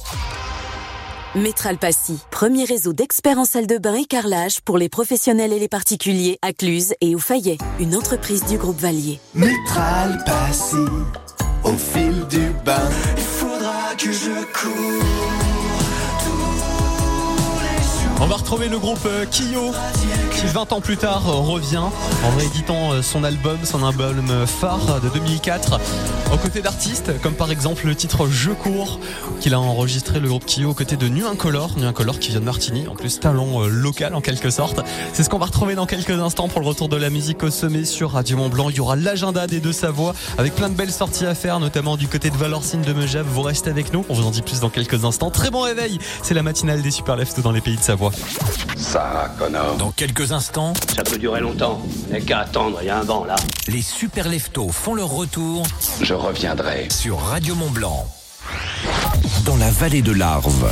Métral 1.35 1.79
Passy, 1.79 2.19
premier 2.29 2.63
réseau 2.63 2.93
d'experts 2.93 3.39
en 3.39 3.45
salle 3.45 3.65
de 3.65 3.79
bain 3.79 3.95
et 3.95 4.05
carrelage 4.05 4.61
pour 4.61 4.77
les 4.77 4.87
professionnels 4.87 5.51
et 5.51 5.57
les 5.57 5.67
particuliers 5.67 6.37
à 6.43 6.53
Cluse 6.53 6.93
et 7.01 7.15
au 7.15 7.17
Fayet, 7.17 7.57
une 7.79 7.95
entreprise 7.95 8.45
du 8.45 8.59
groupe 8.59 8.79
Valier. 8.79 9.19
Métral 9.33 10.23
Passy, 10.27 10.75
au 11.63 11.73
fil 11.73 12.27
du 12.27 12.51
bain. 12.63 12.87
Il 13.17 13.23
faudra 13.23 13.95
que 13.97 14.11
je 14.11 14.43
cours. 14.53 15.52
On 18.23 18.27
va 18.27 18.37
retrouver 18.37 18.69
le 18.69 18.79
groupe 18.79 19.05
euh, 19.05 19.25
Kyo 19.25 19.73
qui 20.31 20.45
20 20.45 20.71
ans 20.71 20.79
plus 20.79 20.95
tard 20.95 21.27
euh, 21.27 21.33
revient 21.33 21.75
en 21.75 22.37
rééditant 22.37 22.93
euh, 22.93 23.01
son 23.01 23.25
album, 23.25 23.57
son 23.63 23.85
album 23.85 24.23
phare 24.47 25.01
de 25.01 25.09
2004 25.09 25.77
aux 26.33 26.37
côtés 26.37 26.61
d'artistes 26.61 27.11
comme 27.21 27.33
par 27.33 27.51
exemple 27.51 27.85
le 27.85 27.95
titre 27.95 28.29
Je 28.29 28.51
cours 28.51 29.01
qu'il 29.41 29.53
a 29.53 29.59
enregistré 29.59 30.21
le 30.21 30.29
groupe 30.29 30.45
Kyo 30.45 30.69
aux 30.69 30.73
côtés 30.73 30.95
de 30.95 31.09
Nu 31.09 31.25
Incolore, 31.25 31.71
Nu 31.75 31.85
Incolore 31.85 32.17
qui 32.17 32.29
vient 32.29 32.39
de 32.39 32.45
Martigny, 32.45 32.87
en 32.87 32.95
plus 32.95 33.19
talent 33.19 33.59
local 33.67 34.15
en 34.15 34.21
quelque 34.21 34.49
sorte. 34.49 34.79
C'est 35.11 35.23
ce 35.23 35.29
qu'on 35.29 35.37
va 35.37 35.47
retrouver 35.47 35.75
dans 35.75 35.85
quelques 35.85 36.11
instants 36.11 36.47
pour 36.47 36.61
le 36.61 36.67
retour 36.67 36.87
de 36.87 36.95
la 36.95 37.09
musique 37.09 37.43
au 37.43 37.51
sommet 37.51 37.83
sur 37.83 38.11
Radio 38.11 38.37
Mont 38.37 38.47
Blanc. 38.47 38.69
Il 38.69 38.77
y 38.77 38.79
aura 38.79 38.95
l'agenda 38.95 39.47
des 39.47 39.59
deux 39.59 39.73
Savoie 39.73 40.13
avec 40.37 40.55
plein 40.55 40.69
de 40.69 40.75
belles 40.75 40.93
sorties 40.93 41.25
à 41.25 41.35
faire, 41.35 41.59
notamment 41.59 41.97
du 41.97 42.07
côté 42.07 42.29
de 42.29 42.37
Valorcine 42.37 42.83
de 42.83 42.93
Megève. 42.93 43.25
Vous 43.27 43.41
restez 43.41 43.69
avec 43.69 43.91
nous, 43.91 44.05
on 44.07 44.13
vous 44.13 44.25
en 44.25 44.31
dit 44.31 44.41
plus 44.41 44.61
dans 44.61 44.69
quelques 44.69 45.03
instants. 45.03 45.29
Très 45.29 45.51
bon 45.51 45.59
réveil, 45.59 45.99
c'est 46.21 46.33
la 46.33 46.43
matinale 46.43 46.81
des 46.81 46.91
Super 46.91 47.17
Lefts 47.17 47.41
dans 47.41 47.51
les 47.51 47.61
pays 47.61 47.75
de 47.75 47.81
Savoie. 47.81 48.12
Ça, 48.77 49.33
connard. 49.39 49.75
Dans 49.77 49.91
quelques 49.91 50.31
instants, 50.31 50.73
Ça 50.95 51.03
peut 51.03 51.17
durer 51.17 51.39
longtemps. 51.41 51.81
Il 52.07 52.11
n'y 52.15 52.17
a 52.17 52.21
qu'à 52.21 52.39
attendre, 52.39 52.79
il 52.81 52.87
y 52.87 52.89
a 52.89 52.97
un 52.97 53.03
vent 53.03 53.23
là. 53.25 53.35
les 53.67 53.81
super 53.81 54.29
leftos 54.29 54.69
font 54.69 54.93
leur 54.93 55.09
retour. 55.09 55.65
Je 56.01 56.13
reviendrai 56.13 56.87
sur 56.89 57.19
Radio 57.19 57.55
Mont 57.55 57.69
Blanc. 57.71 58.05
Dans 59.45 59.57
la 59.57 59.69
vallée 59.69 60.01
de 60.01 60.11
l'Arve, 60.11 60.71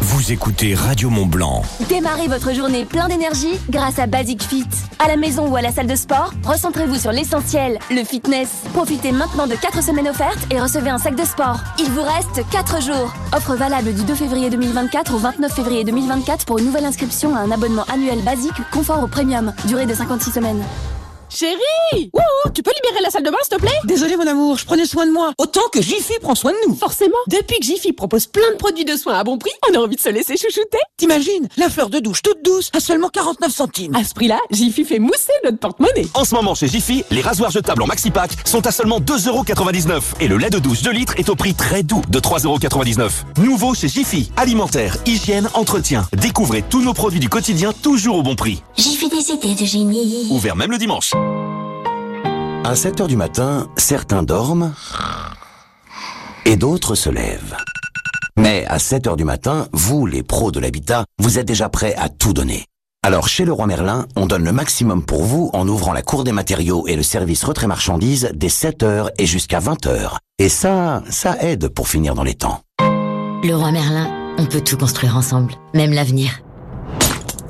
vous 0.00 0.32
écoutez 0.32 0.74
Radio 0.74 1.10
Mont 1.10 1.26
Blanc. 1.26 1.62
Démarrez 1.88 2.28
votre 2.28 2.52
journée 2.52 2.84
plein 2.84 3.08
d'énergie 3.08 3.58
grâce 3.70 3.98
à 3.98 4.06
Basic 4.06 4.42
Fit. 4.42 4.66
À 4.98 5.08
la 5.08 5.16
maison 5.16 5.48
ou 5.48 5.56
à 5.56 5.62
la 5.62 5.72
salle 5.72 5.86
de 5.86 5.96
sport, 5.96 6.32
recentrez-vous 6.44 6.96
sur 6.96 7.12
l'essentiel, 7.12 7.78
le 7.90 8.04
fitness. 8.04 8.48
Profitez 8.72 9.12
maintenant 9.12 9.46
de 9.46 9.54
4 9.54 9.82
semaines 9.82 10.08
offertes 10.08 10.46
et 10.50 10.60
recevez 10.60 10.90
un 10.90 10.98
sac 10.98 11.16
de 11.16 11.24
sport. 11.24 11.58
Il 11.78 11.90
vous 11.90 12.02
reste 12.02 12.48
4 12.50 12.82
jours. 12.82 13.12
Offre 13.32 13.56
valable 13.56 13.92
du 13.92 14.04
2 14.04 14.14
février 14.14 14.50
2024 14.50 15.14
au 15.14 15.18
29 15.18 15.52
février 15.52 15.84
2024 15.84 16.46
pour 16.46 16.58
une 16.58 16.66
nouvelle 16.66 16.84
inscription 16.84 17.34
à 17.34 17.40
un 17.40 17.50
abonnement 17.50 17.84
annuel 17.92 18.22
basique 18.22 18.54
confort 18.72 19.02
au 19.02 19.08
premium. 19.08 19.52
Durée 19.66 19.86
de 19.86 19.94
56 19.94 20.30
semaines. 20.30 20.62
Chérie 21.28 22.10
Wouhou, 22.12 22.52
tu 22.54 22.62
peux 22.62 22.70
libérer 22.82 23.02
la 23.02 23.10
salle 23.10 23.22
de 23.24 23.30
bain, 23.30 23.38
s'il 23.42 23.56
te 23.56 23.60
plaît? 23.60 23.78
Désolé, 23.84 24.16
mon 24.16 24.26
amour, 24.26 24.58
je 24.58 24.64
prenais 24.64 24.86
soin 24.86 25.06
de 25.06 25.12
moi. 25.12 25.32
Autant 25.38 25.68
que 25.72 25.80
Jiffy 25.82 26.14
prend 26.20 26.34
soin 26.34 26.52
de 26.52 26.68
nous. 26.68 26.74
Forcément, 26.76 27.16
depuis 27.28 27.58
que 27.58 27.64
Jiffy 27.64 27.92
propose 27.92 28.26
plein 28.26 28.50
de 28.52 28.56
produits 28.56 28.84
de 28.84 28.96
soins 28.96 29.14
à 29.18 29.24
bon 29.24 29.38
prix, 29.38 29.50
on 29.70 29.74
a 29.74 29.78
envie 29.78 29.96
de 29.96 30.00
se 30.00 30.08
laisser 30.08 30.36
chouchouter. 30.36 30.78
T'imagines 30.96 31.48
La 31.56 31.68
fleur 31.68 31.88
de 31.90 31.98
douche 31.98 32.22
toute 32.22 32.42
douce 32.44 32.70
à 32.74 32.80
seulement 32.80 33.08
49 33.08 33.52
centimes. 33.52 33.94
À 33.96 34.04
ce 34.04 34.14
prix-là, 34.14 34.38
Jiffy 34.50 34.84
fait 34.84 34.98
mousser 34.98 35.32
notre 35.44 35.58
porte-monnaie. 35.58 36.06
En 36.14 36.24
ce 36.24 36.34
moment 36.34 36.54
chez 36.54 36.68
Jiffy, 36.68 37.04
les 37.10 37.20
rasoirs 37.20 37.50
jetables 37.50 37.82
en 37.82 37.86
maxi 37.86 38.10
pack 38.10 38.30
sont 38.44 38.66
à 38.66 38.70
seulement 38.70 39.00
2,99€ 39.00 40.00
et 40.20 40.28
le 40.28 40.36
lait 40.36 40.50
de 40.50 40.58
douche 40.58 40.82
2 40.82 40.90
litres 40.90 41.14
est 41.18 41.28
au 41.28 41.34
prix 41.34 41.54
très 41.54 41.82
doux 41.82 42.02
de 42.08 42.20
3,99€. 42.20 43.10
Nouveau 43.42 43.74
chez 43.74 43.88
Jiffy, 43.88 44.30
alimentaire, 44.36 44.96
hygiène, 45.06 45.48
entretien. 45.54 46.06
Découvrez 46.12 46.62
tous 46.62 46.82
nos 46.82 46.94
produits 46.94 47.20
du 47.20 47.28
quotidien 47.28 47.72
toujours 47.72 48.16
au 48.16 48.22
bon 48.22 48.36
prix. 48.36 48.62
Fait 48.94 49.08
des 49.08 49.30
idées 49.32 49.60
de 49.60 49.66
génie. 49.66 50.28
Ouvert 50.30 50.54
même 50.54 50.70
le 50.70 50.78
dimanche. 50.78 51.14
À 52.66 52.74
7 52.76 53.02
heures 53.02 53.08
du 53.08 53.16
matin, 53.18 53.68
certains 53.76 54.22
dorment 54.22 54.72
et 56.46 56.56
d'autres 56.56 56.94
se 56.94 57.10
lèvent. 57.10 57.56
Mais 58.38 58.64
à 58.68 58.78
7 58.78 59.06
heures 59.06 59.16
du 59.16 59.24
matin, 59.24 59.68
vous, 59.74 60.06
les 60.06 60.22
pros 60.22 60.50
de 60.50 60.60
l'habitat, 60.60 61.04
vous 61.18 61.38
êtes 61.38 61.46
déjà 61.46 61.68
prêts 61.68 61.94
à 61.98 62.08
tout 62.08 62.32
donner. 62.32 62.64
Alors 63.02 63.28
chez 63.28 63.44
Leroy 63.44 63.66
Merlin, 63.66 64.06
on 64.16 64.24
donne 64.24 64.44
le 64.44 64.52
maximum 64.52 65.04
pour 65.04 65.24
vous 65.24 65.50
en 65.52 65.68
ouvrant 65.68 65.92
la 65.92 66.00
cour 66.00 66.24
des 66.24 66.32
matériaux 66.32 66.86
et 66.86 66.96
le 66.96 67.02
service 67.02 67.44
retrait 67.44 67.66
marchandises 67.66 68.30
dès 68.34 68.48
7 68.48 68.82
heures 68.82 69.10
et 69.18 69.26
jusqu'à 69.26 69.60
20 69.60 69.84
heures. 69.84 70.18
Et 70.38 70.48
ça, 70.48 71.02
ça 71.10 71.36
aide 71.42 71.68
pour 71.68 71.86
finir 71.86 72.14
dans 72.14 72.24
les 72.24 72.34
temps. 72.34 72.62
Le 72.80 73.52
roi 73.52 73.72
Merlin, 73.72 74.10
on 74.38 74.46
peut 74.46 74.62
tout 74.62 74.78
construire 74.78 75.18
ensemble, 75.18 75.52
même 75.74 75.92
l'avenir. 75.92 76.40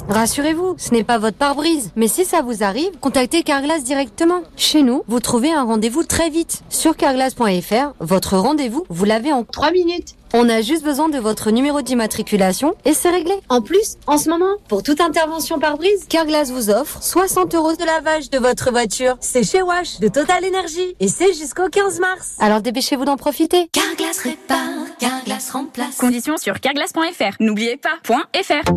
Rassurez-vous, 0.08 0.74
ce 0.76 0.92
n'est 0.92 1.02
pas 1.02 1.18
votre 1.18 1.38
pare-brise. 1.38 1.90
Mais 1.96 2.08
si 2.08 2.24
ça 2.24 2.42
vous 2.42 2.62
arrive, 2.62 2.90
contactez 3.00 3.42
Carglass 3.42 3.84
directement. 3.84 4.42
Chez 4.56 4.82
nous, 4.82 5.02
vous 5.08 5.20
trouvez 5.20 5.50
un 5.50 5.64
rendez-vous 5.64 6.04
très 6.04 6.28
vite. 6.28 6.62
Sur 6.68 6.96
carglass.fr, 6.96 7.94
votre 8.00 8.36
rendez-vous, 8.36 8.84
vous 8.90 9.04
l'avez 9.06 9.32
en 9.32 9.44
3 9.44 9.70
minutes. 9.72 10.14
On 10.36 10.48
a 10.48 10.62
juste 10.62 10.82
besoin 10.82 11.08
de 11.08 11.18
votre 11.18 11.52
numéro 11.52 11.80
d'immatriculation 11.80 12.74
et 12.84 12.92
c'est 12.92 13.10
réglé. 13.10 13.34
En 13.48 13.60
plus, 13.60 13.98
en 14.08 14.18
ce 14.18 14.28
moment, 14.28 14.56
pour 14.66 14.82
toute 14.82 15.00
intervention 15.00 15.60
pare-brise, 15.60 16.06
Carglass 16.08 16.50
vous 16.50 16.70
offre 16.70 17.00
60 17.00 17.54
euros 17.54 17.76
de 17.76 17.84
lavage 17.84 18.30
de 18.30 18.38
votre 18.38 18.72
voiture. 18.72 19.16
C'est 19.20 19.44
chez 19.44 19.62
Wash 19.62 20.00
de 20.00 20.08
Total 20.08 20.44
Energy 20.44 20.96
et 20.98 21.06
c'est 21.06 21.32
jusqu'au 21.34 21.68
15 21.68 22.00
mars. 22.00 22.32
Alors 22.40 22.60
dépêchez-vous 22.62 23.04
d'en 23.04 23.16
profiter. 23.16 23.68
Carglass 23.70 24.18
répare, 24.18 24.58
Carglass 24.98 25.50
remplace. 25.52 25.98
Conditions 25.98 26.36
sur 26.36 26.58
carglass.fr. 26.58 27.36
N'oubliez 27.38 27.76
pas, 27.76 27.94
point 28.02 28.24
.fr. 28.34 28.72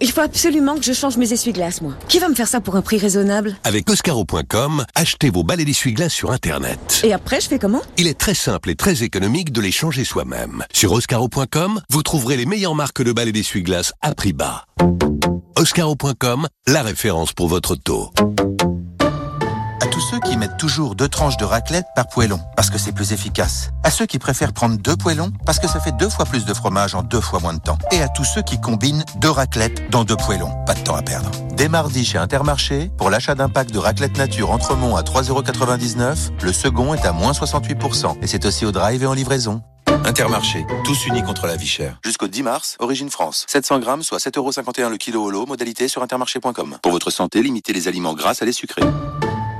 Il 0.00 0.10
faut 0.10 0.20
absolument 0.20 0.74
que 0.74 0.82
je 0.82 0.92
change 0.92 1.16
mes 1.16 1.32
essuie-glaces, 1.32 1.80
moi. 1.80 1.94
Qui 2.08 2.18
va 2.18 2.28
me 2.28 2.34
faire 2.34 2.48
ça 2.48 2.60
pour 2.60 2.76
un 2.76 2.82
prix 2.82 2.98
raisonnable? 2.98 3.56
Avec 3.64 3.88
Oscaro.com, 3.88 4.84
achetez 4.94 5.30
vos 5.30 5.42
balais 5.42 5.64
d'essuie-glace 5.64 6.12
sur 6.12 6.32
Internet. 6.32 7.00
Et 7.02 7.14
après, 7.14 7.40
je 7.40 7.48
fais 7.48 7.58
comment? 7.58 7.80
Il 7.96 8.06
est 8.06 8.18
très 8.18 8.34
simple 8.34 8.68
et 8.70 8.74
très 8.74 9.04
économique 9.04 9.52
de 9.52 9.60
les 9.62 9.72
changer 9.72 10.04
soi-même. 10.04 10.64
Sur 10.70 10.92
Oscaro.com, 10.96 11.82
vous 11.90 12.02
trouverez 12.02 12.38
les 12.38 12.46
meilleures 12.46 12.74
marques 12.74 13.02
de 13.02 13.12
balais 13.12 13.30
d'essuie-glace 13.30 13.92
à 14.00 14.14
prix 14.14 14.32
bas. 14.32 14.64
Oscaro.com, 15.54 16.48
la 16.66 16.82
référence 16.82 17.34
pour 17.34 17.48
votre 17.48 17.72
auto. 17.72 18.14
À 19.82 19.86
tous 19.88 20.00
ceux 20.00 20.18
qui 20.20 20.38
mettent 20.38 20.56
toujours 20.56 20.94
deux 20.94 21.10
tranches 21.10 21.36
de 21.36 21.44
raclette 21.44 21.84
par 21.94 22.08
poêlon, 22.08 22.40
parce 22.56 22.70
que 22.70 22.78
c'est 22.78 22.92
plus 22.92 23.12
efficace. 23.12 23.72
À 23.84 23.90
ceux 23.90 24.06
qui 24.06 24.18
préfèrent 24.18 24.54
prendre 24.54 24.78
deux 24.78 24.96
poêlons, 24.96 25.32
parce 25.44 25.58
que 25.58 25.68
ça 25.68 25.80
fait 25.80 25.92
deux 25.92 26.08
fois 26.08 26.24
plus 26.24 26.46
de 26.46 26.54
fromage 26.54 26.94
en 26.94 27.02
deux 27.02 27.20
fois 27.20 27.40
moins 27.40 27.52
de 27.52 27.60
temps. 27.60 27.76
Et 27.92 28.00
à 28.00 28.08
tous 28.08 28.24
ceux 28.24 28.40
qui 28.40 28.58
combinent 28.58 29.04
deux 29.20 29.28
raclettes 29.28 29.90
dans 29.90 30.04
deux 30.04 30.16
poêlons. 30.16 30.64
Pas 30.64 30.72
de 30.72 30.80
temps 30.80 30.96
à 30.96 31.02
perdre. 31.02 31.30
Dès 31.52 31.68
mardi 31.68 32.06
chez 32.06 32.16
Intermarché, 32.16 32.90
pour 32.96 33.10
l'achat 33.10 33.34
d'un 33.34 33.50
pack 33.50 33.70
de 33.70 33.78
raclette 33.78 34.16
nature 34.16 34.50
Entremont 34.50 34.96
à 34.96 35.02
3,99€, 35.02 36.30
le 36.42 36.52
second 36.54 36.94
est 36.94 37.04
à 37.04 37.12
moins 37.12 37.32
68%. 37.32 38.16
Et 38.22 38.26
c'est 38.26 38.46
aussi 38.46 38.64
au 38.64 38.72
drive 38.72 39.02
et 39.02 39.06
en 39.06 39.12
livraison. 39.12 39.60
Intermarché, 40.04 40.66
tous 40.84 41.06
unis 41.06 41.22
contre 41.22 41.46
la 41.46 41.56
vie 41.56 41.66
chère. 41.66 41.98
Jusqu'au 42.04 42.28
10 42.28 42.42
mars, 42.42 42.76
Origine 42.78 43.10
France. 43.10 43.44
700 43.48 43.78
grammes, 43.80 44.02
soit 44.02 44.18
7,51€ 44.18 44.90
le 44.90 44.96
kilo 44.96 45.22
au 45.22 45.30
lot, 45.30 45.46
modalité 45.46 45.88
sur 45.88 46.02
intermarché.com. 46.02 46.78
Pour 46.82 46.92
votre 46.92 47.10
santé, 47.10 47.42
limitez 47.42 47.72
les 47.72 47.88
aliments 47.88 48.14
gras 48.14 48.36
à 48.40 48.44
les 48.44 48.52
sucrés. 48.52 48.82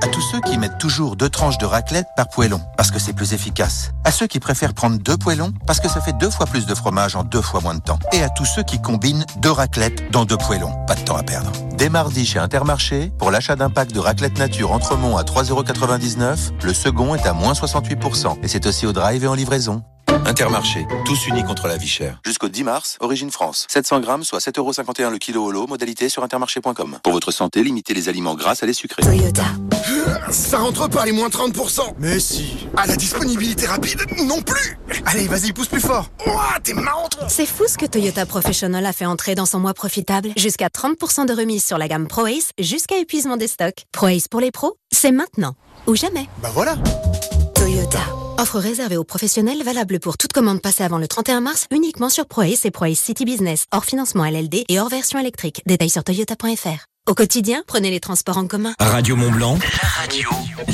À 0.02 0.08
tous 0.08 0.20
ceux 0.20 0.40
qui 0.40 0.58
mettent 0.58 0.78
toujours 0.78 1.16
deux 1.16 1.28
tranches 1.28 1.58
de 1.58 1.64
raclette 1.64 2.06
par 2.16 2.28
poêlon, 2.28 2.60
parce 2.76 2.90
que 2.90 2.98
c'est 2.98 3.12
plus 3.12 3.32
efficace. 3.32 3.90
À 4.04 4.12
ceux 4.12 4.26
qui 4.26 4.38
préfèrent 4.38 4.74
prendre 4.74 4.98
deux 4.98 5.16
poêlons, 5.16 5.52
parce 5.66 5.80
que 5.80 5.88
ça 5.88 6.00
fait 6.00 6.12
deux 6.12 6.30
fois 6.30 6.46
plus 6.46 6.66
de 6.66 6.74
fromage 6.74 7.16
en 7.16 7.24
deux 7.24 7.40
fois 7.40 7.60
moins 7.60 7.74
de 7.74 7.80
temps. 7.80 7.98
Et 8.12 8.22
à 8.22 8.28
tous 8.28 8.44
ceux 8.44 8.62
qui 8.62 8.80
combinent 8.80 9.24
deux 9.38 9.50
raclettes 9.50 10.10
dans 10.12 10.24
deux 10.24 10.36
poêlons. 10.36 10.72
Pas 10.86 10.94
de 10.94 11.00
temps 11.00 11.16
à 11.16 11.22
perdre. 11.22 11.50
Dès 11.72 11.88
mardi 11.88 12.26
chez 12.26 12.38
Intermarché, 12.38 13.10
pour 13.18 13.30
l'achat 13.30 13.56
d'un 13.56 13.70
pack 13.70 13.92
de 13.92 13.98
raclette 13.98 14.38
nature 14.38 14.72
Entremont 14.72 15.16
à 15.16 15.22
3,99€, 15.22 16.52
le 16.62 16.74
second 16.74 17.14
est 17.14 17.26
à 17.26 17.32
moins 17.32 17.54
68%. 17.54 18.42
Et 18.42 18.48
c'est 18.48 18.66
aussi 18.66 18.86
au 18.86 18.92
drive 18.92 19.24
et 19.24 19.28
en 19.28 19.34
livraison. 19.34 19.82
Intermarché, 20.24 20.86
tous 21.04 21.26
unis 21.28 21.44
contre 21.44 21.68
la 21.68 21.76
vie 21.76 21.88
chère. 21.88 22.20
Jusqu'au 22.24 22.48
10 22.48 22.64
mars, 22.64 22.96
Origine 23.00 23.30
France. 23.30 23.66
700 23.70 24.00
grammes, 24.00 24.24
soit 24.24 24.38
7,51€ 24.38 25.10
le 25.10 25.18
kilo 25.18 25.44
au 25.44 25.50
lot, 25.52 25.66
modalité 25.66 26.08
sur 26.08 26.22
intermarché.com. 26.22 26.98
Pour 27.02 27.12
votre 27.12 27.30
santé, 27.30 27.62
limitez 27.62 27.94
les 27.94 28.08
aliments 28.08 28.34
gras 28.34 28.56
à 28.60 28.66
les 28.66 28.72
sucrés. 28.72 29.02
Toyota. 29.02 29.44
Ça 30.30 30.58
rentre 30.58 30.88
pas 30.88 31.04
les 31.04 31.12
moins 31.12 31.28
30% 31.28 31.94
Mais 31.98 32.18
si 32.18 32.66
À 32.76 32.86
la 32.86 32.96
disponibilité 32.96 33.66
rapide, 33.66 34.00
non 34.24 34.42
plus 34.42 34.78
Allez, 35.04 35.28
vas-y, 35.28 35.52
pousse 35.52 35.68
plus 35.68 35.80
fort 35.80 36.08
Ouah, 36.26 36.58
t'es 36.62 36.74
marrant 36.74 37.08
toi 37.08 37.28
C'est 37.28 37.46
fou 37.46 37.64
ce 37.68 37.78
que 37.78 37.86
Toyota 37.86 38.26
Professional 38.26 38.84
a 38.84 38.92
fait 38.92 39.06
entrer 39.06 39.34
dans 39.34 39.46
son 39.46 39.60
mois 39.60 39.74
profitable. 39.74 40.30
Jusqu'à 40.36 40.68
30% 40.68 41.26
de 41.26 41.32
remise 41.32 41.64
sur 41.64 41.78
la 41.78 41.88
gamme 41.88 42.08
ProAce, 42.08 42.50
jusqu'à 42.58 42.98
épuisement 42.98 43.36
des 43.36 43.48
stocks. 43.48 43.84
ProAce 43.92 44.28
pour 44.28 44.40
les 44.40 44.50
pros, 44.50 44.76
c'est 44.92 45.12
maintenant. 45.12 45.54
Ou 45.86 45.94
jamais. 45.94 46.26
Bah 46.42 46.50
voilà 46.52 46.76
Toyota. 47.54 48.00
Offre 48.38 48.58
réservée 48.58 48.98
aux 48.98 49.04
professionnels 49.04 49.62
valable 49.62 49.98
pour 49.98 50.18
toute 50.18 50.32
commande 50.32 50.60
passée 50.60 50.82
avant 50.84 50.98
le 50.98 51.08
31 51.08 51.40
mars 51.40 51.66
uniquement 51.70 52.10
sur 52.10 52.26
ProAce 52.26 52.64
et 52.66 52.70
ProAce 52.70 52.96
City 52.96 53.24
Business, 53.24 53.64
hors 53.72 53.84
financement 53.84 54.24
LLD 54.24 54.64
et 54.68 54.78
hors 54.78 54.90
version 54.90 55.18
électrique. 55.18 55.62
Détails 55.64 55.88
sur 55.88 56.04
toyota.fr. 56.04 56.84
Au 57.08 57.14
quotidien, 57.14 57.62
prenez 57.66 57.90
les 57.90 58.00
transports 58.00 58.36
en 58.36 58.46
commun. 58.46 58.74
Radio 58.78 59.16
Mont 59.16 59.30
Blanc, 59.30 59.58
la 59.82 59.88
radio, 59.88 60.28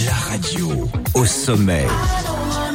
la 0.06 0.14
radio 0.14 0.90
au 1.14 1.24
sommet.– 1.24 1.86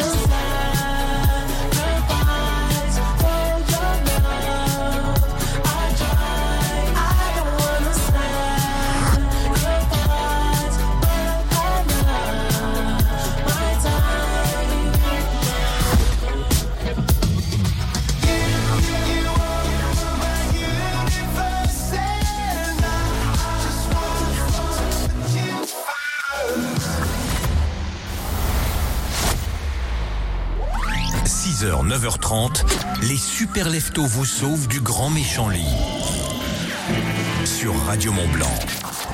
super 33.17 33.69
leftos 33.69 34.05
vous 34.05 34.25
sauvent 34.25 34.67
du 34.67 34.79
grand 34.79 35.09
méchant 35.09 35.49
lit. 35.49 35.65
Sur 37.45 37.75
Radio 37.85 38.11
Mont 38.11 38.27
Blanc. 38.29 38.53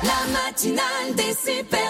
La 0.04 0.32
matinale 0.32 1.16
des 1.16 1.34
super 1.34 1.90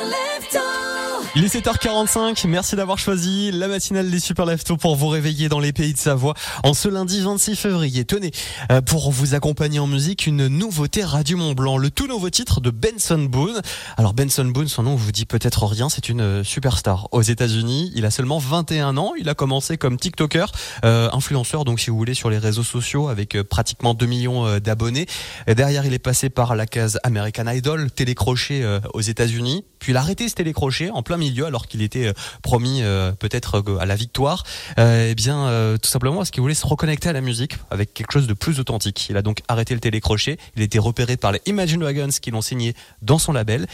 Il 1.35 1.43
est 1.43 1.55
7h45, 1.55 2.47
merci 2.47 2.75
d'avoir 2.75 2.99
choisi 2.99 3.51
la 3.51 3.67
matinale 3.67 4.11
des 4.11 4.19
Super 4.19 4.45
Leftos 4.45 4.77
pour 4.77 4.95
vous 4.95 5.07
réveiller 5.07 5.49
dans 5.49 5.59
les 5.59 5.73
pays 5.73 5.91
de 5.91 5.97
Savoie 5.97 6.35
en 6.61 6.75
ce 6.75 6.87
lundi 6.87 7.21
26 7.21 7.55
février. 7.55 8.05
Tenez, 8.05 8.29
euh, 8.71 8.81
pour 8.81 9.11
vous 9.11 9.33
accompagner 9.33 9.79
en 9.79 9.87
musique, 9.87 10.27
une 10.27 10.45
nouveauté 10.45 11.03
Radio 11.03 11.35
Mont 11.37 11.53
Blanc, 11.53 11.79
le 11.79 11.89
tout 11.89 12.05
nouveau 12.05 12.29
titre 12.29 12.61
de 12.61 12.69
Benson 12.69 13.17
Boone. 13.17 13.59
Alors 13.97 14.13
Benson 14.13 14.45
Boone, 14.45 14.67
son 14.67 14.83
nom 14.83 14.95
vous 14.95 15.11
dit 15.11 15.25
peut-être 15.25 15.65
rien, 15.65 15.89
c'est 15.89 16.07
une 16.07 16.21
euh, 16.21 16.43
superstar 16.43 17.07
aux 17.11 17.23
États-Unis. 17.23 17.91
Il 17.95 18.05
a 18.05 18.11
seulement 18.11 18.37
21 18.37 18.95
ans, 18.97 19.13
il 19.19 19.27
a 19.27 19.33
commencé 19.33 19.75
comme 19.75 19.97
TikToker, 19.97 20.51
euh, 20.85 21.09
influenceur 21.13 21.65
donc 21.65 21.79
si 21.79 21.89
vous 21.89 21.97
voulez 21.97 22.13
sur 22.13 22.29
les 22.29 22.37
réseaux 22.37 22.61
sociaux 22.61 23.07
avec 23.07 23.33
euh, 23.33 23.43
pratiquement 23.43 23.95
2 23.95 24.05
millions 24.05 24.59
d'abonnés. 24.59 25.07
Derrière, 25.47 25.83
il 25.87 25.95
est 25.95 25.99
passé 25.99 26.29
par 26.29 26.55
la 26.55 26.67
case 26.67 26.99
American 27.01 27.47
Idol, 27.47 27.89
télécrochet 27.89 28.63
aux 28.93 29.01
États-Unis, 29.01 29.65
puis 29.83 29.91
il 29.91 29.97
a 29.97 29.99
arrêté 29.99 30.29
ce 30.29 30.35
télécrochet 30.35 30.89
en 30.91 31.03
plein 31.03 31.17
milieu 31.17 31.45
alors 31.45 31.67
qu'il 31.67 31.81
était 31.81 32.07
euh, 32.07 32.13
promis 32.41 32.81
euh, 32.81 33.11
peut-être 33.11 33.61
euh, 33.67 33.79
à 33.79 33.85
la 33.85 33.97
victoire. 33.97 34.45
Eh 34.77 35.13
bien, 35.13 35.77
tout 35.81 35.89
simplement 35.89 36.17
parce 36.17 36.31
qu'il 36.31 36.41
voulait 36.41 36.53
se 36.53 36.65
reconnecter 36.65 37.09
à 37.09 37.13
la 37.13 37.19
musique 37.19 37.57
avec 37.69 37.93
quelque 37.93 38.13
chose 38.13 38.27
de 38.27 38.33
plus 38.33 38.59
authentique. 38.59 39.07
Il 39.09 39.17
a 39.17 39.21
donc 39.21 39.41
arrêté 39.49 39.73
le 39.73 39.81
télécrochet. 39.81 40.37
Il 40.55 40.61
a 40.61 40.65
été 40.65 40.79
repéré 40.79 41.17
par 41.17 41.33
les 41.33 41.41
Imagine 41.45 41.81
Dragons 41.81 42.09
qui 42.21 42.31
l'ont 42.31 42.41
signé 42.41 42.75
dans 43.01 43.19
son 43.19 43.33
label. 43.33 43.67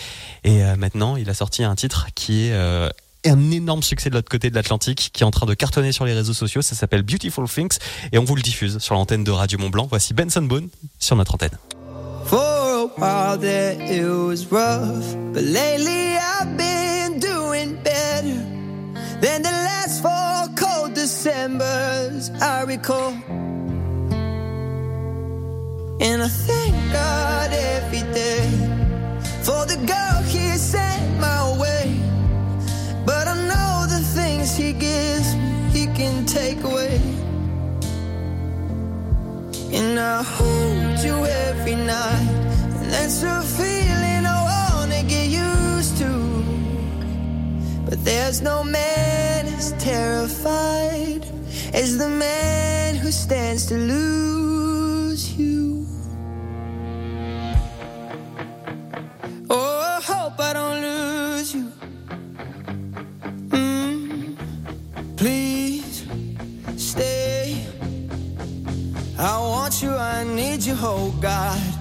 Et 0.44 0.64
maintenant, 0.78 1.16
il 1.16 1.30
a 1.30 1.34
sorti 1.34 1.64
un 1.64 1.76
titre 1.76 2.08
qui 2.16 2.48
est 2.48 2.54
un 3.26 3.52
énorme 3.52 3.84
succès 3.84 4.10
de 4.10 4.16
l'autre 4.16 4.30
côté 4.30 4.50
de 4.50 4.56
l'Atlantique 4.56 5.12
qui 5.14 5.24
est 5.24 5.26
en 5.26 5.32
train 5.32 5.46
de 5.46 5.54
cartonner 5.54 5.92
sur 5.92 6.06
les 6.06 6.14
réseaux 6.14 6.34
sociaux. 6.34 6.62
Ça 6.62 6.76
s'appelle 6.76 7.04
Beautiful 7.04 7.48
Things 7.48 7.78
et 8.12 8.18
on 8.18 8.24
vous 8.24 8.36
le 8.36 8.42
diffuse 8.42 8.80
sur 8.80 8.96
l'antenne 8.96 9.24
de 9.24 9.32
Radio 9.32 9.60
Mont 9.60 9.70
Blanc. 9.70 9.88
Voici 9.90 10.14
Benson 10.14 10.42
Boone 10.42 10.70
sur 10.98 11.16
notre 11.16 11.36
antenne. 11.36 11.58
For 12.30 12.36
a 12.36 12.86
while 12.86 13.38
there 13.38 13.76
it 13.82 14.06
was 14.06 14.52
rough, 14.52 15.16
but 15.34 15.42
lately 15.42 16.16
I've 16.16 16.56
been 16.56 17.18
doing 17.18 17.82
better 17.82 18.38
than 19.20 19.42
the 19.42 19.50
last 19.50 20.04
four 20.04 20.56
cold 20.56 20.94
Decembers 20.94 22.30
I 22.40 22.66
recall. 22.66 23.14
And 26.00 26.22
I 26.22 26.28
thank 26.28 26.76
God 26.94 27.50
every 27.52 28.06
day 28.14 28.48
for 29.42 29.66
the 29.66 29.78
girl 29.88 30.22
He 30.28 30.56
sent 30.56 31.20
my 31.20 31.58
way. 31.60 32.00
But 33.08 33.28
I 33.28 33.38
know 33.50 33.88
the 33.90 34.04
things 34.14 34.56
He 34.56 34.74
gives 34.74 35.34
me, 35.34 35.70
He 35.74 35.86
can 35.98 36.28
take 36.28 36.64
away. 36.64 37.02
And 39.74 40.00
I 40.00 40.22
But 48.00 48.06
there's 48.06 48.42
no 48.42 48.64
man 48.64 49.48
as 49.48 49.74
terrified 49.74 51.26
as 51.74 51.98
the 51.98 52.08
man 52.08 52.96
who 52.96 53.12
stands 53.12 53.66
to 53.66 53.76
lose 53.76 55.38
you. 55.38 55.86
Oh, 59.50 59.98
I 59.98 60.02
hope 60.02 60.40
I 60.40 60.54
don't 60.54 60.82
lose 60.82 61.54
you. 61.54 61.72
Mm, 63.50 64.38
please 65.18 66.06
stay. 66.78 67.66
I 69.18 69.40
want 69.40 69.82
you, 69.84 69.92
I 69.92 70.24
need 70.24 70.64
you, 70.64 70.76
oh 70.78 71.14
God. 71.20 71.79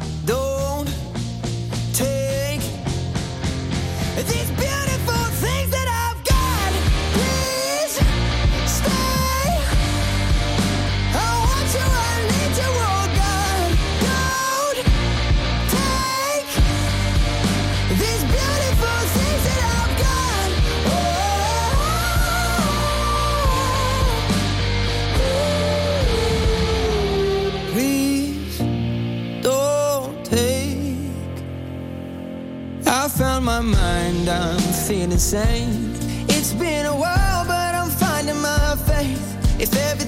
Mind, 33.71 34.29
I'm 34.29 34.59
feeling 34.87 35.19
sane. 35.19 35.95
It's 36.29 36.53
been 36.53 36.87
a 36.87 36.97
while, 36.97 37.45
but 37.45 37.75
I'm 37.75 37.91
finding 37.91 38.41
my 38.41 38.77
faith. 38.87 39.25
If 39.61 39.75
everything's 39.77 40.08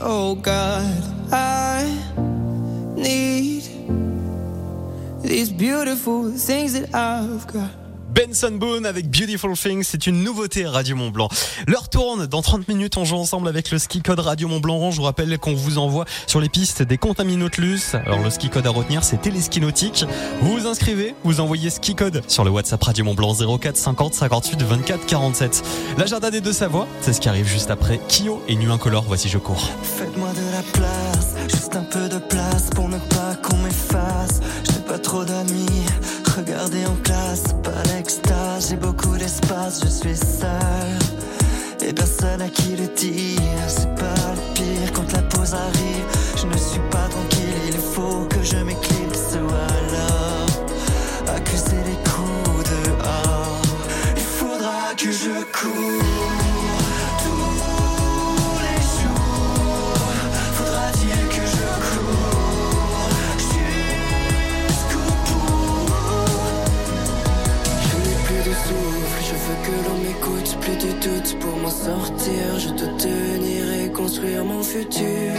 Oh 0.00 0.34
God. 0.34 1.02
I 1.32 1.84
need 2.96 3.62
these 5.22 5.50
beautiful 5.50 6.30
things 6.32 6.72
that 6.72 6.94
I've 6.94 7.46
got. 7.46 7.83
Benson 8.14 8.52
Boone 8.52 8.86
avec 8.86 9.10
Beautiful 9.10 9.56
Things, 9.56 9.82
c'est 9.82 10.06
une 10.06 10.22
nouveauté 10.22 10.66
Radio 10.66 10.94
Mont 10.94 11.10
Blanc. 11.10 11.28
L'heure 11.66 11.88
tourne, 11.88 12.26
dans 12.26 12.42
30 12.42 12.68
minutes 12.68 12.96
on 12.96 13.04
joue 13.04 13.16
ensemble 13.16 13.48
avec 13.48 13.72
le 13.72 13.78
ski 13.78 14.02
code 14.02 14.20
Radio 14.20 14.46
Mont 14.46 14.60
Blanc. 14.60 14.92
Je 14.92 14.98
vous 14.98 15.02
rappelle 15.02 15.36
qu'on 15.38 15.54
vous 15.54 15.78
envoie 15.78 16.04
sur 16.28 16.40
les 16.40 16.48
pistes 16.48 16.82
des 16.82 16.96
Contaminotlus. 16.96 17.96
Alors 18.06 18.22
le 18.22 18.30
ski 18.30 18.50
code 18.50 18.68
à 18.68 18.70
retenir 18.70 19.02
c'est 19.02 19.20
Téléski 19.20 19.60
Nautique. 19.60 20.04
Vous 20.40 20.52
vous 20.58 20.66
inscrivez, 20.68 21.16
vous 21.24 21.40
envoyez 21.40 21.70
ski 21.70 21.96
code 21.96 22.22
sur 22.28 22.44
le 22.44 22.50
WhatsApp 22.50 22.84
Radio 22.84 23.04
Mont 23.04 23.14
Blanc 23.14 23.34
04 23.34 23.76
50 23.76 24.14
58 24.14 24.62
24 24.62 25.06
47. 25.06 25.64
L'agenda 25.98 26.30
des 26.30 26.40
deux 26.40 26.52
Savoie, 26.52 26.86
c'est 27.00 27.12
ce 27.12 27.20
qui 27.20 27.28
arrive 27.28 27.48
juste 27.48 27.72
après 27.72 27.98
Kyo 28.08 28.40
et 28.46 28.54
Nuit 28.54 28.70
Incolore. 28.70 29.04
Voici 29.08 29.28
Je 29.28 29.38
cours. 29.38 29.70
Faites-moi 29.82 30.28
de 30.28 30.52
la 30.52 30.62
place, 30.62 31.34
juste 31.48 31.74
un 31.74 31.82
peu 31.82 32.08
de 32.08 32.18
place 32.18 32.70
pour 32.74 32.88
ne 32.88 32.98
pas 32.98 33.34
qu'on 33.42 33.56
m'efface. 33.56 34.40
J'ai 34.70 34.80
pas 34.86 34.98
trop 34.98 35.24
d'amis, 35.24 35.66
regardez 36.36 36.84
en 36.86 36.96
classe, 37.02 37.44
pas 37.62 37.82
l'extase, 37.94 38.68
j'ai 38.70 38.76
beaucoup 38.76 39.16
d'espace, 39.16 39.80
je 39.84 39.88
suis 39.88 40.16
seul. 40.16 40.98
Et 41.86 41.92
personne 41.92 42.42
à 42.42 42.48
qui 42.48 42.76
le 42.76 42.86
dire, 42.96 43.68
c'est 43.68 43.94
pas 43.94 44.32
le 44.34 44.54
pire 44.54 44.92
quand 44.92 45.12
la 45.12 45.22
pause 45.22 45.54
arrive. 45.54 46.06
Je 46.36 46.46
ne 46.46 46.56
suis 46.56 46.80
pas 46.90 47.08
tranquille, 47.08 47.62
il 47.68 47.78
faut 47.78 48.26
que 48.28 48.42
je 48.42 48.56
m'éclipse 48.56 49.34
ou 49.34 49.48
alors 49.48 51.36
accuser 51.36 51.82
les 51.86 51.98
coups 52.10 52.70
dehors. 52.70 53.62
Il 54.16 54.22
faudra 54.22 54.94
que 54.96 55.10
je 55.12 55.42
cours. 55.52 56.03
Sortir. 71.82 72.58
Je 72.58 72.68
dois 72.68 72.94
tenir 72.98 73.64
construire 73.92 74.44
mon 74.44 74.62
futur. 74.62 75.32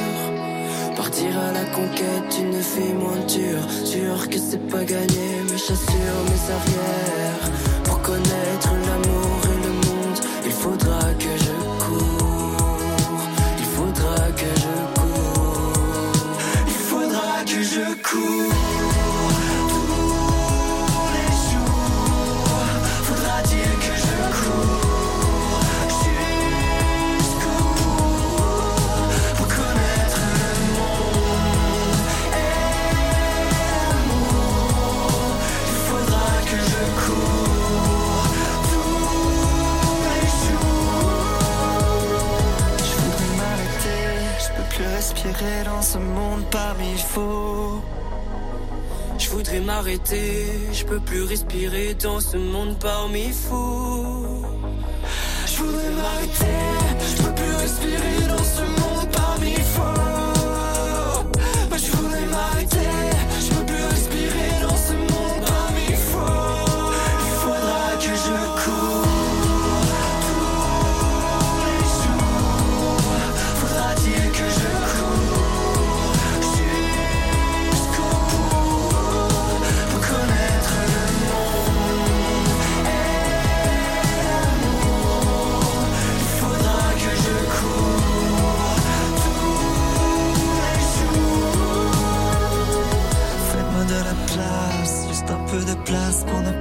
Partir 0.95 1.31
à 1.47 1.51
la 1.51 1.65
conquête 1.77 2.27
d'une 2.35 2.59
vie 2.71 2.93
moins 2.93 3.21
dure. 3.27 3.65
Sûr 3.85 4.29
que 4.29 4.37
c'est 4.37 4.65
pas 4.67 4.83
gagné, 4.83 5.27
mes 5.49 5.57
chassures, 5.57 6.21
mes 6.31 6.43
arrières. 6.57 7.45
Pour 7.83 8.01
connaître 8.01 8.71
l'amour 8.87 9.39
et 9.53 9.59
le 9.65 9.73
monde, 9.85 10.19
il 10.45 10.51
faudra 10.51 10.99
que 11.23 11.33
je 11.45 11.55
cours. 11.83 12.77
Il 13.59 13.65
faudra 13.75 14.17
que 14.41 14.51
je 14.63 14.75
cours. 14.99 16.11
Il 16.67 16.79
faudra 16.89 17.43
que 17.45 17.61
je 17.61 17.85
cours. 18.09 18.64
Je 50.73 50.85
peux 50.85 50.99
plus 50.99 51.23
respirer 51.23 51.93
dans 51.95 52.19
ce 52.19 52.37
monde 52.37 52.77
parmi 52.79 53.31
fous. 53.31 54.45
Je 55.47 55.63
voudrais 55.63 55.91
m'arrêter, 55.91 56.74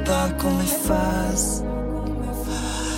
pas 0.04 0.28
qu'on 0.38 0.52
m'efface. 0.52 1.62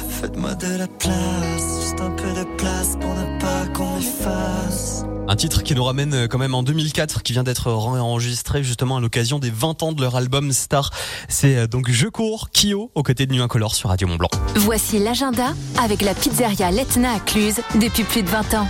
Faites-moi 0.09 0.55
de 0.55 0.79
la 0.79 0.87
place, 0.87 1.81
juste 1.81 2.01
un 2.01 2.11
peu 2.11 2.29
de 2.29 2.45
place 2.57 2.97
pour 3.01 3.15
ne 3.15 3.41
pas 3.41 3.67
qu'on 3.75 3.97
m'efface. 3.97 5.05
Un 5.29 5.37
titre 5.37 5.63
qui 5.63 5.75
nous 5.75 5.83
ramène 5.83 6.15
euh, 6.15 6.27
quand 6.29 6.39
même 6.39 6.55
en 6.55 6.63
2004, 6.63 7.23
qui 7.23 7.33
vient 7.33 7.43
d'être 7.43 7.71
enregistré 7.71 8.63
justement 8.63 8.97
à 8.97 9.01
l'occasion 9.01 9.41
des 9.41 9.51
20 9.51 9.83
ans 9.83 9.93
de 9.93 10.01
leur 10.01 10.15
album 10.15 10.53
Star. 10.53 10.91
C'est 11.29 11.57
euh, 11.57 11.67
donc 11.67 11.91
Je 11.91 12.07
cours, 12.07 12.51
Kyo, 12.51 12.91
aux 12.95 13.03
côtés 13.03 13.27
de 13.27 13.33
Nuit 13.33 13.43
Incolore 13.43 13.75
sur 13.75 13.89
Radio 13.89 14.07
Mont 14.07 14.17
Blanc. 14.17 14.31
Voici 14.55 14.99
l'agenda 15.01 15.53
avec 15.83 16.01
la 16.01 16.15
pizzeria 16.15 16.71
Letna 16.71 17.15
à 17.15 17.21
Cluse 17.21 17.61
depuis 17.81 18.05
plus 18.05 18.23
de 18.23 18.29
20 18.29 18.55
ans. 18.55 18.69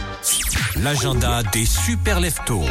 L'agenda 0.82 1.42
des 1.52 1.66
super 1.66 2.20
leftos. 2.20 2.64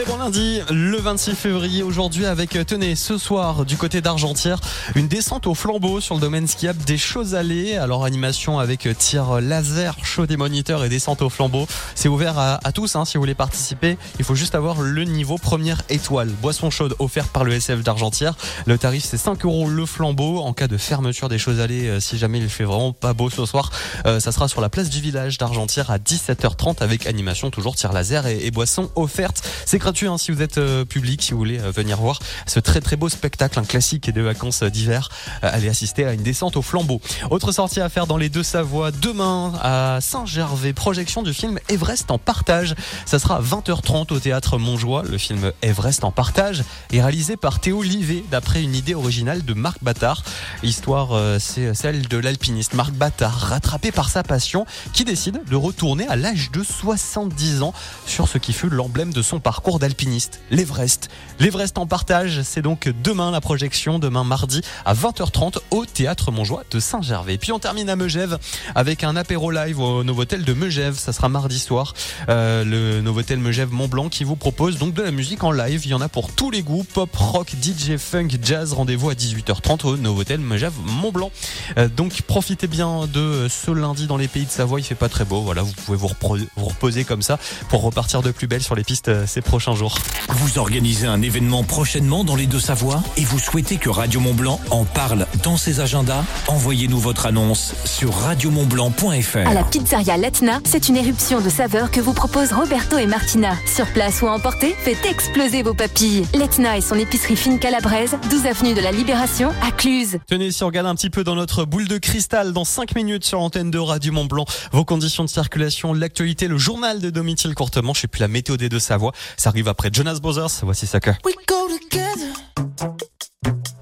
Très 0.00 0.10
bon 0.10 0.16
lundi, 0.16 0.62
le 0.70 0.96
26 0.96 1.34
février 1.34 1.82
aujourd'hui 1.82 2.24
avec, 2.24 2.56
euh, 2.56 2.64
tenez, 2.64 2.96
ce 2.96 3.18
soir 3.18 3.66
du 3.66 3.76
côté 3.76 4.00
d'Argentière, 4.00 4.58
une 4.94 5.08
descente 5.08 5.46
au 5.46 5.54
flambeau 5.54 6.00
sur 6.00 6.14
le 6.14 6.22
domaine 6.22 6.46
skiable 6.46 6.82
des 6.84 6.96
Choses 6.96 7.34
Allées. 7.34 7.76
Alors 7.76 8.06
animation 8.06 8.58
avec 8.58 8.86
euh, 8.86 8.94
tir 8.94 9.42
laser, 9.42 9.94
show 10.02 10.24
des 10.24 10.38
moniteurs 10.38 10.84
et 10.84 10.88
descente 10.88 11.20
au 11.20 11.28
flambeau. 11.28 11.66
C'est 11.94 12.08
ouvert 12.08 12.38
à, 12.38 12.72
tous 12.72 12.96
hein, 12.96 13.04
si 13.04 13.18
vous 13.18 13.20
voulez 13.20 13.34
participer. 13.34 13.98
Il 14.18 14.24
faut 14.24 14.34
juste 14.34 14.54
avoir 14.54 14.80
le 14.80 15.04
niveau 15.04 15.36
première 15.36 15.82
étoile. 15.90 16.30
Boisson 16.30 16.70
chaude 16.70 16.96
offerte 16.98 17.30
par 17.30 17.44
le 17.44 17.52
SF 17.52 17.82
d'Argentière. 17.82 18.36
Le 18.64 18.78
tarif 18.78 19.04
c'est 19.04 19.18
5 19.18 19.44
euros 19.44 19.68
le 19.68 19.84
flambeau. 19.84 20.38
En 20.38 20.54
cas 20.54 20.66
de 20.66 20.78
fermeture 20.78 21.28
des 21.28 21.38
Choses 21.38 21.60
Allées, 21.60 21.88
euh, 21.88 22.00
si 22.00 22.16
jamais 22.16 22.38
il 22.38 22.48
fait 22.48 22.64
vraiment 22.64 22.94
pas 22.94 23.12
beau 23.12 23.28
ce 23.28 23.44
soir, 23.44 23.70
ça 24.06 24.32
sera 24.32 24.48
sur 24.48 24.62
la 24.62 24.70
place 24.70 24.88
du 24.88 25.02
village 25.02 25.36
d'Argentière 25.36 25.90
à 25.90 25.98
17h30 25.98 26.82
avec 26.82 27.06
animation 27.06 27.50
toujours 27.50 27.76
tir 27.76 27.92
laser 27.92 28.26
et, 28.26 28.46
et 28.46 28.50
boisson 28.50 28.90
offerte. 28.96 29.46
C'est 29.66 29.78
hein, 30.02 30.18
si 30.18 30.30
vous 30.30 30.42
êtes 30.42 30.58
euh, 30.58 30.84
public, 30.84 31.22
si 31.22 31.32
vous 31.32 31.38
voulez 31.38 31.58
euh, 31.58 31.70
venir 31.70 31.98
voir 31.98 32.20
ce 32.46 32.60
très 32.60 32.80
très 32.80 32.96
beau 32.96 33.08
spectacle, 33.08 33.58
un 33.58 33.64
classique 33.64 34.10
des 34.10 34.22
vacances 34.22 34.62
d'hiver. 34.62 35.08
Euh, 35.42 35.50
allez 35.52 35.68
assister 35.68 36.04
à 36.04 36.12
une 36.12 36.22
descente 36.22 36.56
au 36.56 36.62
flambeau. 36.62 37.00
Autre 37.30 37.52
sortie 37.52 37.80
à 37.80 37.88
faire 37.88 38.06
dans 38.06 38.16
les 38.16 38.28
deux 38.28 38.42
Savoie 38.42 38.90
demain 38.92 39.52
à 39.62 39.98
Saint-Gervais, 40.00 40.72
projection 40.72 41.22
du 41.22 41.34
film 41.34 41.58
Everest 41.68 42.10
en 42.10 42.18
partage. 42.18 42.74
Ça 43.04 43.18
sera 43.18 43.36
à 43.36 43.40
20h30 43.40 44.12
au 44.12 44.18
théâtre 44.18 44.58
Montjoie. 44.58 45.02
Le 45.08 45.18
film 45.18 45.52
Everest 45.62 46.04
en 46.04 46.12
partage 46.12 46.62
est 46.92 47.00
réalisé 47.00 47.36
par 47.36 47.60
Théo 47.60 47.82
Livet 47.82 48.24
d'après 48.30 48.62
une 48.62 48.74
idée 48.74 48.94
originale 48.94 49.44
de 49.44 49.54
Marc 49.54 49.78
Battard. 49.82 50.22
L'histoire 50.62 51.10
c'est 51.38 51.74
celle 51.74 52.08
de 52.08 52.16
l'alpiniste 52.16 52.74
Marc 52.74 52.92
Battard, 52.92 53.38
rattrapé 53.38 53.92
par 53.92 54.08
sa 54.08 54.22
passion, 54.22 54.66
qui 54.92 55.04
décide 55.04 55.40
de 55.48 55.56
retourner 55.56 56.06
à 56.08 56.16
l'âge 56.16 56.50
de 56.50 56.62
70 56.62 57.62
ans 57.62 57.74
sur 58.06 58.28
ce 58.28 58.38
qui 58.38 58.52
fut 58.52 58.68
l'emblème 58.68 59.12
de 59.12 59.22
son 59.22 59.40
parcours 59.40 59.69
d'alpiniste, 59.78 60.40
l'Everest. 60.50 61.08
L'Everest 61.38 61.78
en 61.78 61.86
partage, 61.86 62.42
c'est 62.42 62.62
donc 62.62 62.88
demain 63.02 63.30
la 63.30 63.40
projection, 63.40 63.98
demain 63.98 64.24
mardi 64.24 64.62
à 64.84 64.94
20h30 64.94 65.58
au 65.70 65.86
théâtre 65.86 66.30
Montjoie 66.30 66.64
de 66.70 66.80
Saint-Gervais. 66.80 67.38
Puis 67.38 67.52
on 67.52 67.58
termine 67.58 67.88
à 67.88 67.96
Megève 67.96 68.38
avec 68.74 69.04
un 69.04 69.16
apéro 69.16 69.50
live 69.50 69.78
au 69.80 70.04
Novotel 70.04 70.44
de 70.44 70.52
Megève. 70.52 70.98
Ça 70.98 71.12
sera 71.12 71.28
mardi 71.28 71.58
soir. 71.58 71.94
Euh, 72.28 72.64
le 72.64 73.00
Novotel 73.00 73.38
Megève 73.38 73.72
Mont 73.72 73.88
Blanc 73.88 74.08
qui 74.08 74.24
vous 74.24 74.36
propose 74.36 74.78
donc 74.78 74.94
de 74.94 75.02
la 75.02 75.10
musique 75.10 75.44
en 75.44 75.52
live. 75.52 75.82
Il 75.84 75.90
y 75.90 75.94
en 75.94 76.00
a 76.00 76.08
pour 76.08 76.32
tous 76.32 76.50
les 76.50 76.62
goûts 76.62 76.84
pop, 76.84 77.14
rock, 77.14 77.52
DJ, 77.62 77.96
funk, 77.96 78.28
jazz. 78.42 78.72
Rendez-vous 78.72 79.10
à 79.10 79.14
18h30 79.14 79.86
au 79.86 79.96
Novotel 79.96 80.40
Megève 80.40 80.72
Mont 80.84 81.12
Blanc. 81.12 81.30
Euh, 81.78 81.88
donc 81.88 82.22
profitez 82.22 82.66
bien 82.66 83.06
de 83.06 83.46
ce 83.48 83.70
lundi 83.70 84.06
dans 84.06 84.16
les 84.16 84.28
pays 84.28 84.44
de 84.44 84.50
Savoie. 84.50 84.80
Il 84.80 84.84
fait 84.84 84.94
pas 84.94 85.08
très 85.08 85.24
beau. 85.24 85.42
Voilà, 85.42 85.62
vous 85.62 85.72
pouvez 85.72 85.98
vous, 85.98 86.10
reposer 86.56 87.04
comme 87.04 87.22
ça 87.22 87.38
pour 87.68 87.82
repartir 87.82 88.22
de 88.22 88.30
plus 88.30 88.46
belle 88.46 88.62
sur 88.62 88.74
les 88.74 88.84
pistes 88.84 89.08
euh, 89.08 89.26
ces 89.26 89.42
prochains 89.60 89.76
jours. 89.76 89.98
Vous 90.30 90.58
organisez 90.58 91.06
un 91.06 91.20
événement 91.20 91.64
prochainement 91.64 92.24
dans 92.24 92.34
les 92.34 92.46
Deux-Savoies 92.46 93.02
et 93.18 93.24
vous 93.24 93.38
souhaitez 93.38 93.76
que 93.76 93.90
Radio 93.90 94.18
Mont-Blanc 94.18 94.58
en 94.70 94.86
parle 94.86 95.26
dans 95.42 95.58
ses 95.58 95.80
agendas? 95.80 96.24
Envoyez-nous 96.48 96.98
votre 96.98 97.26
annonce 97.26 97.74
sur 97.84 98.14
radiomontblanc.fr. 98.14 99.46
À 99.46 99.52
la 99.52 99.62
pizzeria 99.64 100.16
Latina, 100.16 100.60
c'est 100.64 100.88
une 100.88 100.96
éruption 100.96 101.42
de 101.42 101.50
saveurs 101.50 101.90
que 101.90 102.00
vous 102.00 102.14
proposent 102.14 102.54
Roberto 102.54 102.96
et 102.96 103.04
Martina. 103.04 103.54
Sur 103.66 103.84
place 103.88 104.22
ou 104.22 104.28
à 104.28 104.32
emporter, 104.32 104.74
faites 104.82 105.04
exploser 105.04 105.62
vos 105.62 105.74
papilles. 105.74 106.26
Latina 106.32 106.78
et 106.78 106.80
son 106.80 106.94
épicerie 106.94 107.36
fine 107.36 107.58
calabraise, 107.58 108.16
12 108.30 108.46
avenue 108.46 108.72
de 108.72 108.80
la 108.80 108.92
Libération, 108.92 109.50
à 109.62 109.72
Cluse. 109.72 110.20
Tenez, 110.26 110.52
si 110.52 110.64
on 110.64 110.68
regarde 110.68 110.86
un 110.86 110.94
petit 110.94 111.10
peu 111.10 111.22
dans 111.22 111.34
notre 111.34 111.66
boule 111.66 111.86
de 111.86 111.98
cristal, 111.98 112.54
dans 112.54 112.64
5 112.64 112.94
minutes 112.94 113.26
sur 113.26 113.40
l'antenne 113.40 113.70
de 113.70 113.78
Radio 113.78 114.10
Mont 114.14 114.24
Blanc, 114.24 114.46
vos 114.72 114.86
conditions 114.86 115.24
de 115.24 115.28
circulation, 115.28 115.92
l'actualité, 115.92 116.48
le 116.48 116.56
journal 116.56 117.00
de 117.00 117.10
Domitil 117.10 117.54
Courtement, 117.54 117.92
je 117.92 118.00
sais 118.00 118.08
plus 118.08 118.20
la 118.20 118.28
météo 118.28 118.56
des 118.56 118.70
Deux-Savoies. 118.70 119.12
Ça 119.36 119.49
arrive 119.50 119.68
après 119.68 119.90
Jonas 119.92 120.20
Brothers. 120.20 120.60
Voici 120.62 120.86
Sucker. 120.86 121.14
We 121.24 121.34
go 121.46 121.68
together. 121.68 122.32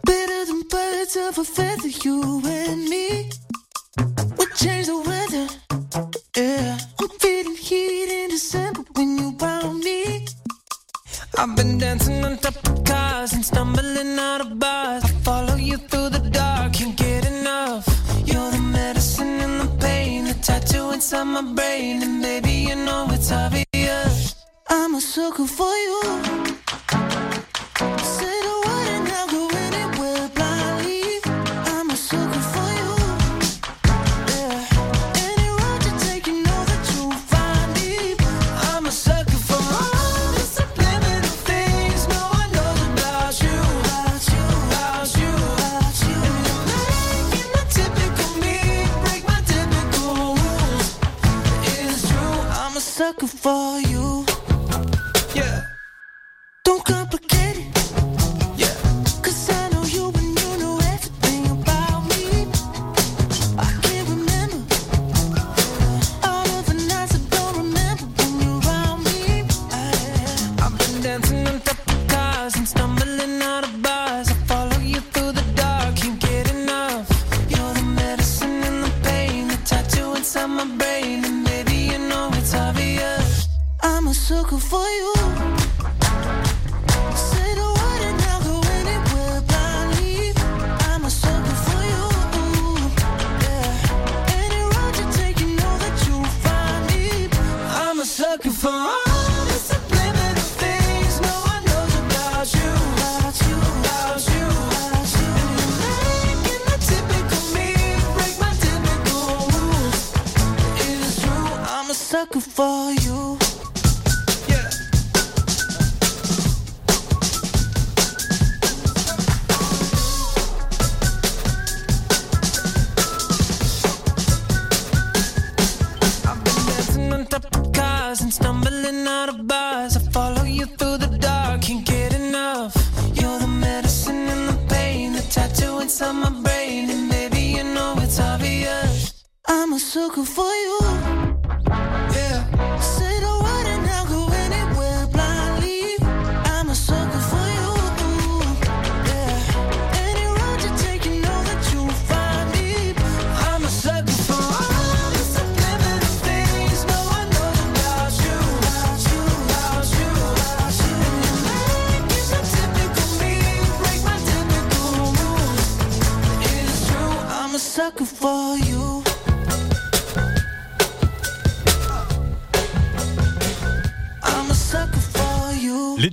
Better 0.04 0.46
than 0.46 0.62
birds 0.70 1.16
of 1.16 1.38
a 1.38 1.44
feather, 1.44 1.88
you 2.04 2.42
and 2.44 2.88
me. 2.88 3.28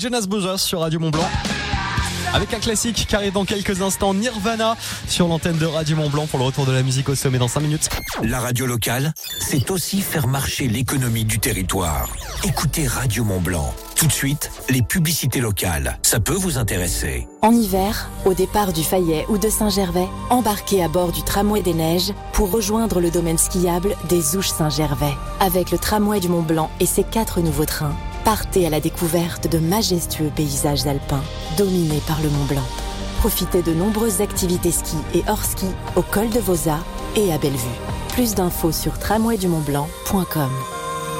Jonas 0.05 0.27
Brothers 0.27 0.59
sur 0.59 0.81
Radio 0.81 0.99
Mont 0.99 1.09
Blanc. 1.09 1.27
Avec 2.31 2.53
un 2.53 2.59
classique 2.59 3.07
qui 3.07 3.15
arrive 3.15 3.33
dans 3.33 3.43
quelques 3.43 3.81
instants, 3.81 4.13
Nirvana 4.13 4.77
sur 5.07 5.27
l'antenne 5.27 5.57
de 5.57 5.65
Radio 5.65 5.97
Mont 5.97 6.11
Blanc 6.11 6.27
pour 6.27 6.37
le 6.37 6.45
retour 6.45 6.67
de 6.67 6.71
la 6.71 6.83
musique 6.83 7.09
au 7.09 7.15
sommet 7.15 7.39
dans 7.39 7.47
5 7.47 7.61
minutes. 7.61 7.89
La 8.21 8.39
radio 8.39 8.67
locale, 8.67 9.15
c'est 9.39 9.71
aussi 9.71 10.01
faire 10.01 10.27
marcher 10.27 10.67
l'économie 10.67 11.25
du 11.25 11.39
territoire. 11.39 12.07
Écoutez 12.43 12.85
Radio 12.85 13.23
Mont 13.23 13.41
Blanc. 13.41 13.73
Tout 13.95 14.05
de 14.05 14.11
suite, 14.11 14.51
les 14.69 14.83
publicités 14.83 15.39
locales. 15.39 15.97
Ça 16.03 16.19
peut 16.19 16.35
vous 16.35 16.59
intéresser. 16.59 17.27
En 17.41 17.51
hiver, 17.51 18.07
au 18.25 18.35
départ 18.35 18.73
du 18.73 18.83
Fayet 18.83 19.25
ou 19.27 19.39
de 19.39 19.49
Saint-Gervais, 19.49 20.07
embarquez 20.29 20.83
à 20.83 20.87
bord 20.87 21.13
du 21.13 21.23
tramway 21.23 21.63
des 21.63 21.73
neiges 21.73 22.13
pour 22.31 22.51
rejoindre 22.51 22.99
le 22.99 23.09
domaine 23.09 23.39
skiable 23.39 23.95
des 24.07 24.35
Ouches 24.37 24.49
Saint-Gervais. 24.49 25.15
Avec 25.39 25.71
le 25.71 25.79
tramway 25.79 26.19
du 26.19 26.29
Mont 26.29 26.43
Blanc 26.43 26.69
et 26.79 26.85
ses 26.85 27.03
quatre 27.03 27.41
nouveaux 27.41 27.65
trains, 27.65 27.95
partez 28.25 28.65
à 28.65 28.69
la 28.71 28.81
découverte 28.81 29.47
de 29.49 29.59
majestueux 29.59 30.31
paysages 30.35 30.87
alpins 30.87 31.23
dominés 31.57 32.01
par 32.07 32.19
le 32.21 32.29
Mont 32.29 32.45
Blanc. 32.45 32.67
Profitez 33.19 33.61
de 33.61 33.73
nombreuses 33.73 34.19
activités 34.19 34.71
ski 34.71 34.97
et 35.13 35.23
hors 35.29 35.45
ski 35.45 35.67
au 35.95 36.01
col 36.01 36.29
de 36.29 36.39
Vosa 36.39 36.79
et 37.15 37.31
à 37.31 37.37
Bellevue. 37.37 37.79
Plus 38.09 38.33
d'infos 38.33 38.71
sur 38.71 38.97
tramwaydumontblanc.com. 38.97 40.49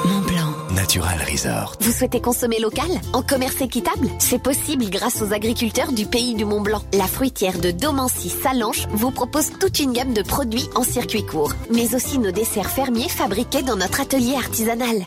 Mont 0.04 0.20
Blanc. 0.20 0.52
Natural 0.74 1.18
Resort. 1.30 1.76
Vous 1.80 1.92
souhaitez 1.92 2.20
consommer 2.20 2.58
local 2.58 2.90
En 3.12 3.22
commerce 3.22 3.60
équitable? 3.60 4.08
C'est 4.18 4.42
possible 4.42 4.90
grâce 4.90 5.22
aux 5.22 5.32
agriculteurs 5.32 5.92
du 5.92 6.06
pays 6.06 6.34
du 6.34 6.44
Mont 6.44 6.60
Blanc. 6.60 6.82
La 6.92 7.06
fruitière 7.06 7.58
de 7.60 7.70
Domancy 7.70 8.30
Salanche 8.30 8.88
vous 8.90 9.12
propose 9.12 9.50
toute 9.60 9.78
une 9.78 9.92
gamme 9.92 10.12
de 10.12 10.22
produits 10.22 10.68
en 10.74 10.82
circuit 10.82 11.24
court, 11.24 11.52
mais 11.72 11.94
aussi 11.94 12.18
nos 12.18 12.32
desserts 12.32 12.70
fermiers 12.70 13.08
fabriqués 13.08 13.62
dans 13.62 13.76
notre 13.76 14.00
atelier 14.00 14.34
artisanal. 14.34 15.06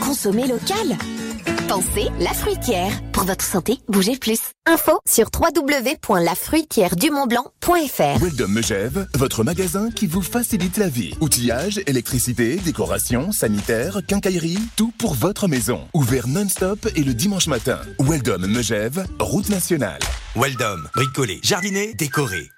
Consommer 0.00 0.46
local 0.46 0.96
Pensez 1.72 2.08
la 2.20 2.34
fruitière. 2.34 2.92
Pour 3.12 3.24
votre 3.24 3.42
santé, 3.42 3.78
bougez 3.88 4.18
plus. 4.18 4.40
Info 4.66 5.00
sur 5.08 5.30
www.lafruitièredumontblanc.fr 5.34 8.22
Weldom 8.22 8.48
Megève, 8.48 9.08
votre 9.14 9.42
magasin 9.42 9.90
qui 9.90 10.06
vous 10.06 10.20
facilite 10.20 10.76
la 10.76 10.90
vie. 10.90 11.14
Outillage, 11.22 11.80
électricité, 11.86 12.56
décoration, 12.56 13.32
sanitaire, 13.32 14.00
quincaillerie, 14.06 14.58
tout 14.76 14.92
pour 14.98 15.14
votre 15.14 15.48
maison. 15.48 15.88
Ouvert 15.94 16.28
non-stop 16.28 16.86
et 16.94 17.04
le 17.04 17.14
dimanche 17.14 17.46
matin. 17.46 17.78
Weldom 17.98 18.46
Megève, 18.46 19.06
route 19.18 19.48
nationale. 19.48 20.00
Weldom, 20.36 20.86
bricoler, 20.94 21.40
jardiner, 21.42 21.94
décorer. 21.94 22.50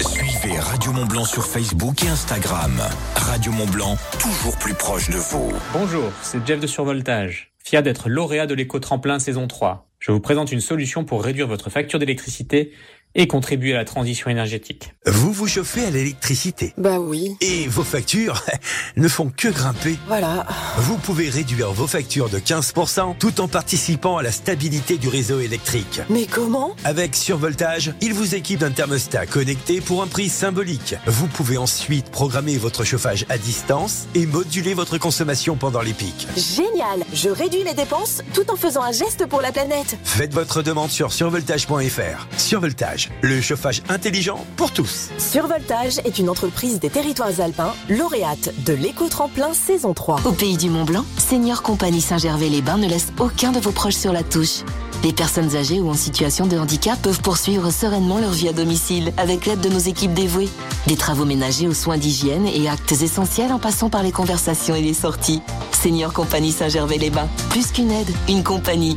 Suivez 0.00 0.58
Radio 0.58 0.92
Mont 0.92 1.04
Blanc 1.04 1.26
sur 1.26 1.46
Facebook 1.46 2.02
et 2.02 2.08
Instagram. 2.08 2.80
Radio 3.14 3.52
Mont 3.52 3.66
Blanc, 3.66 3.98
toujours 4.18 4.56
plus 4.56 4.72
proche 4.72 5.10
de 5.10 5.18
vous. 5.18 5.52
Bonjour, 5.74 6.10
c'est 6.22 6.46
Jeff 6.46 6.60
de 6.60 6.66
Survoltage. 6.66 7.51
Fier 7.64 7.82
d'être 7.82 8.08
lauréat 8.08 8.46
de 8.46 8.54
l'éco-tremplin 8.54 9.18
saison 9.18 9.46
3. 9.46 9.88
Je 9.98 10.10
vous 10.10 10.20
présente 10.20 10.50
une 10.50 10.60
solution 10.60 11.04
pour 11.04 11.22
réduire 11.22 11.46
votre 11.46 11.70
facture 11.70 11.98
d'électricité 11.98 12.72
et 13.14 13.26
contribuer 13.26 13.74
à 13.74 13.78
la 13.78 13.84
transition 13.84 14.30
énergétique. 14.30 14.92
Vous 15.06 15.32
vous 15.32 15.46
chauffez 15.46 15.84
à 15.84 15.90
l'électricité. 15.90 16.72
Bah 16.78 16.98
oui. 16.98 17.36
Et 17.40 17.66
vos 17.68 17.82
factures 17.82 18.42
ne 18.96 19.08
font 19.08 19.30
que 19.36 19.48
grimper. 19.48 19.98
Voilà. 20.06 20.46
Vous 20.78 20.96
pouvez 20.96 21.28
réduire 21.28 21.72
vos 21.72 21.86
factures 21.86 22.28
de 22.28 22.38
15% 22.38 23.16
tout 23.18 23.40
en 23.40 23.48
participant 23.48 24.16
à 24.18 24.22
la 24.22 24.32
stabilité 24.32 24.98
du 24.98 25.08
réseau 25.08 25.40
électrique. 25.40 26.00
Mais 26.08 26.26
comment? 26.26 26.74
Avec 26.84 27.14
Survoltage, 27.16 27.92
il 28.00 28.14
vous 28.14 28.34
équipe 28.34 28.60
d'un 28.60 28.70
thermostat 28.70 29.26
connecté 29.26 29.80
pour 29.80 30.02
un 30.02 30.06
prix 30.06 30.28
symbolique. 30.28 30.94
Vous 31.06 31.26
pouvez 31.26 31.58
ensuite 31.58 32.10
programmer 32.10 32.56
votre 32.58 32.84
chauffage 32.84 33.26
à 33.28 33.38
distance 33.38 34.06
et 34.14 34.26
moduler 34.26 34.74
votre 34.74 34.98
consommation 34.98 35.56
pendant 35.56 35.82
les 35.82 35.92
pics. 35.92 36.26
Génial 36.36 37.04
Je 37.12 37.28
réduis 37.28 37.64
mes 37.64 37.74
dépenses 37.74 38.22
tout 38.34 38.50
en 38.50 38.56
faisant 38.56 38.82
un 38.82 38.92
geste 38.92 39.26
pour 39.26 39.42
la 39.42 39.52
planète. 39.52 39.96
Faites 40.04 40.32
votre 40.32 40.62
demande 40.62 40.90
sur 40.90 41.12
survoltage.fr. 41.12 42.26
Survoltage, 42.36 43.01
le 43.20 43.40
chauffage 43.40 43.82
intelligent 43.88 44.44
pour 44.56 44.72
tous. 44.72 45.10
Survoltage 45.18 45.98
est 46.04 46.18
une 46.18 46.28
entreprise 46.28 46.80
des 46.80 46.90
territoires 46.90 47.40
alpins, 47.40 47.74
lauréate 47.88 48.52
de 48.64 48.72
l'éco-tremplin 48.72 49.52
saison 49.52 49.94
3. 49.94 50.20
Au 50.24 50.32
pays 50.32 50.56
du 50.56 50.70
Mont 50.70 50.84
Blanc, 50.84 51.04
Senior 51.18 51.62
Compagnie 51.62 52.00
Saint-Gervais-les-Bains 52.00 52.78
ne 52.78 52.88
laisse 52.88 53.12
aucun 53.18 53.52
de 53.52 53.60
vos 53.60 53.72
proches 53.72 53.94
sur 53.94 54.12
la 54.12 54.22
touche. 54.22 54.62
Les 55.04 55.12
personnes 55.12 55.56
âgées 55.56 55.80
ou 55.80 55.90
en 55.90 55.94
situation 55.94 56.46
de 56.46 56.56
handicap 56.56 57.00
peuvent 57.02 57.22
poursuivre 57.22 57.72
sereinement 57.72 58.18
leur 58.18 58.30
vie 58.30 58.48
à 58.48 58.52
domicile 58.52 59.12
avec 59.16 59.46
l'aide 59.46 59.60
de 59.60 59.68
nos 59.68 59.78
équipes 59.78 60.14
dévouées. 60.14 60.48
Des 60.86 60.96
travaux 60.96 61.24
ménagers 61.24 61.66
aux 61.66 61.74
soins 61.74 61.98
d'hygiène 61.98 62.46
et 62.46 62.68
actes 62.68 62.92
essentiels 62.92 63.52
en 63.52 63.58
passant 63.58 63.90
par 63.90 64.02
les 64.04 64.12
conversations 64.12 64.76
et 64.76 64.82
les 64.82 64.94
sorties. 64.94 65.42
Senior 65.72 66.12
Compagnie 66.12 66.52
Saint-Gervais-les-Bains. 66.52 67.28
Plus 67.50 67.72
qu'une 67.72 67.90
aide, 67.90 68.10
une 68.28 68.44
compagnie. 68.44 68.96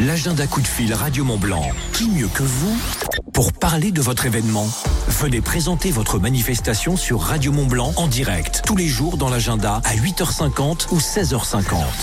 L'agenda 0.00 0.46
coup 0.46 0.60
de 0.60 0.66
fil 0.66 0.92
Radio 0.92 1.24
Mont 1.24 1.38
Blanc. 1.38 1.70
Qui 1.94 2.10
mieux 2.10 2.28
que 2.28 2.42
vous 2.42 2.76
pour 3.32 3.54
parler 3.54 3.92
de 3.92 4.02
votre 4.02 4.26
événement? 4.26 4.68
Venez 5.08 5.40
présenter 5.40 5.90
votre 5.90 6.18
manifestation 6.18 6.98
sur 6.98 7.22
Radio 7.22 7.50
Mont 7.50 7.64
Blanc 7.64 7.94
en 7.96 8.06
direct 8.06 8.60
tous 8.66 8.76
les 8.76 8.88
jours 8.88 9.16
dans 9.16 9.30
l'agenda 9.30 9.80
à 9.84 9.94
8h50 9.94 10.88
ou 10.90 10.98
16h50. 10.98 11.86